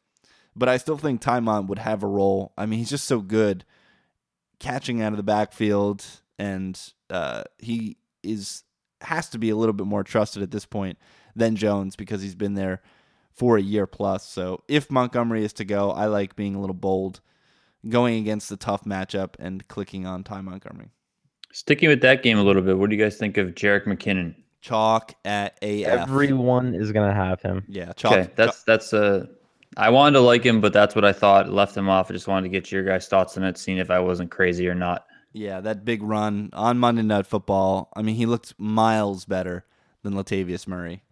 But 0.56 0.68
I 0.68 0.78
still 0.78 0.96
think 0.96 1.20
Tymon 1.20 1.66
would 1.68 1.78
have 1.78 2.02
a 2.02 2.08
role. 2.08 2.52
I 2.56 2.66
mean, 2.66 2.78
he's 2.78 2.90
just 2.90 3.04
so 3.04 3.20
good 3.20 3.64
catching 4.58 5.02
out 5.02 5.12
of 5.12 5.18
the 5.18 5.22
backfield, 5.22 6.04
and 6.38 6.80
uh, 7.10 7.44
he 7.58 7.98
is 8.22 8.64
has 9.02 9.28
to 9.30 9.38
be 9.38 9.50
a 9.50 9.56
little 9.56 9.72
bit 9.72 9.86
more 9.86 10.04
trusted 10.04 10.42
at 10.42 10.50
this 10.50 10.66
point 10.66 10.98
than 11.34 11.56
Jones 11.56 11.96
because 11.96 12.22
he's 12.22 12.34
been 12.34 12.54
there 12.54 12.82
for 13.40 13.56
a 13.56 13.62
year 13.62 13.86
plus. 13.86 14.22
So 14.22 14.62
if 14.68 14.90
Montgomery 14.90 15.46
is 15.46 15.54
to 15.54 15.64
go, 15.64 15.92
I 15.92 16.04
like 16.06 16.36
being 16.36 16.54
a 16.54 16.60
little 16.60 16.74
bold, 16.74 17.20
going 17.88 18.16
against 18.18 18.50
the 18.50 18.58
tough 18.58 18.84
matchup 18.84 19.30
and 19.38 19.66
clicking 19.66 20.04
on 20.04 20.24
Ty 20.24 20.42
Montgomery. 20.42 20.90
Sticking 21.50 21.88
with 21.88 22.02
that 22.02 22.22
game 22.22 22.36
a 22.36 22.42
little 22.42 22.60
bit, 22.60 22.76
what 22.76 22.90
do 22.90 22.96
you 22.96 23.02
guys 23.02 23.16
think 23.16 23.38
of 23.38 23.54
Jerick 23.54 23.86
McKinnon? 23.86 24.34
Chalk 24.60 25.14
at 25.24 25.58
AF. 25.62 25.86
Everyone 25.86 26.74
is 26.74 26.92
gonna 26.92 27.14
have 27.14 27.40
him. 27.40 27.64
Yeah, 27.66 27.94
chalk. 27.94 28.12
Okay, 28.12 28.30
that's 28.36 28.58
chalk. 28.58 28.66
that's 28.66 28.92
uh 28.92 29.24
I 29.78 29.88
wanted 29.88 30.18
to 30.18 30.20
like 30.20 30.44
him, 30.44 30.60
but 30.60 30.74
that's 30.74 30.94
what 30.94 31.06
I 31.06 31.14
thought. 31.14 31.48
Left 31.48 31.74
him 31.74 31.88
off. 31.88 32.10
I 32.10 32.12
just 32.12 32.28
wanted 32.28 32.42
to 32.42 32.50
get 32.50 32.70
your 32.70 32.84
guys' 32.84 33.08
thoughts 33.08 33.38
on 33.38 33.44
it, 33.44 33.56
seeing 33.56 33.78
if 33.78 33.90
I 33.90 34.00
wasn't 34.00 34.30
crazy 34.30 34.68
or 34.68 34.74
not. 34.74 35.06
Yeah, 35.32 35.62
that 35.62 35.86
big 35.86 36.02
run 36.02 36.50
on 36.52 36.78
Monday 36.78 37.02
Night 37.02 37.24
Football. 37.24 37.90
I 37.96 38.02
mean, 38.02 38.16
he 38.16 38.26
looked 38.26 38.52
miles 38.58 39.24
better 39.24 39.64
than 40.02 40.12
Latavius 40.12 40.66
Murray. 40.66 41.04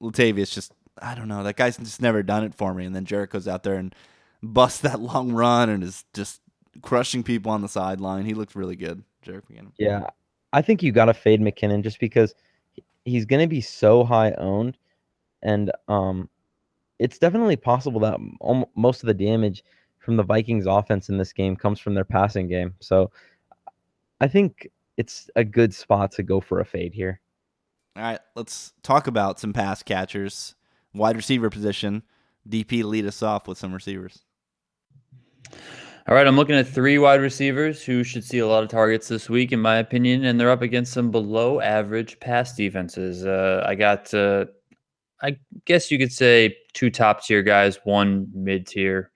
Latavius 0.00 0.52
just, 0.52 0.72
I 1.00 1.14
don't 1.14 1.28
know, 1.28 1.42
that 1.42 1.56
guy's 1.56 1.76
just 1.76 2.02
never 2.02 2.22
done 2.22 2.44
it 2.44 2.54
for 2.54 2.74
me. 2.74 2.84
And 2.84 2.94
then 2.94 3.04
Jerick 3.06 3.30
goes 3.30 3.48
out 3.48 3.62
there 3.62 3.74
and 3.74 3.94
busts 4.42 4.80
that 4.80 5.00
long 5.00 5.32
run 5.32 5.68
and 5.68 5.82
is 5.82 6.04
just 6.14 6.40
crushing 6.82 7.22
people 7.22 7.50
on 7.52 7.62
the 7.62 7.68
sideline. 7.68 8.24
He 8.24 8.34
looked 8.34 8.54
really 8.54 8.76
good, 8.76 9.02
Jerick 9.24 9.42
McKinnon. 9.50 9.72
Yeah, 9.78 10.06
I 10.52 10.62
think 10.62 10.82
you 10.82 10.92
got 10.92 11.06
to 11.06 11.14
fade 11.14 11.40
McKinnon 11.40 11.82
just 11.82 11.98
because 11.98 12.34
he's 13.04 13.24
going 13.24 13.42
to 13.42 13.48
be 13.48 13.60
so 13.60 14.04
high 14.04 14.32
owned, 14.32 14.78
and 15.42 15.70
um, 15.88 16.28
it's 16.98 17.18
definitely 17.18 17.56
possible 17.56 18.00
that 18.00 18.18
most 18.76 19.02
of 19.02 19.06
the 19.06 19.14
damage 19.14 19.64
from 19.98 20.16
the 20.16 20.22
Vikings 20.22 20.66
offense 20.66 21.08
in 21.08 21.18
this 21.18 21.32
game 21.32 21.56
comes 21.56 21.80
from 21.80 21.94
their 21.94 22.04
passing 22.04 22.46
game. 22.46 22.74
So 22.80 23.10
I 24.20 24.28
think 24.28 24.70
it's 24.96 25.28
a 25.34 25.44
good 25.44 25.74
spot 25.74 26.12
to 26.12 26.22
go 26.22 26.40
for 26.40 26.60
a 26.60 26.64
fade 26.64 26.94
here. 26.94 27.20
All 27.96 28.02
right, 28.02 28.20
let's 28.36 28.72
talk 28.82 29.06
about 29.06 29.40
some 29.40 29.52
pass 29.52 29.82
catchers, 29.82 30.54
wide 30.94 31.16
receiver 31.16 31.50
position. 31.50 32.02
DP 32.48 32.84
lead 32.84 33.06
us 33.06 33.22
off 33.22 33.48
with 33.48 33.58
some 33.58 33.72
receivers. 33.72 34.22
All 36.06 36.14
right, 36.14 36.26
I'm 36.26 36.36
looking 36.36 36.56
at 36.56 36.68
three 36.68 36.98
wide 36.98 37.22
receivers 37.22 37.82
who 37.82 38.04
should 38.04 38.24
see 38.24 38.40
a 38.40 38.46
lot 38.46 38.62
of 38.62 38.68
targets 38.68 39.08
this 39.08 39.30
week, 39.30 39.52
in 39.52 39.60
my 39.60 39.76
opinion, 39.76 40.24
and 40.26 40.38
they're 40.38 40.50
up 40.50 40.60
against 40.60 40.92
some 40.92 41.10
below 41.10 41.60
average 41.60 42.20
pass 42.20 42.54
defenses. 42.54 43.24
Uh, 43.24 43.64
I 43.66 43.74
got 43.74 44.12
uh, 44.12 44.44
I 45.22 45.38
guess 45.64 45.90
you 45.90 45.98
could 45.98 46.12
say 46.12 46.56
two 46.74 46.90
top 46.90 47.24
tier 47.24 47.42
guys, 47.42 47.78
one 47.84 48.28
mid 48.34 48.66
tier. 48.66 49.10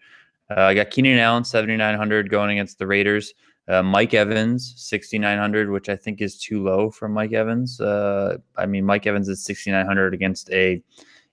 Uh, 0.51 0.63
I 0.63 0.75
got 0.75 0.89
Keenan 0.89 1.19
Allen, 1.19 1.45
7,900 1.45 2.31
going 2.31 2.53
against 2.53 2.79
the 2.79 2.87
Raiders. 2.87 3.35
Uh, 3.69 3.83
Mike 3.83 4.15
Evans, 4.15 4.73
6,900, 4.79 5.69
which 5.69 5.91
I 5.91 5.97
think 5.97 6.23
is 6.23 6.39
too 6.39 6.65
low 6.65 6.91
for 6.91 7.07
Mike 7.07 7.35
Evans. 7.35 7.79
Uh, 7.79 8.39
I 8.57 8.65
mean, 8.65 8.87
Mike 8.87 9.07
Evans 9.07 9.29
is 9.29 9.45
6,900 9.45 10.15
against 10.15 10.51
a 10.51 10.83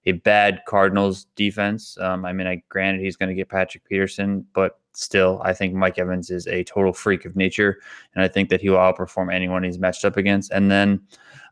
a 0.05 0.13
bad 0.13 0.61
Cardinals 0.67 1.25
defense. 1.35 1.97
Um, 1.99 2.25
I 2.25 2.33
mean, 2.33 2.47
I 2.47 2.61
granted 2.69 3.01
he's 3.01 3.15
going 3.15 3.29
to 3.29 3.35
get 3.35 3.49
Patrick 3.49 3.85
Peterson, 3.85 4.45
but 4.53 4.79
still, 4.93 5.41
I 5.43 5.53
think 5.53 5.73
Mike 5.73 5.97
Evans 5.97 6.29
is 6.29 6.47
a 6.47 6.63
total 6.63 6.93
freak 6.93 7.25
of 7.25 7.35
nature, 7.35 7.79
and 8.13 8.23
I 8.23 8.27
think 8.27 8.49
that 8.49 8.61
he 8.61 8.69
will 8.69 8.77
outperform 8.77 9.33
anyone 9.33 9.63
he's 9.63 9.79
matched 9.79 10.05
up 10.05 10.17
against. 10.17 10.51
And 10.51 10.69
then 10.69 11.01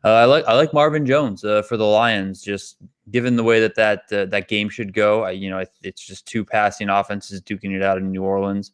uh, 0.04 0.12
I 0.12 0.24
like 0.24 0.44
I 0.46 0.54
like 0.54 0.72
Marvin 0.72 1.06
Jones 1.06 1.44
uh, 1.44 1.62
for 1.62 1.76
the 1.76 1.84
Lions. 1.84 2.42
Just 2.42 2.76
given 3.10 3.36
the 3.36 3.44
way 3.44 3.60
that 3.60 3.74
that 3.74 4.12
uh, 4.12 4.26
that 4.26 4.48
game 4.48 4.68
should 4.68 4.92
go, 4.92 5.24
I, 5.24 5.32
you 5.32 5.50
know, 5.50 5.64
it's 5.82 6.06
just 6.06 6.26
two 6.26 6.44
passing 6.44 6.88
offenses 6.88 7.40
duking 7.40 7.74
it 7.74 7.82
out 7.82 7.98
in 7.98 8.10
New 8.10 8.22
Orleans. 8.22 8.72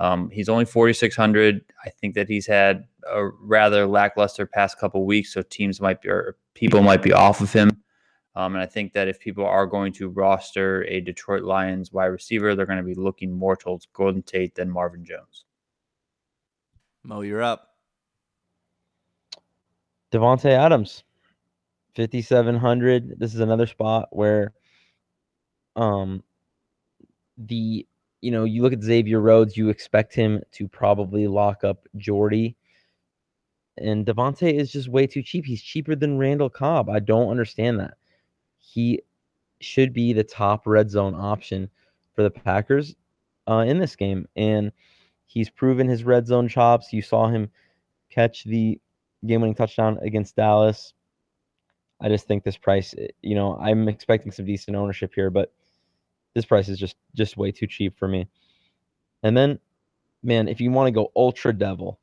Um, 0.00 0.28
he's 0.30 0.48
only 0.48 0.64
4,600. 0.64 1.64
I 1.84 1.90
think 1.90 2.16
that 2.16 2.28
he's 2.28 2.48
had 2.48 2.84
a 3.08 3.26
rather 3.40 3.86
lackluster 3.86 4.44
past 4.44 4.78
couple 4.78 5.04
weeks, 5.06 5.32
so 5.32 5.42
teams 5.42 5.80
might 5.80 6.02
be 6.02 6.08
or 6.08 6.36
people 6.54 6.82
might 6.82 7.02
be 7.02 7.12
off 7.12 7.40
of 7.40 7.52
him. 7.52 7.70
Um, 8.36 8.54
and 8.54 8.62
I 8.62 8.66
think 8.66 8.92
that 8.94 9.06
if 9.06 9.20
people 9.20 9.46
are 9.46 9.66
going 9.66 9.92
to 9.94 10.08
roster 10.08 10.84
a 10.84 11.00
Detroit 11.00 11.44
Lions 11.44 11.92
wide 11.92 12.06
receiver, 12.06 12.54
they're 12.54 12.66
going 12.66 12.78
to 12.78 12.84
be 12.84 12.94
looking 12.94 13.32
more 13.32 13.56
towards 13.56 13.86
Golden 13.92 14.22
Tate 14.22 14.54
than 14.56 14.70
Marvin 14.70 15.04
Jones. 15.04 15.44
Mo, 17.04 17.20
you're 17.20 17.42
up. 17.42 17.74
Davante 20.12 20.50
Adams, 20.50 21.04
5700. 21.96 23.18
This 23.18 23.34
is 23.34 23.40
another 23.40 23.66
spot 23.66 24.08
where 24.10 24.52
um 25.76 26.22
the 27.36 27.86
you 28.20 28.30
know, 28.30 28.44
you 28.44 28.62
look 28.62 28.72
at 28.72 28.82
Xavier 28.82 29.20
Rhodes, 29.20 29.54
you 29.54 29.68
expect 29.68 30.14
him 30.14 30.40
to 30.52 30.66
probably 30.66 31.26
lock 31.28 31.62
up 31.62 31.86
Jordy. 31.98 32.56
And 33.76 34.06
Davante 34.06 34.50
is 34.50 34.72
just 34.72 34.88
way 34.88 35.06
too 35.06 35.22
cheap. 35.22 35.44
He's 35.44 35.62
cheaper 35.62 35.94
than 35.94 36.16
Randall 36.16 36.48
Cobb. 36.48 36.88
I 36.88 37.00
don't 37.00 37.28
understand 37.28 37.78
that. 37.80 37.94
He 38.74 39.02
should 39.60 39.92
be 39.92 40.12
the 40.12 40.24
top 40.24 40.66
red 40.66 40.90
zone 40.90 41.14
option 41.14 41.70
for 42.12 42.24
the 42.24 42.30
Packers 42.30 42.96
uh, 43.48 43.64
in 43.66 43.78
this 43.78 43.94
game. 43.94 44.26
And 44.34 44.72
he's 45.26 45.48
proven 45.48 45.88
his 45.88 46.02
red 46.02 46.26
zone 46.26 46.48
chops. 46.48 46.92
You 46.92 47.00
saw 47.00 47.28
him 47.28 47.50
catch 48.10 48.42
the 48.42 48.80
game 49.24 49.42
winning 49.42 49.54
touchdown 49.54 49.98
against 50.02 50.34
Dallas. 50.34 50.92
I 52.00 52.08
just 52.08 52.26
think 52.26 52.42
this 52.42 52.56
price, 52.56 52.96
eh, 52.98 53.06
you 53.22 53.36
know, 53.36 53.56
I'm 53.56 53.88
expecting 53.88 54.32
some 54.32 54.44
decent 54.44 54.76
ownership 54.76 55.12
here, 55.14 55.30
but 55.30 55.52
this 56.34 56.44
price 56.44 56.68
is 56.68 56.76
just 56.76 56.96
just 57.14 57.36
way 57.36 57.52
too 57.52 57.68
cheap 57.68 57.96
for 57.96 58.08
me. 58.08 58.26
And 59.22 59.36
then, 59.36 59.60
man, 60.24 60.48
if 60.48 60.60
you 60.60 60.72
want 60.72 60.88
to 60.88 60.90
go 60.90 61.12
ultra 61.14 61.52
devil, 61.52 62.00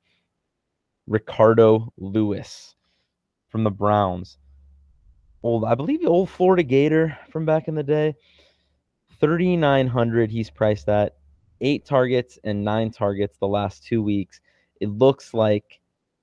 Ricardo 1.05 1.91
Louis 1.97 2.75
from 3.49 3.65
the 3.65 3.71
Browns. 3.71 4.37
Old, 5.43 5.65
I 5.65 5.75
believe, 5.75 6.01
the 6.01 6.07
old 6.07 6.29
Florida 6.29 6.63
Gator 6.63 7.17
from 7.31 7.45
back 7.45 7.67
in 7.67 7.75
the 7.75 7.83
day. 7.83 8.15
3,900 9.19 10.29
he's 10.29 10.49
priced 10.49 10.89
at. 10.89 11.15
Eight 11.61 11.85
targets 11.85 12.39
and 12.43 12.63
nine 12.63 12.91
targets 12.91 13.37
the 13.37 13.47
last 13.47 13.83
two 13.83 14.01
weeks. 14.01 14.39
It 14.79 14.89
looks 14.89 15.33
like 15.33 15.79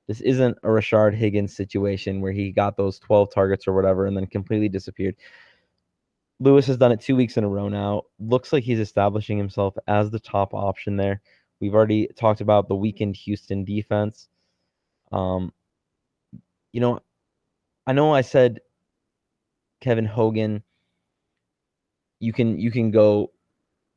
this 0.08 0.20
isn't 0.20 0.56
a 0.62 0.68
Rashard 0.68 1.14
Higgins 1.14 1.54
situation 1.54 2.20
where 2.20 2.32
he 2.32 2.50
got 2.50 2.76
those 2.76 2.98
12 2.98 3.32
targets 3.32 3.68
or 3.68 3.74
whatever 3.74 4.06
and 4.06 4.16
then 4.16 4.26
completely 4.26 4.68
disappeared. 4.68 5.14
Louis 6.40 6.66
has 6.66 6.76
done 6.76 6.92
it 6.92 7.00
two 7.00 7.16
weeks 7.16 7.36
in 7.36 7.44
a 7.44 7.48
row 7.48 7.68
now. 7.68 8.02
Looks 8.18 8.52
like 8.52 8.64
he's 8.64 8.78
establishing 8.78 9.38
himself 9.38 9.76
as 9.86 10.10
the 10.10 10.20
top 10.20 10.54
option 10.54 10.96
there. 10.96 11.20
We've 11.60 11.74
already 11.74 12.08
talked 12.16 12.40
about 12.40 12.68
the 12.68 12.76
weakened 12.76 13.16
Houston 13.16 13.64
defense. 13.64 14.28
Um, 15.10 15.52
you 16.72 16.80
know, 16.80 17.00
I 17.86 17.92
know 17.92 18.14
I 18.14 18.20
said 18.20 18.60
Kevin 19.80 20.04
Hogan. 20.04 20.62
You 22.20 22.32
can 22.32 22.58
you 22.58 22.70
can 22.70 22.90
go 22.90 23.32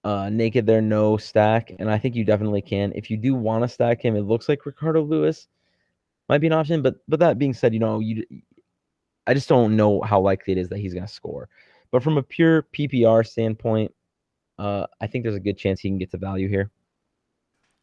uh, 0.03 0.29
naked 0.29 0.65
there, 0.65 0.81
no 0.81 1.17
stack, 1.17 1.71
and 1.79 1.89
I 1.89 1.97
think 1.97 2.15
you 2.15 2.23
definitely 2.23 2.61
can. 2.61 2.91
If 2.95 3.09
you 3.09 3.17
do 3.17 3.35
want 3.35 3.63
to 3.63 3.67
stack 3.67 4.03
him, 4.03 4.15
it 4.15 4.21
looks 4.21 4.49
like 4.49 4.65
Ricardo 4.65 5.01
Louis 5.01 5.47
might 6.29 6.39
be 6.39 6.47
an 6.47 6.53
option. 6.53 6.81
But 6.81 6.95
but 7.07 7.19
that 7.19 7.37
being 7.37 7.53
said, 7.53 7.73
you 7.73 7.79
know 7.79 7.99
you, 7.99 8.25
I 9.27 9.33
just 9.33 9.49
don't 9.49 9.75
know 9.75 10.01
how 10.01 10.19
likely 10.19 10.53
it 10.53 10.57
is 10.57 10.69
that 10.69 10.79
he's 10.79 10.93
going 10.93 11.05
to 11.05 11.11
score. 11.11 11.49
But 11.91 12.03
from 12.03 12.17
a 12.17 12.23
pure 12.23 12.63
PPR 12.73 13.27
standpoint, 13.27 13.93
uh, 14.57 14.87
I 14.99 15.07
think 15.07 15.23
there's 15.23 15.35
a 15.35 15.41
good 15.41 15.57
chance 15.57 15.79
he 15.79 15.89
can 15.89 15.97
get 15.97 16.11
to 16.11 16.17
value 16.17 16.47
here. 16.47 16.71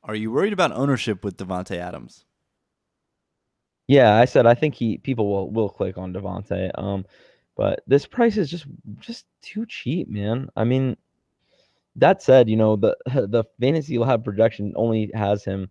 Are 0.02 0.14
you 0.14 0.30
worried 0.32 0.52
about 0.52 0.72
ownership 0.72 1.24
with 1.24 1.36
Davante 1.36 1.76
Adams? 1.76 2.24
Yeah, 3.86 4.14
I 4.16 4.26
said 4.26 4.46
I 4.46 4.54
think 4.54 4.74
he 4.74 4.98
people 4.98 5.28
will 5.30 5.50
will 5.50 5.70
click 5.70 5.96
on 5.98 6.12
Davante. 6.12 6.70
Um, 6.76 7.06
but 7.58 7.82
this 7.88 8.06
price 8.06 8.36
is 8.36 8.48
just 8.48 8.66
just 9.00 9.26
too 9.42 9.66
cheap, 9.66 10.08
man. 10.08 10.48
I 10.56 10.62
mean, 10.62 10.96
that 11.96 12.22
said, 12.22 12.48
you 12.48 12.56
know 12.56 12.76
the 12.76 12.96
the 13.06 13.44
fantasy 13.60 13.98
lab 13.98 14.24
projection 14.24 14.72
only 14.76 15.10
has 15.12 15.44
him 15.44 15.68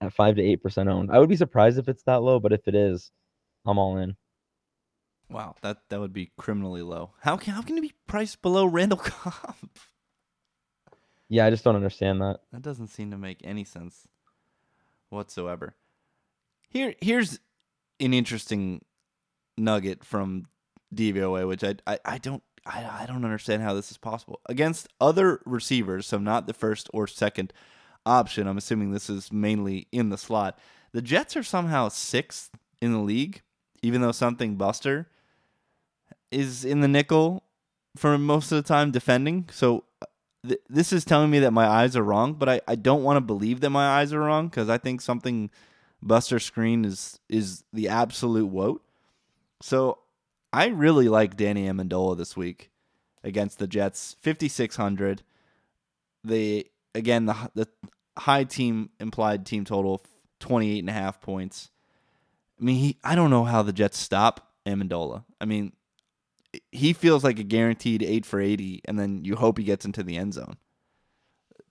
at 0.00 0.12
five 0.12 0.36
to 0.36 0.42
eight 0.42 0.62
percent 0.62 0.88
owned. 0.88 1.10
I 1.10 1.18
would 1.18 1.28
be 1.28 1.36
surprised 1.36 1.78
if 1.78 1.88
it's 1.88 2.04
that 2.04 2.22
low, 2.22 2.38
but 2.38 2.52
if 2.52 2.68
it 2.68 2.76
is, 2.76 3.10
I'm 3.66 3.78
all 3.78 3.96
in. 3.98 4.16
Wow, 5.28 5.56
that 5.62 5.78
that 5.88 5.98
would 5.98 6.12
be 6.12 6.30
criminally 6.38 6.82
low. 6.82 7.10
How 7.20 7.36
can 7.36 7.52
how 7.52 7.62
can 7.62 7.76
it 7.76 7.82
be 7.82 7.94
priced 8.06 8.40
below 8.40 8.64
Randall 8.64 8.98
Cobb? 9.02 9.56
Yeah, 11.28 11.46
I 11.46 11.50
just 11.50 11.64
don't 11.64 11.76
understand 11.76 12.20
that. 12.20 12.40
That 12.52 12.62
doesn't 12.62 12.88
seem 12.88 13.10
to 13.10 13.18
make 13.18 13.40
any 13.42 13.64
sense 13.64 14.06
whatsoever. 15.08 15.74
Here 16.68 16.94
here's 17.00 17.40
an 17.98 18.14
interesting 18.14 18.84
nugget 19.56 20.04
from 20.04 20.46
DVOA, 20.94 21.46
which 21.48 21.64
I 21.64 21.76
I, 21.86 21.98
I 22.04 22.18
don't 22.18 22.42
I, 22.66 23.02
I 23.02 23.06
don't 23.06 23.24
understand 23.24 23.62
how 23.62 23.74
this 23.74 23.90
is 23.90 23.98
possible. 23.98 24.40
Against 24.46 24.88
other 25.00 25.40
receivers, 25.44 26.06
so 26.06 26.18
not 26.18 26.46
the 26.46 26.54
first 26.54 26.88
or 26.92 27.06
second 27.06 27.52
option, 28.06 28.46
I'm 28.46 28.58
assuming 28.58 28.92
this 28.92 29.10
is 29.10 29.32
mainly 29.32 29.88
in 29.92 30.10
the 30.10 30.18
slot. 30.18 30.58
The 30.92 31.02
Jets 31.02 31.36
are 31.36 31.42
somehow 31.42 31.88
sixth 31.88 32.50
in 32.80 32.92
the 32.92 32.98
league, 32.98 33.42
even 33.82 34.00
though 34.00 34.12
something 34.12 34.56
Buster 34.56 35.08
is 36.30 36.64
in 36.64 36.80
the 36.80 36.88
nickel 36.88 37.42
for 37.96 38.16
most 38.16 38.52
of 38.52 38.56
the 38.56 38.66
time 38.66 38.90
defending. 38.90 39.48
So 39.52 39.84
uh, 40.00 40.06
th- 40.46 40.60
this 40.68 40.92
is 40.92 41.04
telling 41.04 41.30
me 41.30 41.40
that 41.40 41.52
my 41.52 41.66
eyes 41.66 41.96
are 41.96 42.02
wrong, 42.02 42.34
but 42.34 42.48
I, 42.48 42.60
I 42.66 42.74
don't 42.74 43.02
want 43.02 43.16
to 43.16 43.20
believe 43.20 43.60
that 43.60 43.70
my 43.70 44.00
eyes 44.00 44.12
are 44.12 44.20
wrong 44.20 44.48
because 44.48 44.68
I 44.68 44.78
think 44.78 45.00
something 45.00 45.50
Buster 46.02 46.36
Skrine 46.36 46.84
is 46.84 47.20
is 47.28 47.64
the 47.72 47.88
absolute 47.88 48.46
woat. 48.46 48.82
So 49.60 49.98
I 50.52 50.66
really 50.66 51.08
like 51.08 51.36
Danny 51.36 51.66
Amendola 51.66 52.16
this 52.16 52.36
week 52.36 52.70
against 53.24 53.58
the 53.58 53.66
Jets, 53.66 54.16
5600. 54.20 55.22
The 56.24 56.66
again 56.94 57.26
the 57.26 57.50
the 57.54 57.68
high 58.16 58.44
team 58.44 58.90
implied 59.00 59.46
team 59.46 59.64
total 59.64 60.04
28 60.40 60.80
and 60.80 60.90
a 60.90 60.92
half 60.92 61.20
points. 61.20 61.70
I 62.60 62.64
mean, 62.64 62.76
he, 62.76 62.98
I 63.02 63.14
don't 63.14 63.30
know 63.30 63.44
how 63.44 63.62
the 63.62 63.72
Jets 63.72 63.98
stop 63.98 64.52
Amendola. 64.66 65.24
I 65.40 65.46
mean, 65.46 65.72
he 66.70 66.92
feels 66.92 67.24
like 67.24 67.38
a 67.38 67.44
guaranteed 67.44 68.02
8 68.02 68.26
for 68.26 68.40
80 68.40 68.82
and 68.84 68.98
then 68.98 69.24
you 69.24 69.36
hope 69.36 69.58
he 69.58 69.64
gets 69.64 69.84
into 69.84 70.02
the 70.02 70.16
end 70.16 70.34
zone. 70.34 70.56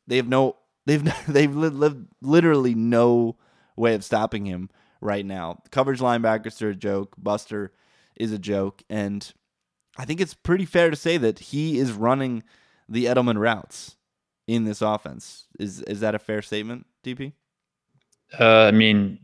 They 0.08 0.18
have 0.18 0.28
no 0.28 0.58
they've 0.86 1.04
they've 1.28 1.56
lived 1.56 2.08
literally 2.22 2.74
no 2.74 3.38
way 3.76 3.94
of 3.94 4.04
stopping 4.04 4.46
him 4.46 4.70
right 5.00 5.26
now. 5.26 5.62
Coverage 5.70 6.00
linebackers 6.00 6.62
are 6.62 6.70
a 6.70 6.76
joke. 6.76 7.16
Buster 7.18 7.72
is 8.22 8.32
a 8.32 8.40
joke, 8.40 8.84
and 8.90 9.34
I 9.98 10.06
think 10.06 10.22
it's 10.22 10.34
pretty 10.34 10.66
fair 10.66 10.90
to 10.90 10.96
say 10.96 11.18
that 11.18 11.40
he 11.40 11.78
is 11.80 11.92
running 11.92 12.44
the 12.88 13.06
Edelman 13.06 13.40
routes 13.40 13.98
in 14.48 14.66
this 14.66 14.82
offense. 14.82 15.48
Is 15.60 15.82
is 15.82 16.00
that 16.02 16.16
a 16.16 16.20
fair 16.20 16.42
statement, 16.42 16.86
DP? 17.04 17.34
Uh, 18.40 18.66
I 18.66 18.72
mean, 18.72 19.20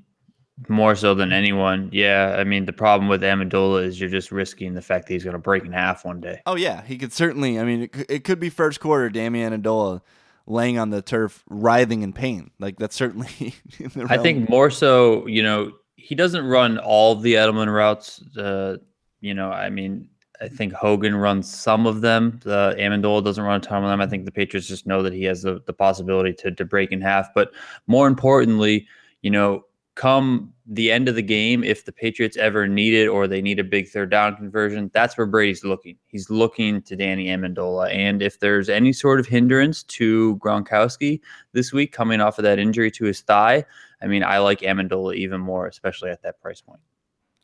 more 0.67 0.95
so 0.95 1.13
than 1.13 1.31
anyone. 1.31 1.89
Yeah. 1.93 2.35
I 2.37 2.43
mean, 2.43 2.65
the 2.65 2.73
problem 2.73 3.07
with 3.07 3.21
Amendola 3.21 3.83
is 3.83 3.99
you're 3.99 4.09
just 4.09 4.31
risking 4.31 4.73
the 4.73 4.81
fact 4.81 5.07
that 5.07 5.13
he's 5.13 5.23
going 5.23 5.35
to 5.35 5.39
break 5.39 5.63
in 5.63 5.71
half 5.71 6.03
one 6.03 6.19
day. 6.19 6.41
Oh 6.45 6.55
yeah, 6.55 6.81
he 6.81 6.97
could 6.97 7.13
certainly. 7.13 7.59
I 7.59 7.63
mean, 7.63 7.83
it, 7.83 8.05
it 8.09 8.23
could 8.23 8.39
be 8.39 8.49
first 8.49 8.79
quarter. 8.79 9.09
Damian 9.09 9.53
Amendola 9.53 10.01
laying 10.47 10.79
on 10.79 10.89
the 10.89 11.01
turf, 11.01 11.43
writhing 11.49 12.01
in 12.01 12.13
pain. 12.13 12.51
Like 12.59 12.77
that's 12.77 12.95
certainly. 12.95 13.55
I 14.09 14.17
think 14.17 14.49
more 14.49 14.71
so. 14.71 15.27
You 15.27 15.43
know, 15.43 15.71
he 15.97 16.15
doesn't 16.15 16.45
run 16.45 16.77
all 16.77 17.15
the 17.15 17.33
Edelman 17.33 17.73
routes. 17.73 18.23
Uh, 18.37 18.77
you 19.19 19.33
know, 19.33 19.51
I 19.51 19.69
mean, 19.69 20.07
I 20.39 20.47
think 20.47 20.71
Hogan 20.71 21.15
runs 21.15 21.51
some 21.51 21.87
of 21.87 22.01
them. 22.01 22.39
The 22.43 22.75
Amendola 22.77 23.23
doesn't 23.23 23.43
run 23.43 23.59
a 23.59 23.63
ton 23.63 23.83
of 23.83 23.89
them. 23.89 23.99
I 23.99 24.07
think 24.07 24.25
the 24.25 24.31
Patriots 24.31 24.67
just 24.67 24.85
know 24.85 25.01
that 25.01 25.13
he 25.13 25.23
has 25.23 25.41
the, 25.41 25.61
the 25.65 25.73
possibility 25.73 26.33
to 26.33 26.51
to 26.51 26.65
break 26.65 26.91
in 26.91 27.01
half. 27.01 27.33
But 27.33 27.51
more 27.87 28.07
importantly, 28.07 28.87
you 29.21 29.31
know, 29.31 29.65
come 29.95 30.53
the 30.67 30.91
end 30.91 31.09
of 31.09 31.15
the 31.15 31.23
game, 31.23 31.63
if 31.63 31.85
the 31.85 31.91
Patriots 31.91 32.37
ever 32.37 32.67
need 32.67 32.93
it 32.93 33.07
or 33.07 33.25
they 33.25 33.41
need 33.41 33.57
a 33.57 33.63
big 33.63 33.87
third 33.87 34.11
down 34.11 34.35
conversion, 34.35 34.91
that's 34.93 35.17
where 35.17 35.25
Brady's 35.25 35.63
looking. 35.63 35.97
He's 36.05 36.29
looking 36.29 36.83
to 36.83 36.95
Danny 36.95 37.27
Amendola. 37.27 37.91
And 37.91 38.21
if 38.21 38.39
there's 38.39 38.69
any 38.69 38.93
sort 38.93 39.19
of 39.19 39.25
hindrance 39.25 39.83
to 39.83 40.35
Gronkowski 40.37 41.19
this 41.53 41.73
week 41.73 41.93
coming 41.93 42.21
off 42.21 42.37
of 42.37 42.43
that 42.43 42.59
injury 42.59 42.91
to 42.91 43.05
his 43.05 43.21
thigh, 43.21 43.65
I 44.01 44.07
mean, 44.07 44.23
I 44.23 44.39
like 44.39 44.59
Amendola 44.61 45.15
even 45.15 45.41
more, 45.41 45.67
especially 45.67 46.09
at 46.09 46.21
that 46.23 46.41
price 46.41 46.61
point. 46.61 46.79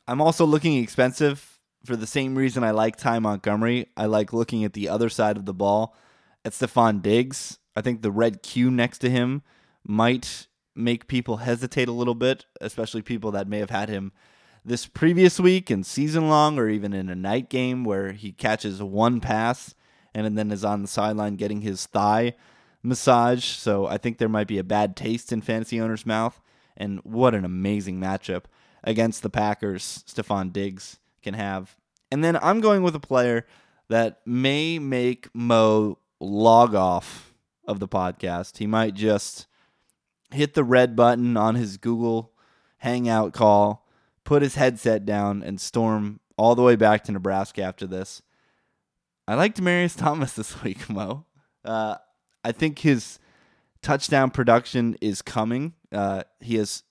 I'm 0.08 0.22
also 0.22 0.46
looking 0.46 0.78
expensive 0.78 1.60
for 1.86 1.96
the 1.96 2.08
same 2.08 2.36
reason 2.36 2.64
I 2.64 2.72
like 2.72 2.96
Ty 2.96 3.20
Montgomery. 3.20 3.88
I 3.98 4.06
like 4.06 4.34
looking 4.34 4.64
at 4.64 4.74
the 4.74 4.90
other 4.90 5.10
side 5.10 5.38
of 5.38 5.46
the 5.46 5.54
ball 5.54 5.96
at 6.46 6.54
Stefon 6.54 7.02
Diggs. 7.02 7.60
I 7.76 7.82
think 7.82 8.02
the 8.02 8.12
red 8.12 8.44
Q 8.44 8.70
next 8.70 9.00
to 9.00 9.10
him 9.10 9.42
might 9.86 10.48
make 10.76 11.08
people 11.08 11.38
hesitate 11.38 11.88
a 11.88 11.94
little 11.94 12.16
bit, 12.16 12.46
especially 12.62 13.02
people 13.02 13.32
that 13.32 13.48
may 13.48 13.60
have 13.60 13.70
had 13.70 13.90
him 13.90 14.12
this 14.66 14.88
previous 14.88 15.40
week 15.40 15.70
and 15.70 15.86
season 15.86 16.30
long 16.30 16.58
or 16.58 16.70
even 16.70 16.94
in 16.94 17.10
a 17.10 17.16
night 17.16 17.50
game 17.50 17.84
where 17.84 18.14
he 18.14 18.32
catches 18.32 18.82
one 18.82 19.20
pass 19.20 19.76
and 20.16 20.38
then 20.38 20.52
is 20.52 20.64
on 20.64 20.82
the 20.82 20.88
sideline 20.88 21.36
getting 21.36 21.62
his 21.62 21.86
thigh 21.86 22.34
massage. 22.84 23.46
So 23.46 23.88
I 23.88 23.98
think 23.98 24.18
there 24.18 24.30
might 24.30 24.48
be 24.48 24.60
a 24.60 24.64
bad 24.64 24.96
taste 24.96 25.32
in 25.32 25.42
fantasy 25.42 25.82
owners' 25.82 26.06
mouth. 26.06 26.40
And 26.76 27.00
what 27.04 27.34
an 27.34 27.46
amazing 27.46 28.00
matchup 28.00 28.44
against 28.84 29.24
the 29.24 29.30
Packers 29.30 30.04
Stefon 30.08 30.52
Diggs 30.52 31.00
can 31.22 31.34
have. 31.34 31.78
And 32.12 32.24
then 32.24 32.36
I'm 32.38 32.62
going 32.62 32.84
with 32.84 32.96
a 32.96 33.00
player 33.00 33.46
that 33.90 34.22
may 34.26 34.80
make 34.80 35.30
Mo 35.34 35.98
log 36.20 36.76
off 36.76 37.34
of 37.68 37.80
the 37.80 37.88
podcast. 37.88 38.58
He 38.58 38.68
might 38.68 38.94
just 38.94 39.48
hit 40.32 40.54
the 40.54 40.64
red 40.64 40.96
button 40.96 41.38
on 41.38 41.56
his 41.56 41.78
Google 41.78 42.34
Hangout 42.78 43.34
call, 43.34 43.88
put 44.24 44.42
his 44.42 44.56
headset 44.56 45.06
down, 45.06 45.44
and 45.44 45.60
storm 45.62 46.20
all 46.38 46.56
the 46.56 46.64
way 46.64 46.76
back 46.76 47.04
to 47.06 47.12
Nebraska 47.12 47.62
after 47.62 47.88
this. 47.88 48.22
I 49.28 49.36
like 49.36 49.56
Demaryius 49.56 49.98
Thomas 49.98 50.34
this 50.36 50.62
week, 50.64 50.90
Mo. 50.90 51.26
Uh, 51.64 51.96
I 52.44 52.52
think 52.52 52.80
his 52.80 53.20
touchdown 53.82 54.32
production 54.32 54.98
is 55.02 55.22
coming. 55.22 55.74
Uh, 55.92 56.24
he 56.40 56.56
has, 56.56 56.84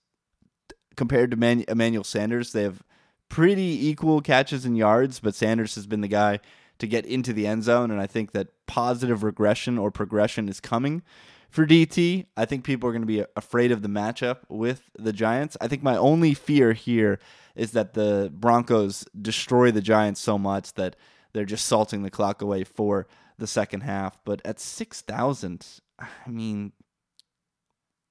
compared 0.96 1.30
to 1.30 1.36
Man- 1.36 1.64
Emmanuel 1.68 2.04
Sanders, 2.04 2.52
they 2.52 2.62
have 2.62 2.82
pretty 3.28 3.88
equal 3.88 4.20
catches 4.20 4.64
and 4.64 4.76
yards, 4.76 5.20
but 5.20 5.34
Sanders 5.34 5.74
has 5.74 5.86
been 5.86 6.02
the 6.02 6.08
guy 6.08 6.40
to 6.78 6.86
get 6.86 7.06
into 7.06 7.32
the 7.32 7.46
end 7.46 7.64
zone, 7.64 7.90
and 7.90 8.00
I 8.00 8.06
think 8.06 8.32
that 8.32 8.48
positive 8.66 9.22
regression 9.22 9.78
or 9.78 9.90
progression 9.90 10.48
is 10.48 10.60
coming 10.60 11.02
for 11.48 11.66
DT. 11.66 12.26
I 12.36 12.44
think 12.44 12.64
people 12.64 12.88
are 12.88 12.92
going 12.92 13.02
to 13.02 13.06
be 13.06 13.24
afraid 13.36 13.70
of 13.70 13.82
the 13.82 13.88
matchup 13.88 14.38
with 14.48 14.90
the 14.98 15.12
Giants. 15.12 15.56
I 15.60 15.68
think 15.68 15.82
my 15.82 15.96
only 15.96 16.34
fear 16.34 16.72
here 16.72 17.18
is 17.54 17.72
that 17.72 17.94
the 17.94 18.32
Broncos 18.34 19.04
destroy 19.20 19.70
the 19.70 19.82
Giants 19.82 20.20
so 20.20 20.38
much 20.38 20.74
that 20.74 20.96
they're 21.32 21.44
just 21.44 21.66
salting 21.66 22.02
the 22.02 22.10
clock 22.10 22.42
away 22.42 22.64
for 22.64 23.06
the 23.42 23.46
second 23.48 23.80
half. 23.80 24.16
But 24.24 24.40
at 24.44 24.60
6,000, 24.60 25.66
I 25.98 26.30
mean, 26.30 26.72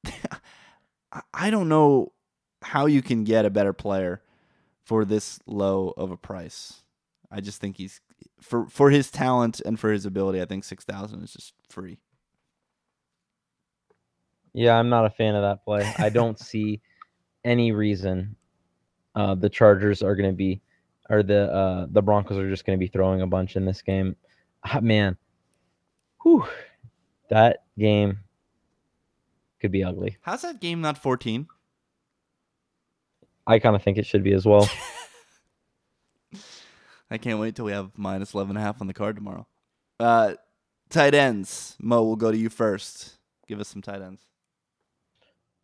I 1.33 1.49
don't 1.49 1.69
know 1.69 2.11
how 2.61 2.85
you 2.85 3.01
can 3.01 3.23
get 3.23 3.45
a 3.45 3.49
better 3.49 3.73
player 3.73 4.21
for 4.83 5.05
this 5.05 5.39
low 5.47 5.93
of 5.95 6.11
a 6.11 6.17
price. 6.17 6.81
I 7.31 7.39
just 7.39 7.61
think 7.61 7.77
he's 7.77 8.01
for 8.41 8.67
for 8.67 8.89
his 8.89 9.09
talent 9.09 9.61
and 9.61 9.79
for 9.79 9.89
his 9.91 10.05
ability. 10.05 10.41
I 10.41 10.45
think 10.45 10.65
six 10.65 10.83
thousand 10.83 11.23
is 11.23 11.31
just 11.31 11.53
free. 11.69 11.97
Yeah, 14.53 14.77
I'm 14.77 14.89
not 14.89 15.05
a 15.05 15.09
fan 15.09 15.35
of 15.35 15.43
that 15.43 15.63
play. 15.63 15.89
I 15.97 16.09
don't 16.09 16.37
see 16.51 16.81
any 17.45 17.71
reason 17.71 18.35
uh, 19.15 19.35
the 19.35 19.49
Chargers 19.49 20.03
are 20.03 20.15
going 20.15 20.29
to 20.29 20.35
be, 20.35 20.61
or 21.09 21.23
the 21.23 21.51
uh, 21.53 21.87
the 21.89 22.01
Broncos 22.01 22.37
are 22.37 22.49
just 22.49 22.65
going 22.65 22.77
to 22.77 22.83
be 22.83 22.91
throwing 22.91 23.21
a 23.21 23.27
bunch 23.27 23.55
in 23.55 23.63
this 23.63 23.81
game. 23.81 24.17
Ah, 24.65 24.81
man, 24.81 25.17
whew, 26.23 26.45
that 27.29 27.63
game 27.77 28.19
could 29.59 29.71
be 29.71 29.83
ugly. 29.83 30.17
How's 30.21 30.41
that 30.41 30.59
game 30.61 30.81
not 30.81 30.97
fourteen? 30.97 31.47
I 33.47 33.59
kind 33.59 33.75
of 33.75 33.83
think 33.83 33.97
it 33.97 34.05
should 34.05 34.23
be 34.23 34.33
as 34.33 34.45
well. 34.45 34.69
I 37.11 37.17
can't 37.17 37.39
wait 37.39 37.55
till 37.55 37.65
we 37.65 37.73
have 37.73 37.91
minus 37.97 38.33
11 38.33 38.51
and 38.51 38.57
a 38.57 38.61
half 38.61 38.79
on 38.79 38.87
the 38.87 38.93
card 38.93 39.17
tomorrow. 39.17 39.45
Uh, 39.99 40.35
tight 40.89 41.13
ends. 41.13 41.75
Mo, 41.81 42.03
we'll 42.03 42.15
go 42.15 42.31
to 42.31 42.37
you 42.37 42.49
first. 42.49 43.17
Give 43.47 43.59
us 43.59 43.67
some 43.67 43.81
tight 43.81 44.01
ends. 44.01 44.21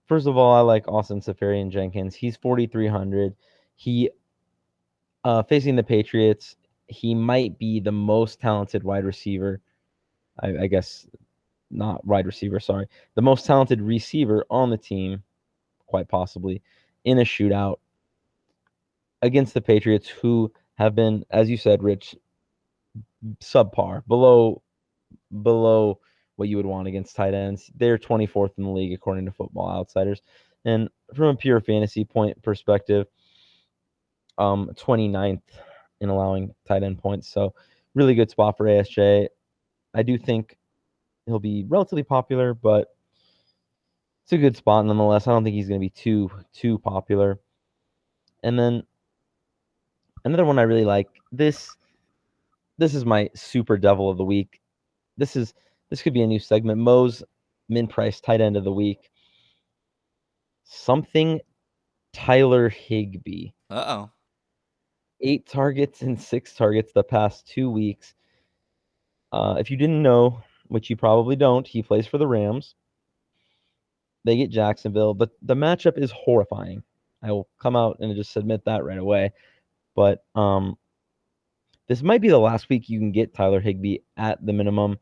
First 0.07 0.27
of 0.27 0.35
all, 0.35 0.53
I 0.53 0.59
like 0.59 0.87
Austin 0.89 1.21
Seferian 1.21 1.69
Jenkins. 1.71 2.15
He's 2.15 2.35
4,300. 2.35 3.33
He, 3.75 4.09
uh, 5.23 5.43
facing 5.43 5.77
the 5.77 5.83
Patriots, 5.83 6.57
he 6.87 7.15
might 7.15 7.57
be 7.57 7.79
the 7.79 7.91
most 7.91 8.41
talented 8.41 8.83
wide 8.83 9.05
receiver. 9.05 9.61
I, 10.39 10.63
I 10.63 10.67
guess 10.67 11.07
not 11.69 12.05
wide 12.05 12.25
receiver, 12.25 12.59
sorry. 12.59 12.87
The 13.15 13.21
most 13.21 13.45
talented 13.45 13.81
receiver 13.81 14.45
on 14.49 14.69
the 14.69 14.77
team, 14.77 15.23
quite 15.85 16.07
possibly, 16.07 16.61
in 17.03 17.19
a 17.19 17.23
shootout 17.23 17.77
against 19.21 19.53
the 19.53 19.61
Patriots, 19.61 20.07
who 20.07 20.51
have 20.75 20.95
been, 20.95 21.25
as 21.31 21.49
you 21.49 21.57
said, 21.57 21.83
Rich, 21.83 22.15
subpar, 23.41 24.05
below 24.07 24.61
below 25.41 25.99
what 26.35 26.49
you 26.49 26.57
would 26.57 26.65
want 26.65 26.87
against 26.87 27.15
tight 27.15 27.33
ends. 27.33 27.71
They're 27.75 27.97
24th 27.97 28.51
in 28.57 28.63
the 28.63 28.69
league 28.69 28.93
according 28.93 29.25
to 29.25 29.31
Football 29.31 29.69
Outsiders, 29.69 30.21
and 30.65 30.89
from 31.15 31.27
a 31.27 31.35
pure 31.35 31.59
fantasy 31.59 32.05
point 32.05 32.41
perspective, 32.43 33.07
um, 34.37 34.69
29th 34.75 35.41
in 35.99 36.09
allowing 36.09 36.53
tight 36.67 36.83
end 36.83 36.99
points. 36.99 37.27
So 37.27 37.53
really 37.95 38.13
good 38.13 38.29
spot 38.29 38.57
for 38.57 38.65
ASJ. 38.65 39.27
I 39.97 40.03
do 40.03 40.17
think 40.17 40.57
he'll 41.25 41.39
be 41.39 41.65
relatively 41.67 42.03
popular, 42.03 42.53
but 42.53 42.95
it's 44.23 44.33
a 44.33 44.37
good 44.37 44.55
spot 44.55 44.85
nonetheless. 44.85 45.27
I 45.27 45.31
don't 45.31 45.43
think 45.43 45.55
he's 45.55 45.67
going 45.67 45.81
to 45.81 45.85
be 45.85 45.89
too 45.89 46.31
too 46.53 46.79
popular. 46.79 47.39
And 48.43 48.57
then 48.57 48.83
Another 50.27 50.43
one 50.43 50.59
I 50.59 50.63
really 50.63 50.83
like. 50.83 51.07
This 51.31 51.73
this 52.77 52.93
is 52.93 53.05
my 53.05 53.29
super 53.33 53.77
devil 53.77 54.09
of 54.09 54.17
the 54.17 54.25
week. 54.25 54.59
This 55.15 55.37
is 55.37 55.53
this 55.89 56.01
could 56.01 56.13
be 56.13 56.21
a 56.21 56.27
new 56.27 56.37
segment. 56.37 56.81
Mo's 56.81 57.23
min 57.69 57.87
price 57.87 58.19
tight 58.19 58.41
end 58.41 58.57
of 58.57 58.65
the 58.65 58.71
week. 58.73 59.09
Something 60.65 61.39
Tyler 62.11 62.67
Higbee. 62.67 63.51
Uh 63.69 63.85
oh. 63.87 64.11
Eight 65.21 65.47
targets 65.47 66.01
and 66.01 66.19
six 66.21 66.53
targets 66.53 66.91
the 66.91 67.03
past 67.03 67.47
two 67.47 67.71
weeks. 67.71 68.13
Uh, 69.31 69.55
if 69.59 69.69
you 69.69 69.77
didn't 69.77 70.01
know, 70.01 70.41
which 70.67 70.89
you 70.89 70.95
probably 70.95 71.35
don't, 71.35 71.67
he 71.67 71.83
plays 71.83 72.07
for 72.07 72.17
the 72.17 72.27
Rams. 72.27 72.75
They 74.23 74.37
get 74.37 74.49
Jacksonville, 74.49 75.13
but 75.13 75.31
the 75.41 75.55
matchup 75.55 75.97
is 75.97 76.11
horrifying. 76.11 76.83
I 77.23 77.31
will 77.31 77.47
come 77.59 77.75
out 77.75 77.97
and 77.99 78.15
just 78.15 78.35
admit 78.35 78.65
that 78.65 78.83
right 78.83 78.97
away. 78.97 79.31
But 79.95 80.23
um, 80.35 80.77
this 81.87 82.01
might 82.01 82.21
be 82.21 82.29
the 82.29 82.37
last 82.37 82.69
week 82.69 82.89
you 82.89 82.99
can 82.99 83.11
get 83.11 83.33
Tyler 83.33 83.59
Higbee 83.59 83.99
at 84.17 84.45
the 84.45 84.53
minimum. 84.53 84.97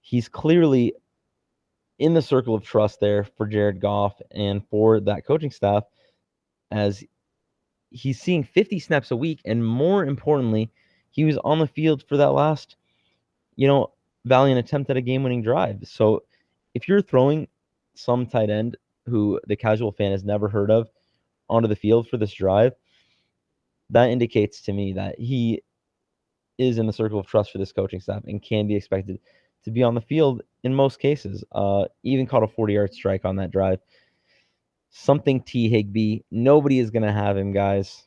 He's 0.00 0.28
clearly 0.28 0.94
in 1.98 2.14
the 2.14 2.22
circle 2.22 2.54
of 2.54 2.62
trust 2.62 3.00
there 3.00 3.24
for 3.24 3.46
Jared 3.46 3.80
Goff 3.80 4.20
and 4.30 4.66
for 4.68 5.00
that 5.00 5.26
coaching 5.26 5.50
staff 5.50 5.84
as 6.70 7.02
he's 7.90 8.20
seeing 8.20 8.44
50 8.44 8.78
snaps 8.80 9.10
a 9.10 9.16
week. 9.16 9.40
And 9.44 9.64
more 9.64 10.04
importantly, 10.04 10.70
he 11.10 11.24
was 11.24 11.38
on 11.38 11.58
the 11.58 11.66
field 11.66 12.02
for 12.06 12.16
that 12.18 12.32
last, 12.32 12.76
you 13.56 13.66
know, 13.66 13.92
valiant 14.24 14.58
attempt 14.58 14.90
at 14.90 14.96
a 14.96 15.00
game 15.00 15.22
winning 15.22 15.42
drive. 15.42 15.80
So 15.84 16.22
if 16.74 16.88
you're 16.88 17.02
throwing 17.02 17.48
some 17.94 18.26
tight 18.26 18.50
end 18.50 18.76
who 19.06 19.40
the 19.46 19.56
casual 19.56 19.92
fan 19.92 20.12
has 20.12 20.24
never 20.24 20.48
heard 20.48 20.70
of 20.70 20.88
onto 21.48 21.68
the 21.68 21.76
field 21.76 22.08
for 22.08 22.16
this 22.16 22.32
drive, 22.32 22.72
that 23.90 24.10
indicates 24.10 24.60
to 24.62 24.72
me 24.72 24.92
that 24.94 25.18
he 25.18 25.62
is 26.58 26.78
in 26.78 26.86
the 26.86 26.92
circle 26.92 27.18
of 27.18 27.26
trust 27.26 27.52
for 27.52 27.58
this 27.58 27.72
coaching 27.72 28.00
staff 28.00 28.22
and 28.26 28.42
can 28.42 28.66
be 28.66 28.74
expected 28.74 29.18
to 29.64 29.70
be 29.70 29.82
on 29.82 29.94
the 29.94 30.00
field 30.00 30.42
in 30.64 30.74
most 30.74 30.98
cases. 30.98 31.44
Uh, 31.52 31.84
even 32.02 32.26
caught 32.26 32.42
a 32.42 32.48
40 32.48 32.72
yard 32.72 32.94
strike 32.94 33.24
on 33.24 33.36
that 33.36 33.50
drive. 33.50 33.80
Something 34.90 35.42
T. 35.42 35.68
Higbee. 35.68 36.20
Nobody 36.30 36.78
is 36.78 36.90
going 36.90 37.02
to 37.02 37.12
have 37.12 37.36
him, 37.36 37.52
guys. 37.52 38.06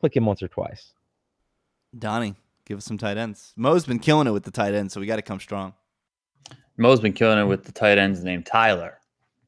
Click 0.00 0.16
him 0.16 0.26
once 0.26 0.42
or 0.42 0.48
twice. 0.48 0.92
Donnie, 1.98 2.34
give 2.66 2.78
us 2.78 2.84
some 2.84 2.98
tight 2.98 3.16
ends. 3.16 3.52
Mo's 3.56 3.86
been 3.86 3.98
killing 3.98 4.26
it 4.26 4.32
with 4.32 4.44
the 4.44 4.50
tight 4.50 4.74
ends, 4.74 4.94
so 4.94 5.00
we 5.00 5.06
got 5.06 5.16
to 5.16 5.22
come 5.22 5.40
strong. 5.40 5.74
Mo's 6.76 7.00
been 7.00 7.12
killing 7.12 7.38
it 7.38 7.44
with 7.44 7.64
the 7.64 7.72
tight 7.72 7.98
ends 7.98 8.24
named 8.24 8.46
Tyler. 8.46 8.98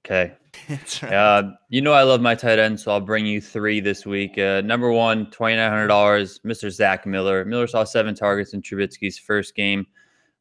Okay. 0.04 0.34
That's 0.68 1.02
right. 1.02 1.12
Uh, 1.12 1.50
you 1.68 1.80
know 1.80 1.92
I 1.92 2.02
love 2.02 2.20
my 2.20 2.34
tight 2.34 2.58
end, 2.58 2.78
so 2.78 2.92
I'll 2.92 3.00
bring 3.00 3.26
you 3.26 3.40
three 3.40 3.80
this 3.80 4.06
week. 4.06 4.38
Uh, 4.38 4.62
number 4.62 4.90
one, 4.90 5.30
twenty 5.30 5.56
nine 5.56 5.70
hundred 5.70 5.88
dollars, 5.88 6.40
Mr. 6.44 6.70
Zach 6.70 7.06
Miller. 7.06 7.44
Miller 7.44 7.66
saw 7.66 7.84
seven 7.84 8.14
targets 8.14 8.54
in 8.54 8.62
Trubisky's 8.62 9.18
first 9.18 9.54
game, 9.54 9.86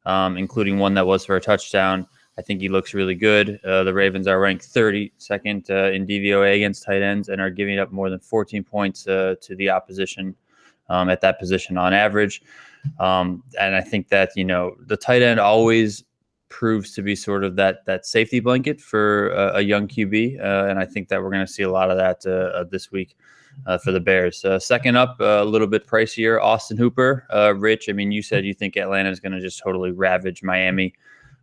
um, 0.06 0.36
including 0.36 0.78
one 0.78 0.94
that 0.94 1.06
was 1.06 1.24
for 1.24 1.36
a 1.36 1.40
touchdown. 1.40 2.06
I 2.38 2.42
think 2.42 2.60
he 2.60 2.68
looks 2.68 2.94
really 2.94 3.14
good. 3.14 3.58
Uh, 3.64 3.82
the 3.82 3.94
Ravens 3.94 4.26
are 4.26 4.38
ranked 4.38 4.68
32nd 4.72 5.70
uh, 5.70 5.92
in 5.92 6.06
DVOA 6.06 6.56
against 6.56 6.84
tight 6.84 7.02
ends 7.02 7.28
and 7.28 7.40
are 7.40 7.50
giving 7.50 7.78
up 7.78 7.92
more 7.92 8.10
than 8.10 8.20
14 8.20 8.62
points 8.62 9.08
uh, 9.08 9.36
to 9.40 9.56
the 9.56 9.70
opposition 9.70 10.36
um, 10.88 11.08
at 11.08 11.20
that 11.20 11.38
position 11.38 11.76
on 11.78 11.92
average. 11.92 12.42
Um, 12.98 13.42
and 13.58 13.74
I 13.74 13.80
think 13.80 14.08
that 14.08 14.30
you 14.36 14.44
know 14.44 14.76
the 14.86 14.96
tight 14.96 15.22
end 15.22 15.40
always 15.40 16.04
proves 16.48 16.94
to 16.94 17.02
be 17.02 17.16
sort 17.16 17.44
of 17.44 17.56
that 17.56 17.84
that 17.86 18.06
safety 18.06 18.40
blanket 18.40 18.80
for 18.80 19.30
a, 19.30 19.56
a 19.56 19.60
young 19.60 19.88
QB, 19.88 20.40
uh, 20.40 20.68
and 20.68 20.78
I 20.78 20.84
think 20.84 21.08
that 21.08 21.22
we're 21.22 21.30
going 21.30 21.46
to 21.46 21.52
see 21.52 21.62
a 21.62 21.70
lot 21.70 21.90
of 21.90 21.96
that 21.96 22.26
uh, 22.26 22.64
this 22.64 22.92
week 22.92 23.16
uh, 23.66 23.78
for 23.78 23.92
the 23.92 24.00
Bears. 24.00 24.44
Uh, 24.44 24.58
second 24.58 24.96
up, 24.96 25.16
uh, 25.20 25.42
a 25.42 25.44
little 25.44 25.66
bit 25.66 25.86
pricier, 25.86 26.40
Austin 26.40 26.76
Hooper. 26.76 27.26
Uh, 27.32 27.54
Rich, 27.54 27.88
I 27.88 27.92
mean, 27.92 28.12
you 28.12 28.22
said 28.22 28.44
you 28.44 28.54
think 28.54 28.76
Atlanta 28.76 29.10
is 29.10 29.20
going 29.20 29.32
to 29.32 29.40
just 29.40 29.60
totally 29.62 29.92
ravage 29.92 30.42
Miami. 30.42 30.94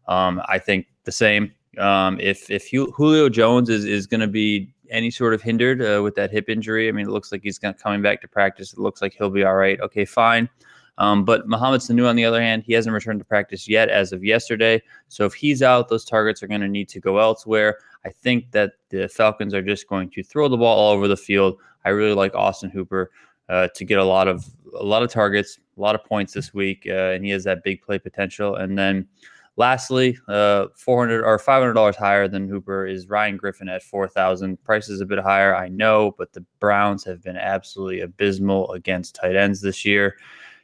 Um, 0.08 0.42
I 0.48 0.60
think 0.60 0.88
the 1.06 1.12
same. 1.12 1.52
Um, 1.78 2.20
if 2.20 2.52
if 2.52 2.70
Julio 2.70 3.30
Jones 3.30 3.70
is 3.70 3.86
is 3.86 4.06
going 4.06 4.22
to 4.22 4.28
be 4.28 4.73
any 4.90 5.12
sort 5.12 5.34
of 5.34 5.42
hindered 5.42 5.80
with 6.04 6.16
that 6.16 6.32
hip 6.32 6.50
injury, 6.50 6.88
I 6.88 6.92
mean, 6.92 7.08
it 7.08 7.12
looks 7.12 7.32
like 7.32 7.42
he's 7.44 7.60
coming 7.60 8.02
back 8.02 8.22
to 8.22 8.28
practice. 8.28 8.74
It 8.74 8.80
looks 8.80 9.02
like 9.02 9.14
he'll 9.14 9.30
be 9.30 9.44
all 9.44 9.56
right. 9.56 9.80
Okay, 9.82 10.06
fine. 10.06 10.50
Um, 10.98 11.26
but 11.26 11.48
Mohamed 11.48 11.82
Sanu, 11.82 12.08
on 12.08 12.16
the 12.16 12.26
other 12.26 12.42
hand, 12.42 12.64
he 12.66 12.74
hasn't 12.74 12.94
returned 12.94 13.20
to 13.20 13.26
practice 13.26 13.68
yet 13.68 13.90
as 13.90 14.12
of 14.12 14.24
yesterday. 14.24 14.82
So 15.08 15.26
if 15.26 15.34
he's 15.34 15.64
out, 15.64 15.90
those 15.90 16.06
targets 16.06 16.44
are 16.44 16.48
going 16.48 16.62
to 16.62 16.68
need 16.68 16.88
to 16.90 17.00
go 17.00 17.18
elsewhere. 17.18 17.78
I 18.06 18.10
think 18.10 18.52
that 18.52 18.74
the 18.90 19.08
Falcons 19.10 19.54
are 19.54 19.62
just 19.62 19.88
going 19.88 20.12
to 20.12 20.24
throw 20.24 20.48
the 20.48 20.58
ball 20.58 20.78
all 20.78 20.92
over 20.92 21.08
the 21.08 21.18
field. 21.18 21.58
I 21.86 21.90
really 21.90 22.14
like 22.14 22.36
Austin 22.36 22.70
Hooper 22.70 23.12
uh, 23.50 23.70
to 23.76 23.86
get 23.86 23.98
a 23.98 24.04
lot 24.04 24.28
of 24.28 24.46
a 24.80 24.84
lot 24.84 25.04
of 25.04 25.12
targets, 25.12 25.60
a 25.78 25.82
lot 25.82 25.96
of 25.96 26.04
points 26.04 26.34
this 26.34 26.54
week, 26.54 26.88
uh, 26.90 27.12
and 27.12 27.24
he 27.24 27.30
has 27.32 27.44
that 27.44 27.64
big 27.64 27.82
play 27.82 28.00
potential. 28.00 28.56
And 28.56 28.78
then 28.78 29.08
lastly, 29.56 30.18
uh, 30.28 30.68
400 30.76 31.24
or 31.24 31.38
500 31.40 31.74
dollars 31.74 31.96
higher 31.96 32.28
than 32.28 32.48
Hooper 32.48 32.86
is 32.88 33.10
Ryan 33.10 33.38
Griffin 33.38 33.70
at 33.70 33.84
4,000. 33.84 34.64
Price 34.64 34.90
is 34.90 35.02
a 35.02 35.06
bit 35.06 35.20
higher, 35.20 35.56
I 35.56 35.70
know, 35.70 36.16
but 36.18 36.34
the 36.34 36.46
Browns 36.60 37.04
have 37.06 37.22
been 37.22 37.38
absolutely 37.38 38.02
abysmal 38.02 38.72
against 38.74 39.16
tight 39.16 39.36
ends 39.36 39.62
this 39.62 39.86
year. 39.86 40.18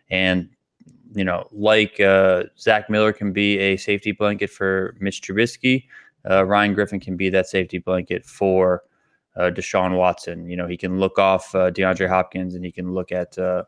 And 0.10 0.50
you 1.16 1.24
know, 1.24 1.48
like 1.52 2.00
uh, 2.00 2.44
Zach 2.60 2.90
Miller 2.90 3.12
can 3.12 3.34
be 3.34 3.58
a 3.58 3.78
safety 3.78 4.12
blanket 4.12 4.50
for 4.50 4.96
Mitch 5.00 5.22
Trubisky, 5.22 5.86
uh, 6.30 6.46
Ryan 6.46 6.74
Griffin 6.74 7.00
can 7.00 7.16
be 7.16 7.30
that 7.30 7.48
safety 7.48 7.78
blanket 7.78 8.26
for 8.26 8.84
uh, 9.36 9.52
Deshaun 9.52 9.98
Watson. 9.98 10.50
You 10.50 10.58
know, 10.58 10.68
he 10.68 10.78
can 10.78 11.00
look 11.00 11.18
off 11.18 11.54
uh, 11.56 11.72
DeAndre 11.72 12.10
Hopkins 12.10 12.56
and 12.56 12.66
he 12.66 12.72
can 12.72 12.94
look 12.94 13.12
at 13.12 13.38
uh, 13.38 13.64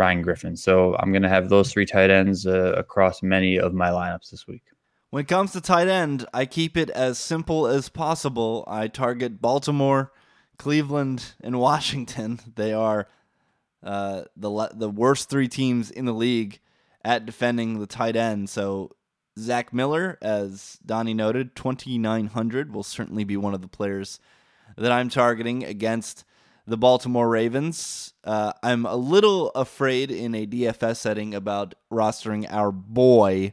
Ryan 0.00 0.22
Griffin. 0.22 0.56
So 0.56 0.96
I'm 0.98 1.12
going 1.12 1.22
to 1.22 1.28
have 1.28 1.50
those 1.50 1.70
three 1.70 1.84
tight 1.84 2.10
ends 2.10 2.46
uh, 2.46 2.72
across 2.74 3.22
many 3.22 3.58
of 3.58 3.74
my 3.74 3.90
lineups 3.90 4.30
this 4.30 4.46
week. 4.46 4.62
When 5.10 5.22
it 5.22 5.28
comes 5.28 5.52
to 5.52 5.60
tight 5.60 5.88
end, 5.88 6.24
I 6.32 6.46
keep 6.46 6.76
it 6.76 6.88
as 6.88 7.18
simple 7.18 7.66
as 7.66 7.90
possible. 7.90 8.64
I 8.66 8.88
target 8.88 9.42
Baltimore, 9.42 10.10
Cleveland, 10.56 11.34
and 11.42 11.60
Washington. 11.60 12.40
They 12.56 12.72
are 12.72 13.08
uh, 13.82 14.22
the 14.36 14.70
the 14.74 14.88
worst 14.88 15.28
three 15.28 15.48
teams 15.48 15.90
in 15.90 16.06
the 16.06 16.14
league 16.14 16.60
at 17.04 17.26
defending 17.26 17.78
the 17.78 17.86
tight 17.86 18.16
end. 18.16 18.48
So 18.48 18.92
Zach 19.38 19.72
Miller, 19.72 20.16
as 20.22 20.78
Donnie 20.84 21.14
noted, 21.14 21.54
twenty 21.54 21.98
nine 21.98 22.28
hundred 22.28 22.72
will 22.72 22.82
certainly 22.82 23.24
be 23.24 23.36
one 23.36 23.54
of 23.54 23.60
the 23.62 23.68
players 23.68 24.18
that 24.78 24.92
I'm 24.92 25.10
targeting 25.10 25.64
against 25.64 26.24
the 26.66 26.76
Baltimore 26.76 27.28
Ravens. 27.28 28.14
Uh, 28.24 28.52
I'm 28.62 28.86
a 28.86 28.96
little 28.96 29.50
afraid 29.50 30.10
in 30.10 30.34
a 30.34 30.46
DFS 30.46 30.96
setting 30.96 31.34
about 31.34 31.74
rostering 31.90 32.46
our 32.50 32.70
boy, 32.70 33.52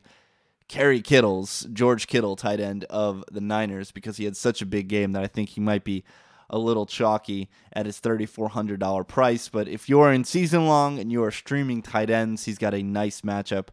Kerry 0.67 1.01
Kittles, 1.01 1.67
George 1.71 2.07
Kittle, 2.07 2.35
tight 2.35 2.59
end 2.59 2.83
of 2.85 3.23
the 3.31 3.41
Niners, 3.41 3.91
because 3.91 4.17
he 4.17 4.25
had 4.25 4.37
such 4.37 4.61
a 4.61 4.65
big 4.65 4.87
game 4.87 5.13
that 5.13 5.23
I 5.23 5.27
think 5.27 5.49
he 5.49 5.61
might 5.61 5.83
be 5.83 6.03
a 6.49 6.57
little 6.57 6.85
chalky 6.85 7.49
at 7.73 7.85
his 7.85 7.99
$3,400 7.99 9.07
price. 9.07 9.49
But 9.49 9.67
if 9.67 9.89
you're 9.89 10.11
in 10.11 10.23
season 10.23 10.65
long 10.65 10.99
and 10.99 11.11
you 11.11 11.23
are 11.23 11.31
streaming 11.31 11.81
tight 11.81 12.09
ends, 12.09 12.45
he's 12.45 12.57
got 12.57 12.73
a 12.73 12.83
nice 12.83 13.21
matchup 13.21 13.67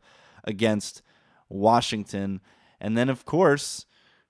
against 0.44 1.02
Washington. 1.48 2.40
And 2.80 2.96
then, 2.98 3.08
of 3.08 3.24
course, 3.24 3.86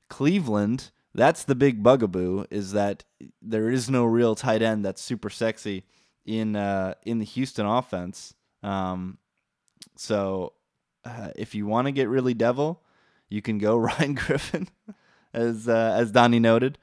Cleveland. 0.09 0.91
That's 1.15 1.45
the 1.45 1.55
big 1.55 1.83
bugaboo 1.83 2.47
is 2.51 2.73
that 2.73 3.05
there 3.41 3.71
is 3.71 3.89
no 3.89 4.05
real 4.05 4.35
tight 4.35 4.63
end 4.63 4.85
that's 4.85 5.01
super 5.01 5.31
sexy 5.31 5.85
in 6.27 6.57
uh, 6.57 6.95
in 7.05 7.19
the 7.19 7.25
Houston 7.25 7.67
offense. 7.67 8.35
Um, 8.63 9.19
so 9.97 10.55
uh, 11.05 11.31
if 11.37 11.55
you 11.55 11.67
want 11.67 11.87
to 11.87 11.93
get 11.93 12.09
really 12.09 12.35
devil, 12.35 12.83
you 13.29 13.43
can 13.43 13.59
go 13.59 13.77
Ryan 13.79 14.15
Griffin, 14.15 14.69
as 15.33 15.69
uh, 15.69 15.95
as 15.97 16.11
Donnie 16.11 16.41
noted. 16.41 16.79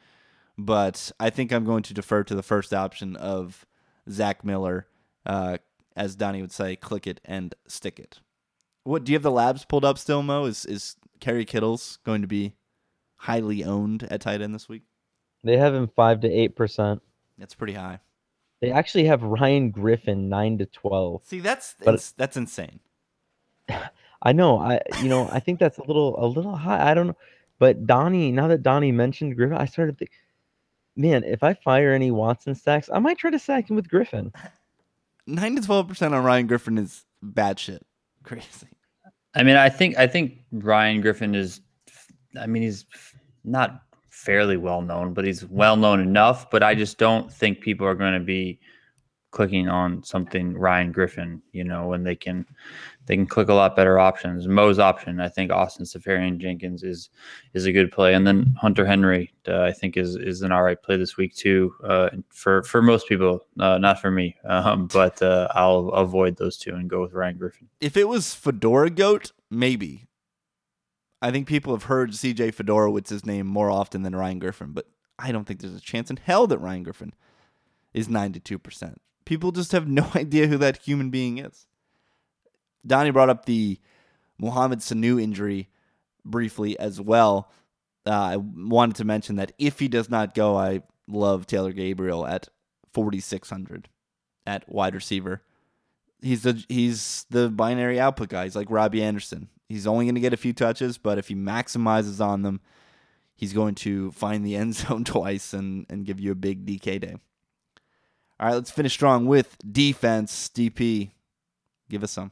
But 0.57 1.11
I 1.19 1.29
think 1.29 1.51
I'm 1.51 1.65
going 1.65 1.83
to 1.83 1.93
defer 1.93 2.23
to 2.23 2.35
the 2.35 2.43
first 2.43 2.73
option 2.73 3.15
of 3.15 3.65
Zach 4.09 4.45
Miller, 4.45 4.87
uh, 5.25 5.57
as 5.95 6.15
Donnie 6.15 6.41
would 6.41 6.51
say, 6.51 6.75
click 6.75 7.07
it 7.07 7.19
and 7.25 7.55
stick 7.67 7.99
it. 7.99 8.19
What 8.83 9.03
do 9.03 9.11
you 9.11 9.15
have 9.15 9.23
the 9.23 9.31
labs 9.31 9.65
pulled 9.65 9.85
up 9.85 9.97
still, 9.97 10.23
Mo? 10.23 10.45
Is 10.45 10.65
is 10.65 10.95
Kerry 11.19 11.45
Kittles 11.45 11.99
going 12.05 12.21
to 12.21 12.27
be 12.27 12.53
highly 13.21 13.63
owned 13.63 14.03
at 14.09 14.21
tight 14.21 14.41
end 14.41 14.53
this 14.55 14.67
week? 14.67 14.81
They 15.43 15.57
have 15.57 15.73
him 15.73 15.87
five 15.95 16.21
to 16.21 16.29
eight 16.31 16.55
percent. 16.55 17.01
That's 17.37 17.55
pretty 17.55 17.73
high. 17.73 17.99
They 18.61 18.71
actually 18.71 19.05
have 19.05 19.23
Ryan 19.23 19.71
Griffin 19.71 20.29
nine 20.29 20.57
to 20.59 20.65
twelve. 20.67 21.21
See, 21.25 21.39
that's 21.39 21.75
But- 21.83 21.95
ins- 21.95 22.11
that's 22.13 22.37
insane. 22.37 22.79
I 24.23 24.33
know. 24.33 24.59
I 24.59 24.79
you 25.01 25.09
know 25.09 25.27
I 25.31 25.39
think 25.39 25.59
that's 25.59 25.77
a 25.77 25.83
little 25.83 26.15
a 26.23 26.27
little 26.27 26.55
high. 26.55 26.91
I 26.91 26.93
don't 26.93 27.07
know, 27.07 27.17
but 27.59 27.87
Donnie. 27.87 28.31
Now 28.31 28.47
that 28.47 28.61
Donnie 28.63 28.91
mentioned 28.91 29.35
Griffin, 29.35 29.57
I 29.57 29.65
started 29.65 29.97
think, 29.97 30.11
man, 30.95 31.23
if 31.23 31.41
I 31.43 31.53
fire 31.55 31.93
any 31.93 32.11
Watson 32.11 32.53
stacks, 32.53 32.89
I 32.93 32.99
might 32.99 33.17
try 33.17 33.31
to 33.31 33.39
sack 33.39 33.69
him 33.69 33.75
with 33.75 33.89
Griffin. 33.89 34.31
Nine 35.27 35.55
to 35.55 35.61
twelve 35.61 35.87
percent 35.87 36.13
on 36.13 36.23
Ryan 36.23 36.47
Griffin 36.47 36.77
is 36.77 37.03
bad 37.23 37.59
shit. 37.59 37.83
Crazy. 38.23 38.67
I 39.33 39.41
mean, 39.43 39.55
I 39.55 39.69
think 39.69 39.97
I 39.97 40.05
think 40.07 40.39
Ryan 40.51 41.01
Griffin 41.01 41.33
is. 41.33 41.61
I 42.39 42.47
mean, 42.47 42.63
he's 42.63 42.85
not 43.43 43.81
fairly 44.09 44.57
well 44.57 44.81
known, 44.81 45.13
but 45.13 45.25
he's 45.25 45.45
well 45.45 45.75
known 45.75 45.99
enough. 45.99 46.49
But 46.49 46.63
I 46.63 46.75
just 46.75 46.97
don't 46.97 47.31
think 47.31 47.61
people 47.61 47.87
are 47.87 47.95
going 47.95 48.13
to 48.13 48.19
be 48.19 48.59
clicking 49.31 49.69
on 49.69 50.03
something 50.03 50.57
Ryan 50.57 50.91
Griffin. 50.91 51.41
You 51.53 51.63
know, 51.63 51.87
when 51.87 52.03
they 52.03 52.15
can 52.15 52.45
they 53.05 53.15
can 53.15 53.25
click 53.25 53.49
a 53.49 53.53
lot 53.53 53.75
better 53.75 53.97
options. 53.97 54.47
Mo's 54.47 54.77
option, 54.77 55.19
I 55.19 55.27
think 55.27 55.51
Austin 55.51 55.85
Seferian 55.85 56.37
Jenkins 56.37 56.83
is 56.83 57.09
is 57.53 57.65
a 57.65 57.71
good 57.71 57.91
play, 57.91 58.13
and 58.13 58.27
then 58.27 58.55
Hunter 58.59 58.85
Henry, 58.85 59.33
uh, 59.47 59.61
I 59.63 59.71
think 59.71 59.97
is 59.97 60.15
is 60.15 60.41
an 60.41 60.51
all 60.51 60.63
right 60.63 60.81
play 60.81 60.97
this 60.97 61.17
week 61.17 61.33
too. 61.35 61.73
Uh, 61.83 62.09
for 62.29 62.63
for 62.63 62.81
most 62.81 63.07
people, 63.07 63.45
uh, 63.59 63.77
not 63.77 63.99
for 63.99 64.11
me, 64.11 64.35
um, 64.45 64.87
but 64.87 65.21
uh, 65.21 65.47
I'll 65.55 65.89
avoid 65.89 66.37
those 66.37 66.57
two 66.57 66.75
and 66.75 66.89
go 66.89 67.01
with 67.01 67.13
Ryan 67.13 67.37
Griffin. 67.37 67.67
If 67.79 67.97
it 67.97 68.07
was 68.07 68.35
Fedora 68.35 68.89
Goat, 68.89 69.31
maybe. 69.49 70.07
I 71.21 71.31
think 71.31 71.47
people 71.47 71.73
have 71.73 71.83
heard 71.83 72.11
CJ 72.11 72.55
Fiedorowicz's 72.55 73.25
name 73.25 73.45
more 73.47 73.69
often 73.69 74.01
than 74.01 74.15
Ryan 74.15 74.39
Griffin, 74.39 74.71
but 74.71 74.87
I 75.19 75.31
don't 75.31 75.45
think 75.45 75.61
there's 75.61 75.75
a 75.75 75.81
chance 75.81 76.09
in 76.09 76.17
hell 76.17 76.47
that 76.47 76.57
Ryan 76.57 76.83
Griffin 76.83 77.13
is 77.93 78.07
92%. 78.07 78.95
People 79.25 79.51
just 79.51 79.71
have 79.71 79.87
no 79.89 80.09
idea 80.15 80.47
who 80.47 80.57
that 80.57 80.77
human 80.77 81.09
being 81.09 81.37
is. 81.37 81.67
Donnie 82.85 83.11
brought 83.11 83.29
up 83.29 83.45
the 83.45 83.79
Mohamed 84.39 84.79
Sanu 84.79 85.21
injury 85.21 85.69
briefly 86.25 86.77
as 86.79 86.99
well. 86.99 87.51
Uh, 88.05 88.11
I 88.11 88.37
wanted 88.37 88.95
to 88.95 89.05
mention 89.05 89.35
that 89.35 89.51
if 89.59 89.77
he 89.77 89.87
does 89.87 90.09
not 90.09 90.33
go, 90.33 90.57
I 90.57 90.81
love 91.07 91.45
Taylor 91.45 91.71
Gabriel 91.71 92.25
at 92.25 92.47
4600 92.93 93.89
at 94.47 94.67
wide 94.67 94.95
receiver. 94.95 95.43
He's 96.21 96.43
the 96.43 96.63
he's 96.67 97.25
the 97.29 97.49
binary 97.49 97.99
output 97.99 98.29
guy. 98.29 98.45
He's 98.45 98.55
like 98.55 98.69
Robbie 98.69 99.03
Anderson. 99.03 99.49
He's 99.71 99.87
only 99.87 100.05
going 100.05 100.15
to 100.15 100.21
get 100.21 100.33
a 100.33 100.37
few 100.37 100.53
touches, 100.53 100.97
but 100.97 101.17
if 101.17 101.27
he 101.27 101.35
maximizes 101.35 102.23
on 102.23 102.41
them, 102.41 102.61
he's 103.35 103.53
going 103.53 103.75
to 103.75 104.11
find 104.11 104.45
the 104.45 104.55
end 104.55 104.75
zone 104.75 105.03
twice 105.03 105.53
and 105.53 105.85
and 105.89 106.05
give 106.05 106.19
you 106.19 106.31
a 106.31 106.35
big 106.35 106.65
DK 106.65 107.01
day. 107.01 107.15
All 108.39 108.47
right, 108.47 108.55
let's 108.55 108.71
finish 108.71 108.93
strong 108.93 109.27
with 109.27 109.55
defense. 109.71 110.49
DP, 110.49 111.11
give 111.89 112.03
us 112.03 112.11
some. 112.11 112.31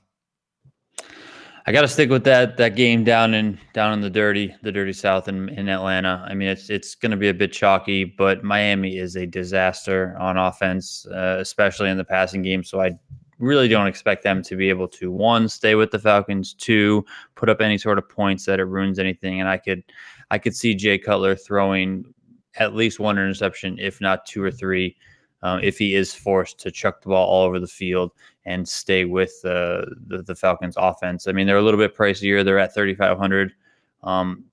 I 1.67 1.71
got 1.71 1.81
to 1.81 1.87
stick 1.87 2.09
with 2.09 2.23
that 2.23 2.57
that 2.57 2.75
game 2.75 3.03
down 3.03 3.35
in 3.35 3.59
down 3.73 3.93
in 3.93 4.01
the 4.01 4.09
dirty 4.09 4.55
the 4.63 4.71
dirty 4.71 4.93
South 4.93 5.27
in, 5.27 5.49
in 5.49 5.69
Atlanta. 5.69 6.25
I 6.27 6.33
mean, 6.33 6.47
it's 6.47 6.69
it's 6.71 6.95
going 6.95 7.11
to 7.11 7.17
be 7.17 7.29
a 7.29 7.33
bit 7.33 7.51
chalky, 7.51 8.05
but 8.05 8.43
Miami 8.43 8.97
is 8.97 9.15
a 9.15 9.27
disaster 9.27 10.15
on 10.19 10.35
offense, 10.35 11.05
uh, 11.13 11.37
especially 11.39 11.91
in 11.91 11.97
the 11.97 12.03
passing 12.03 12.41
game. 12.41 12.63
So 12.63 12.81
I 12.81 12.93
really 13.39 13.67
don't 13.67 13.87
expect 13.87 14.23
them 14.23 14.43
to 14.43 14.55
be 14.55 14.69
able 14.69 14.87
to 14.89 15.11
one 15.11 15.49
stay 15.49 15.75
with 15.75 15.91
the 15.91 15.99
Falcons, 15.99 16.53
two 16.53 17.05
put 17.35 17.49
up 17.49 17.61
any 17.61 17.77
sort 17.77 17.97
of 17.97 18.07
points 18.07 18.45
that 18.45 18.59
it 18.59 18.65
ruins 18.65 18.99
anything. 18.99 19.39
And 19.39 19.49
I 19.49 19.57
could 19.57 19.83
I 20.31 20.37
could 20.37 20.55
see 20.55 20.75
Jay 20.75 20.97
Cutler 20.97 21.35
throwing 21.35 22.13
at 22.55 22.75
least 22.75 22.99
one 22.99 23.17
interception, 23.17 23.77
if 23.79 24.01
not 24.01 24.25
two 24.25 24.43
or 24.43 24.51
three. 24.51 24.95
Um, 25.41 25.61
if 25.63 25.77
he 25.77 25.95
is 25.95 26.13
forced 26.13 26.59
to 26.59 26.71
chuck 26.71 27.01
the 27.01 27.07
ball 27.07 27.25
all 27.25 27.45
over 27.45 27.59
the 27.61 27.67
field 27.67 28.11
and 28.43 28.67
stay 28.67 29.05
with 29.05 29.31
uh, 29.45 29.85
the 30.07 30.21
the 30.25 30.35
Falcons 30.35 30.75
offense. 30.77 31.27
I 31.27 31.31
mean, 31.31 31.47
they're 31.47 31.57
a 31.57 31.61
little 31.61 31.79
bit 31.79 31.95
pricier. 31.95 32.43
They're 32.43 32.59
at 32.59 32.73
3500 32.73 33.53
um, 34.03 34.45